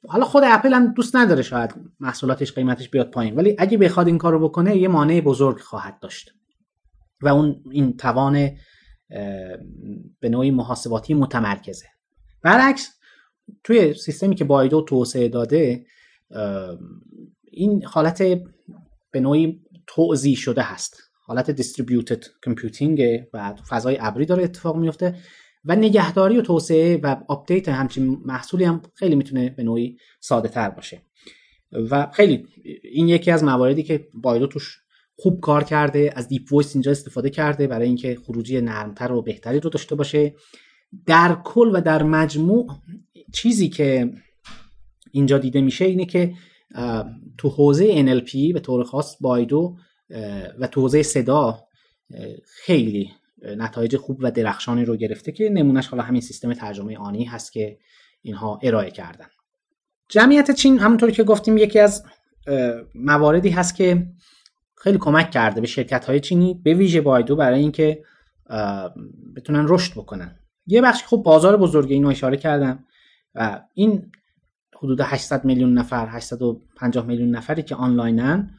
حالا 0.08 0.24
خود 0.24 0.42
اپل 0.46 0.74
هم 0.74 0.92
دوست 0.92 1.16
نداره 1.16 1.42
شاید 1.42 1.74
محصولاتش 2.00 2.52
قیمتش 2.52 2.88
بیاد 2.88 3.10
پایین. 3.10 3.34
ولی 3.34 3.56
اگه 3.58 3.78
بخواد 3.78 4.06
این 4.06 4.18
کارو 4.18 4.48
بکنه 4.48 4.76
یه 4.76 4.88
مانع 4.88 5.20
بزرگ 5.20 5.60
خواهد 5.60 5.98
داشت. 6.00 6.34
و 7.22 7.28
اون 7.28 7.62
این 7.70 7.96
توان 7.96 8.50
به 10.20 10.28
نوعی 10.28 10.50
محاسباتی 10.50 11.14
متمرکزه. 11.14 11.86
برعکس 12.42 12.98
توی 13.64 13.94
سیستمی 13.94 14.34
که 14.34 14.44
بایدو 14.44 14.82
توسعه 14.82 15.28
داده 15.28 15.86
این 17.44 17.84
حالت 17.84 18.22
به 19.10 19.20
نوعی 19.20 19.62
توزیع 19.86 20.36
شده 20.36 20.62
هست. 20.62 21.02
حالت 21.26 21.50
distributed 21.50 22.24
computing 22.44 23.02
و 23.34 23.54
فضای 23.68 23.98
ابری 24.00 24.26
داره 24.26 24.44
اتفاق 24.44 24.76
میفته. 24.76 25.18
و 25.64 25.76
نگهداری 25.76 26.38
و 26.38 26.42
توسعه 26.42 26.96
و 26.96 27.16
update 27.28 27.68
همچین 27.68 28.22
محصولی 28.24 28.64
هم 28.64 28.82
خیلی 28.94 29.14
می‌تونه 29.14 29.50
به 29.50 29.62
نوعی 29.62 29.96
ساده 30.20 30.48
تر 30.48 30.70
باشه. 30.70 31.02
و 31.72 32.10
خیلی 32.12 32.44
این 32.92 33.08
یکی 33.08 33.30
از 33.30 33.44
مواردی 33.44 33.82
که 33.82 34.08
بایدو 34.14 34.46
توش 34.46 34.78
خوب 35.16 35.40
کار 35.40 35.64
کرده 35.64 36.12
از 36.16 36.28
Deep 36.28 36.52
Voice 36.52 36.76
اینجا 36.76 36.90
استفاده 36.90 37.30
کرده 37.30 37.66
برای 37.66 37.86
اینکه 37.86 38.18
خروجی 38.26 38.60
نرمتر 38.60 39.12
و 39.12 39.22
بهتری 39.22 39.60
رو 39.60 39.70
داشته 39.70 39.94
باشه. 39.94 40.34
در 41.06 41.36
کل 41.44 41.70
و 41.74 41.80
در 41.80 42.02
مجموع 42.02 42.68
چیزی 43.34 43.68
که 43.68 44.12
اینجا 45.12 45.38
دیده 45.38 45.60
میشه 45.60 45.84
اینه 45.84 46.04
که 46.06 46.34
تو 47.38 47.48
حوزه 47.48 48.20
NLP 48.20 48.52
به 48.52 48.60
طور 48.60 48.84
خاص 48.84 49.16
بایدو 49.20 49.76
و 50.58 50.66
تو 50.66 50.80
حوزه 50.80 51.02
صدا 51.02 51.58
خیلی 52.44 53.10
نتایج 53.42 53.96
خوب 53.96 54.18
و 54.20 54.30
درخشانی 54.30 54.84
رو 54.84 54.96
گرفته 54.96 55.32
که 55.32 55.48
نمونهش 55.48 55.86
حالا 55.86 56.02
همین 56.02 56.20
سیستم 56.20 56.54
ترجمه 56.54 56.98
آنی 56.98 57.24
هست 57.24 57.52
که 57.52 57.78
اینها 58.22 58.58
ارائه 58.62 58.90
کردن. 58.90 59.26
جمعیت 60.08 60.50
چین 60.50 60.78
همونطور 60.78 61.10
که 61.10 61.24
گفتیم 61.24 61.56
یکی 61.56 61.78
از 61.78 62.04
مواردی 62.94 63.50
هست 63.50 63.74
که 63.74 64.06
خیلی 64.76 64.98
کمک 64.98 65.30
کرده 65.30 65.60
به 65.60 65.66
شرکت 65.66 66.04
های 66.04 66.20
چینی 66.20 66.54
به 66.54 66.74
ویژه 66.74 67.00
بایدو 67.00 67.36
برای 67.36 67.60
اینکه 67.60 68.04
بتونن 69.36 69.66
رشد 69.68 69.92
بکنن. 69.92 70.36
یه 70.66 70.82
بخش 70.82 71.02
خوب 71.04 71.24
بازار 71.24 71.56
بزرگی 71.56 71.94
اینو 71.94 72.08
اشاره 72.08 72.36
کردم 72.36 72.84
و 73.34 73.60
این 73.74 74.12
حدود 74.76 75.00
800 75.00 75.44
میلیون 75.44 75.74
نفر 75.74 76.06
850 76.06 77.06
میلیون 77.06 77.30
نفری 77.30 77.62
که 77.62 77.74
آنلاینن 77.74 78.50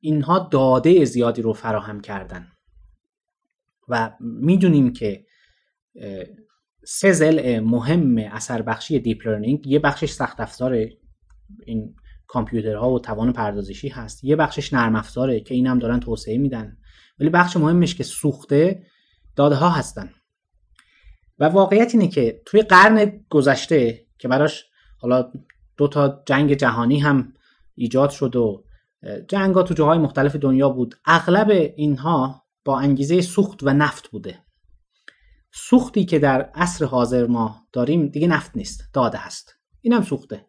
اینها 0.00 0.48
داده 0.52 1.04
زیادی 1.04 1.42
رو 1.42 1.52
فراهم 1.52 2.00
کردن. 2.00 2.46
و 3.88 4.12
می‌دونیم 4.20 4.92
که 4.92 5.24
سه 6.84 7.12
ضلع 7.12 7.60
مهم 7.60 8.18
اثر 8.18 8.62
بخشی 8.62 8.98
deep 8.98 9.26
learning 9.26 9.66
یه 9.66 9.78
بخشش 9.78 10.10
سخت 10.10 10.40
افزار 10.40 10.86
این 11.66 11.94
کامپیوترها 12.26 12.90
و 12.90 12.98
توان 12.98 13.32
پردازشی 13.32 13.88
هست 13.88 14.24
یه 14.24 14.36
بخشش 14.36 14.72
نرم 14.72 14.96
افزاره 14.96 15.40
که 15.40 15.54
اینم 15.54 15.78
دارن 15.78 16.00
توسعه 16.00 16.38
میدن. 16.38 16.76
ولی 17.20 17.30
بخش 17.30 17.56
مهمش 17.56 17.94
که 17.94 18.04
سوختش 18.04 18.82
داده 19.36 19.54
ها 19.54 19.70
هستن. 19.70 20.10
و 21.38 21.44
واقعیت 21.44 21.94
اینه 21.94 22.08
که 22.08 22.42
توی 22.46 22.62
قرن 22.62 23.24
گذشته 23.30 24.06
که 24.18 24.28
براش 24.28 24.64
حالا 24.98 25.32
دو 25.76 25.88
تا 25.88 26.22
جنگ 26.26 26.54
جهانی 26.54 26.98
هم 26.98 27.32
ایجاد 27.74 28.10
شد 28.10 28.36
و 28.36 28.64
جنگ 29.28 29.54
ها 29.54 29.62
تو 29.62 29.74
جاهای 29.74 29.98
مختلف 29.98 30.36
دنیا 30.36 30.68
بود 30.68 30.94
اغلب 31.04 31.72
اینها 31.76 32.45
با 32.66 32.78
انگیزه 32.78 33.20
سوخت 33.20 33.62
و 33.62 33.72
نفت 33.72 34.08
بوده. 34.08 34.38
سوختی 35.52 36.04
که 36.04 36.18
در 36.18 36.42
عصر 36.42 36.84
حاضر 36.84 37.26
ما 37.26 37.66
داریم 37.72 38.08
دیگه 38.08 38.26
نفت 38.26 38.56
نیست 38.56 38.84
داده 38.92 39.18
هست 39.18 39.54
اینم 39.80 40.02
سوخته. 40.02 40.46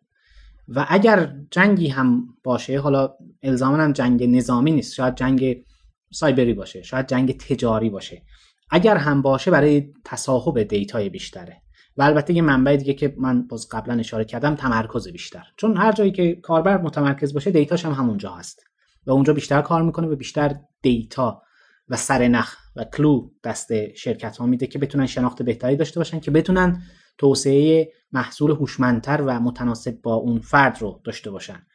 و 0.68 0.86
اگر 0.89 1.34
جنگی 1.51 1.88
هم 1.88 2.28
باشه 2.43 2.80
حالا 2.80 3.09
الزاما 3.43 3.78
هم 3.78 3.93
جنگ 3.93 4.24
نظامی 4.24 4.72
نیست 4.72 4.93
شاید 4.93 5.15
جنگ 5.15 5.65
سایبری 6.13 6.53
باشه 6.53 6.82
شاید 6.82 7.07
جنگ 7.07 7.38
تجاری 7.38 7.89
باشه. 7.89 8.24
اگر 8.70 8.97
هم 8.97 9.22
باشه 9.22 9.51
برای 9.51 9.93
تصاحب 10.05 10.63
دیتای 10.63 11.09
بیشتره. 11.09 11.61
و 11.97 12.03
البته 12.03 12.34
یه 12.34 12.41
منبع 12.41 12.76
دیگه 12.76 12.93
که 12.93 13.15
من 13.18 13.47
باز 13.47 13.68
قبلا 13.72 13.99
اشاره 13.99 14.26
کردم 14.26 14.55
تمرکز 14.55 15.07
بیشتر. 15.07 15.43
چون 15.57 15.78
هر 15.78 15.91
جایی 15.91 16.11
که 16.11 16.36
کاربر 16.36 16.82
متمرکز 16.82 17.34
باشه 17.34 17.51
دیتاش 17.51 17.86
هم 17.86 17.91
همونجا 17.91 18.32
هست. 18.32 18.63
و 19.05 19.11
اونجا 19.11 19.34
بیشتر 19.34 19.61
کار 19.61 19.82
می‌کنه 19.82 20.07
و 20.07 20.15
بیشتر 20.15 20.55
دیتا 20.82 21.41
و 21.89 21.97
سرنخ 21.97 22.55
و 22.75 22.83
کلو 22.83 23.29
دست 23.43 23.93
شرکت 23.95 24.38
ها 24.38 24.45
میده 24.45 24.67
که 24.67 24.79
بتونن 24.79 25.05
شناخت 25.05 25.43
بهتری 25.43 25.75
داشته 25.75 25.99
باشن 25.99 26.19
که 26.19 26.31
بتونن 26.31 26.81
توسعه 27.17 27.91
محصول 28.11 28.51
هوشمندتر 28.51 29.21
و 29.21 29.39
متناسب 29.39 30.01
با 30.01 30.13
اون 30.15 30.39
فرد 30.39 30.81
رو 30.81 31.01
داشته 31.03 31.31
باشن. 31.31 31.65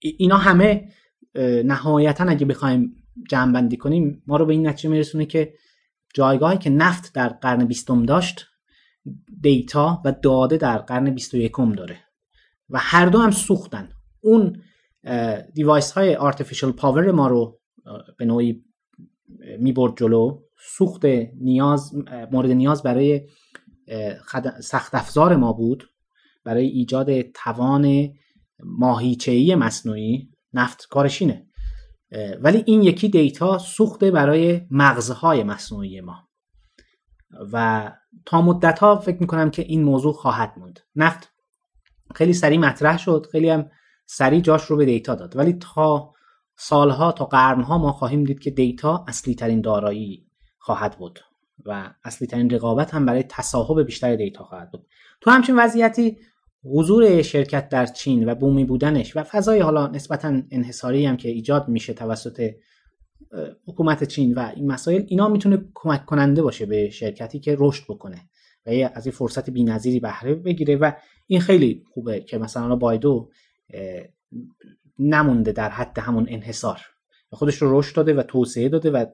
اینا 0.00 0.36
همه 0.36 0.88
نهایتا 1.64 2.24
اگه 2.24 2.46
بخوایم 2.46 2.96
جمع 3.30 3.52
بندی 3.52 3.76
کنیم 3.76 4.22
ما 4.26 4.36
رو 4.36 4.46
به 4.46 4.52
این 4.52 4.68
نتیجه 4.68 4.90
میرسونه 4.90 5.26
که 5.26 5.54
جایگاهی 6.14 6.58
که 6.58 6.70
نفت 6.70 7.14
در 7.14 7.28
قرن 7.28 7.64
بیستم 7.64 8.02
داشت 8.02 8.46
دیتا 9.40 10.02
و 10.04 10.12
داده 10.22 10.56
در 10.56 10.78
قرن 10.78 11.10
بیست 11.10 11.34
و 11.34 11.36
یکم 11.36 11.72
داره 11.72 11.96
و 12.70 12.78
هر 12.80 13.06
دو 13.06 13.18
هم 13.18 13.30
سوختن. 13.30 13.88
اون 14.20 14.62
device 15.54 15.92
های 15.92 16.16
artificial 16.16 16.72
power 16.76 17.10
ما 17.10 17.28
رو 17.28 17.60
به 18.18 18.24
نوعی 18.24 18.64
می‌برد 19.58 19.96
جلو. 19.96 20.40
سوخت 20.60 21.04
نیاز 21.40 21.94
مورد 22.32 22.50
نیاز 22.50 22.82
برای 22.82 23.28
سخت 24.60 24.94
افزار 24.94 25.36
ما 25.36 25.52
بود. 25.52 25.90
برای 26.44 26.66
ایجاد 26.66 27.20
توان 27.20 28.12
ماهیچه‌ای 28.64 29.54
مصنوعی 29.54 30.30
نفت 30.52 30.86
کارش 30.90 31.21
اینه. 31.21 31.46
ولی 32.40 32.62
این 32.66 32.82
یکی 32.82 33.08
دیتا 33.08 33.58
سوخته 33.58 34.10
برای 34.10 34.60
مغزهای 34.70 35.42
مصنوعی 35.44 36.00
ما. 36.00 36.28
و 37.52 37.92
تا 38.26 38.42
مدت 38.42 38.78
ها 38.78 38.96
فکر 38.96 39.18
می‌کنم 39.20 39.50
که 39.50 39.62
این 39.62 39.82
موضوع 39.82 40.12
خواهد 40.12 40.54
موند. 40.56 40.80
نفت 40.96 41.32
خیلی 42.14 42.32
سریع 42.32 42.58
مطرح 42.58 42.98
شد 42.98 43.26
خیلی 43.32 43.48
هم 43.48 43.70
سریع 44.06 44.40
جاش 44.40 44.64
رو 44.64 44.76
به 44.76 44.84
دیتا 44.84 45.14
داد. 45.14 45.36
ولی 45.36 45.52
تا 45.52 46.12
سالها 46.60 47.12
تا 47.12 47.24
قرنها 47.24 47.78
ما 47.78 47.92
خواهیم 47.92 48.24
دید 48.24 48.40
که 48.40 48.50
دیتا 48.50 49.04
اصلی 49.08 49.34
ترین 49.34 49.60
دارایی 49.60 50.26
خواهد 50.58 50.98
بود 50.98 51.20
و 51.66 51.94
اصلی 52.04 52.26
ترین 52.26 52.50
رقابت 52.50 52.94
هم 52.94 53.06
برای 53.06 53.22
تصاحب 53.22 53.82
بیشتر 53.82 54.16
دیتا 54.16 54.44
خواهد 54.44 54.70
بود. 54.70 54.86
تو 55.20 55.30
همچین 55.30 55.56
وضعیتی 55.58 56.18
حضور 56.64 57.22
شرکت 57.22 57.68
در 57.68 57.86
چین 57.86 58.28
و 58.28 58.34
بومی 58.34 58.64
بودنش 58.64 59.16
و 59.16 59.22
فضای 59.22 59.60
حالا 59.60 59.86
نسبتا 59.86 60.42
انحصاری 60.50 61.06
هم 61.06 61.16
که 61.16 61.28
ایجاد 61.28 61.68
میشه 61.68 61.92
توسط 61.92 62.50
حکومت 63.66 64.04
چین 64.04 64.34
و 64.34 64.52
این 64.56 64.66
مسائل 64.66 65.04
اینا 65.08 65.28
می‌تونه 65.28 65.64
کمک 65.74 66.06
کننده 66.06 66.42
باشه 66.42 66.66
به 66.66 66.90
شرکتی 66.90 67.40
که 67.40 67.56
رشد 67.58 67.84
بکنه 67.88 68.20
و 68.66 68.70
از 68.94 69.06
این 69.06 69.12
فرصت 69.12 69.50
بی‌نظیری 69.50 70.00
بهره 70.00 70.34
بگیره 70.34 70.76
و 70.76 70.92
این 71.26 71.40
خیلی 71.40 71.82
خوبه 71.94 72.20
که 72.20 72.38
مثلا 72.38 72.76
بایدو 72.76 73.30
نمونده 74.98 75.52
در 75.52 75.68
حد 75.68 75.98
همون 75.98 76.26
انحصار. 76.28 76.80
خودش 77.30 77.56
رو 77.56 77.78
رشد 77.78 77.96
داده 77.96 78.14
و 78.14 78.22
توسعه 78.22 78.68
داده 78.68 78.90
و 78.90 79.06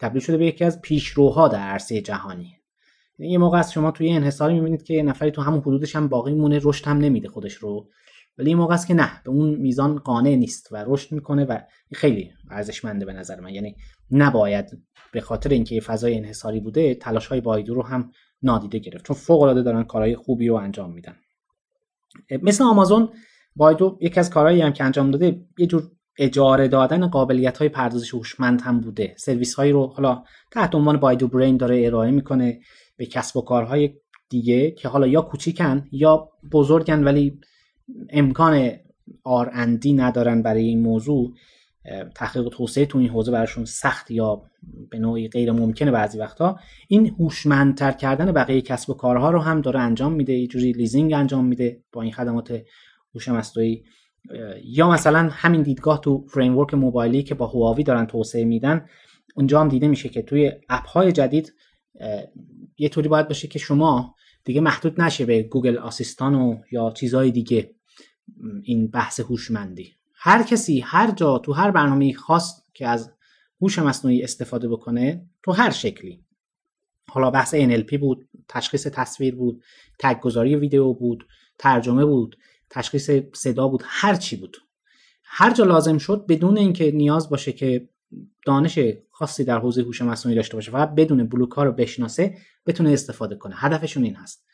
تبدیل 0.00 0.22
شده 0.22 0.36
به 0.36 0.46
یکی 0.46 0.64
از 0.64 0.80
پیشروها 0.80 1.48
در 1.48 1.58
عرصه 1.58 2.00
جهانی. 2.00 2.56
یه 3.18 3.38
موقع 3.38 3.58
از 3.58 3.72
شما 3.72 3.90
توی 3.90 4.10
انحصاری 4.10 4.54
می‌بینید 4.54 4.82
که 4.82 4.94
یه 4.94 5.02
نفری 5.02 5.30
تو 5.30 5.42
همون 5.42 5.60
حدودش 5.60 5.96
هم 5.96 6.08
باقی 6.08 6.34
مونه 6.34 6.60
رشد 6.62 6.86
هم 6.86 6.98
نمیده 6.98 7.28
خودش 7.28 7.54
رو. 7.54 7.88
ولی 8.38 8.48
این 8.48 8.58
موقع 8.58 8.74
است 8.74 8.86
که 8.86 8.94
نه 8.94 9.10
به 9.24 9.30
اون 9.30 9.54
میزان 9.54 9.98
قانع 9.98 10.34
نیست 10.34 10.72
و 10.72 10.84
رشد 10.86 11.12
می‌کنه 11.12 11.44
و 11.44 11.58
خیلی 11.94 12.30
ارزشمنده 12.50 13.04
به 13.04 13.12
نظر 13.12 13.40
من. 13.40 13.54
یعنی 13.54 13.76
نباید 14.10 14.66
به 15.12 15.20
خاطر 15.20 15.50
اینکه 15.50 15.74
یه 15.74 15.80
فضای 15.80 16.16
انحصاری 16.16 16.60
بوده 16.60 16.94
تلاش 16.94 17.26
های 17.26 17.40
بایدو 17.40 17.74
رو 17.74 17.82
هم 17.82 18.10
نادیده 18.42 18.78
گرفت. 18.78 19.06
چون 19.06 19.16
فوق 19.16 19.42
العاده 19.42 19.62
دارن 19.62 19.84
کارهای 19.84 20.16
خوبی 20.16 20.48
رو 20.48 20.54
انجام 20.54 20.92
میدن. 20.92 21.16
مثل 22.42 22.64
آمازون 22.64 23.08
بایدو 23.60 23.98
یکی 24.00 24.20
از 24.20 24.30
کارهایی 24.30 24.60
هم 24.60 24.72
که 24.72 24.84
انجام 24.84 25.10
داده 25.10 25.40
یه 25.58 25.66
جور 25.66 25.90
اجاره 26.18 26.68
دادن 26.68 27.06
قابلیت 27.06 27.58
های 27.58 27.68
پردازش 27.68 28.14
هوشمند 28.14 28.62
هم 28.62 28.80
بوده. 28.80 29.14
سرویس 29.18 29.54
هایی 29.54 29.72
رو 29.72 29.86
حالا 29.86 30.22
تحت 30.50 30.74
عنوان 30.74 30.96
بایدو 30.96 31.28
برین 31.28 31.56
داره 31.56 31.86
ارائه 31.86 32.10
می‌کنه 32.10 32.60
به 32.96 33.06
کسب 33.06 33.36
و 33.36 33.40
کارهای 33.40 33.94
دیگه 34.28 34.70
که 34.70 34.88
حالا 34.88 35.06
یا 35.06 35.20
کوچیکن 35.20 35.88
یا 35.92 36.28
بزرگن 36.52 37.04
ولی 37.04 37.40
امکان 38.10 38.70
R&D 39.24 39.92
ندارن 39.92 40.42
برای 40.42 40.64
این 40.64 40.82
موضوع. 40.82 41.34
تحقیق 42.14 42.46
و 42.46 42.50
توسعه 42.50 42.86
تو 42.86 42.98
این 42.98 43.08
حوزه 43.08 43.32
براشون 43.32 43.64
سخت 43.64 44.10
یا 44.10 44.42
به 44.90 44.98
نوعی 44.98 45.28
غیر 45.28 45.52
ممکنه 45.52 45.90
بعضی 45.90 46.18
وقتا. 46.18 46.58
این 46.88 47.06
هوشمندتر 47.18 47.92
کردن 47.92 48.32
بقیه 48.32 48.60
کسب 48.60 48.90
و 48.90 48.94
کارها 48.94 49.30
رو 49.30 49.40
هم 49.40 49.60
داره 49.60 49.80
انجام 49.80 50.12
میده 50.12 50.32
یه 50.32 50.46
جوری 50.46 50.72
لیزینگ 50.72 51.12
انجام 51.12 51.44
میده 51.44 51.82
با 51.92 52.02
این 52.02 52.12
خدمات 52.12 52.62
هوش 53.14 53.28
مصنوعی 53.28 53.84
یا 54.64 54.90
مثلا 54.90 55.28
همین 55.32 55.62
دیدگاه 55.62 56.00
تو 56.00 56.26
framework 56.28 56.74
موبایلی 56.74 57.22
که 57.22 57.34
با 57.34 57.46
هواوی 57.46 57.84
دارن 57.84 58.06
توسعه 58.06 58.44
میدن 58.44 58.86
اونجا 59.34 59.60
هم 59.60 59.68
دیده 59.68 59.88
میشه 59.88 60.08
که 60.08 60.22
توی 60.22 60.52
app 60.68 60.86
های 60.86 61.12
جدید 61.12 61.54
یه 62.78 62.88
طوری 62.88 63.08
باید 63.08 63.28
باشه 63.28 63.48
که 63.48 63.58
شما 63.58 64.14
دیگه 64.44 64.60
محدود 64.60 65.00
نشه 65.00 65.24
به 65.26 65.42
گوگل 65.42 65.78
آسیستان 65.78 66.34
و 66.34 66.58
یا 66.72 66.90
چیزهای 66.90 67.30
دیگه 67.30 67.74
این 68.62 68.86
بحث 68.90 69.20
هوشمندی. 69.20 69.92
هر 70.14 70.42
کسی 70.42 70.80
هر 70.80 71.10
جا 71.10 71.38
تو 71.38 71.52
هر 71.52 71.70
برنامه 71.70 72.12
خاص 72.12 72.62
که 72.74 72.88
از 72.88 73.12
هوش 73.62 73.78
مصنوعی 73.78 74.22
استفاده 74.22 74.68
بکنه 74.68 75.26
تو 75.42 75.52
هر 75.52 75.70
شکلی. 75.70 76.24
حالا 77.08 77.30
بحث 77.30 77.54
NLP 77.54 77.94
بود 77.94 78.28
تشخیص 78.48 78.86
تصویر 78.86 79.34
بود 79.34 79.62
تگ 79.98 80.20
گذاری 80.20 80.56
ویدیو 80.56 80.92
بود 80.92 81.26
ترجمه 81.58 82.04
بود. 82.04 82.36
تشخیص 82.70 83.10
صدا 83.32 83.68
بود. 83.68 83.82
هر 83.84 84.14
چی 84.14 84.36
بود. 84.36 84.56
هر 85.24 85.54
جا 85.54 85.64
لازم 85.64 85.98
شد 85.98 86.24
بدون 86.28 86.58
اینکه 86.58 86.90
نیاز 86.90 87.28
باشه 87.28 87.52
که 87.52 87.88
دانش 88.46 88.78
خاصی 89.10 89.44
در 89.44 89.58
حوزه 89.58 89.82
هوش 89.82 90.02
مصنوعی 90.02 90.36
داشته 90.36 90.56
باشه 90.56 90.70
فقط 90.70 90.94
بدون 90.94 91.28
بلوک 91.28 91.50
ها 91.50 91.64
رو 91.64 91.72
بشناسه 91.72 92.36
بتونه 92.66 92.90
استفاده 92.90 93.34
کنه. 93.34 93.54
هدفشون 93.58 94.04
این 94.04 94.16
هست. 94.16 94.44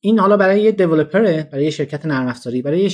این 0.00 0.18
حالا 0.18 0.36
برای 0.36 0.62
یه 0.62 0.72
دیولپر 0.72 1.42
برای 1.42 1.64
یه 1.64 1.70
شرکت 1.70 2.06
نرم 2.06 2.28
افزاری 2.28 2.62
برای 2.62 2.80
یه 2.80 2.88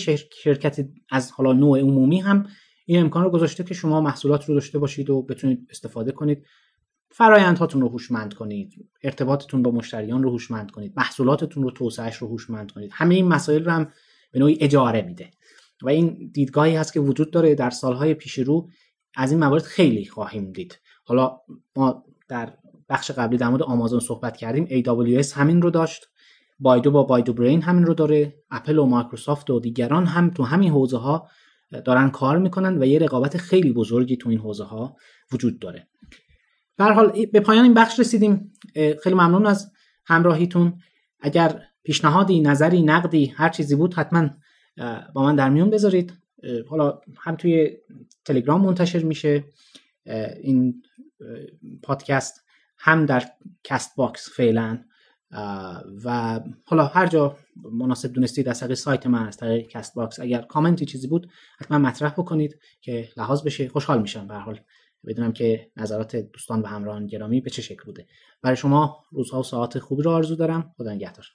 شرکت 0.45 0.89
از 1.11 1.31
حالا 1.31 1.53
نوع 1.53 1.81
عمومی 1.81 2.21
هم 2.21 2.47
این 2.87 3.01
امکان 3.01 3.25
رو 3.25 3.31
گذاشته 3.31 3.64
که 3.64 3.75
شما 3.75 4.01
محصولات 4.01 4.45
رو 4.45 4.55
داشته 4.55 4.79
باشید 4.79 5.11
و 5.11 5.23
بتونید 5.23 5.66
استفاده 5.71 6.12
کنید. 6.12 6.47
فرایندهاتون 7.11 7.81
رو 7.81 7.89
هوشمند 7.89 8.35
کنید. 8.35 8.89
ارتباطتون 9.03 9.62
با 9.62 9.71
مشتریان 9.71 10.23
رو 10.23 10.31
هوشمند 10.31 10.71
کنید. 10.71 10.93
محصولاتتون 10.97 11.62
رو 11.62 11.71
توسعهش 11.71 12.16
رو 12.16 12.29
هوشمند 12.29 12.73
کنید. 12.73 12.91
همه 12.95 13.14
این 13.14 13.29
مسائل 13.29 13.64
رو 13.64 13.71
هم 13.71 13.93
به 14.31 14.39
نوعی 14.39 14.59
اجاره 14.61 15.03
میده. 15.03 15.31
و 15.83 15.89
این 15.89 16.31
دیدگاهی 16.35 16.76
هست 16.76 16.93
که 16.93 17.01
وجود 17.01 17.31
داره 17.31 17.55
در 17.55 17.70
سالهای 17.70 18.14
پیش 18.14 18.39
رو 18.39 18.68
از 19.16 19.31
این 19.31 19.41
موارد 19.41 19.62
خیلی 19.62 20.07
خواهیم 20.07 20.53
دید. 20.53 20.79
حالا 21.05 21.41
ما 21.76 22.05
در 22.29 22.53
بخش 22.89 23.11
قبلی 23.11 23.39
در 23.39 23.49
مورد 23.49 23.62
آمازون 23.62 24.01
صحبت 24.01 24.37
کردیم. 24.37 24.66
AWS 24.66 25.33
همین 25.33 25.62
رو 25.62 25.70
داشت. 25.70 26.09
بایدو 26.61 26.91
با 26.91 27.03
بایدو 27.03 27.33
برین 27.33 27.62
همین 27.62 27.87
رو 27.87 27.95
داره. 27.95 28.35
اپل 28.51 28.79
و 28.79 28.87
مایکروسافت 28.87 29.51
و 29.51 29.61
دیگران 29.61 30.07
هم 30.07 30.31
تو 30.31 30.43
همین 30.43 30.70
حوزه 30.70 30.97
ها 30.97 31.29
دارن 31.85 32.11
کار 32.11 32.39
می‌کنن 32.39 32.83
و 32.83 32.87
یه 32.87 32.99
رقابت 32.99 33.37
خیلی 33.37 33.72
بزرگی 33.72 34.16
تو 34.16 34.29
این 34.29 34.39
حوزه 34.39 34.64
ها 34.64 34.97
وجود 35.33 35.59
داره. 35.59 35.89
به 36.76 36.85
حال 36.85 37.26
به 37.33 37.41
پایان 37.41 37.64
این 37.64 37.74
بخش 37.74 38.01
رسیدیم. 38.01 38.53
خیلی 38.74 39.14
ممنون 39.14 39.47
از 39.47 39.72
همراهیتون. 40.05 40.81
اگر 41.20 41.62
پیشنهادی 41.89 42.41
نظری 42.41 42.82
نقدی 42.82 43.26
هر 43.26 43.49
چیزی 43.49 43.76
بود 43.76 43.95
حتما 43.95 44.30
با 45.14 45.22
من 45.22 45.36
در 45.36 45.51
میون 45.51 45.70
بذارید. 45.70 46.12
حالا 46.68 47.01
هم 47.18 47.36
توی 47.36 47.76
تلگرام 48.24 48.61
منتشر 48.61 49.03
میشه. 49.03 49.45
این 50.43 50.82
پادکست 51.82 52.45
هم 52.78 53.07
در 53.07 53.24
Castbox 53.64 54.30
فعلا. 54.36 54.84
و 56.05 56.41
حالا 56.64 56.86
هر 56.86 57.07
جا 57.07 57.36
مناسب 57.72 58.12
دونستید 58.12 58.49
از 58.49 58.61
طریق 58.61 58.74
سایت 58.74 59.07
من 59.07 59.26
از 59.26 59.36
طریق 59.36 59.66
Castbox 59.66 60.20
اگر 60.20 60.43
کامنتی 60.43 60.84
چیزی 60.84 61.09
بود 61.09 61.30
حتما 61.59 61.78
مطرح 61.78 62.12
بکنید 62.12 62.59
که 62.80 63.09
لحاظ 63.16 63.43
بشه 63.43 63.68
خوشحال 63.68 64.03
میشم. 64.03 64.28
به 64.28 64.34
حال 64.34 64.61
بدونم 65.07 65.32
که 65.32 65.70
نظرات 65.76 66.16
دوستان 66.16 66.62
و 66.62 66.66
همراهان 66.66 67.07
گرامی 67.07 67.41
به 67.41 67.51
چه 67.51 67.62
شکل 67.62 67.84
بوده. 67.84 68.07
برای 68.43 68.57
شما 68.57 69.05
روزها 69.11 69.41
و 69.41 69.43
ساعت 69.43 69.78
خوبی 69.78 70.03
رو 70.03 70.11
آرزو 70.11 70.36
دارم. 70.36 70.74
خدا 70.76 70.93
نگهدار. 70.93 71.26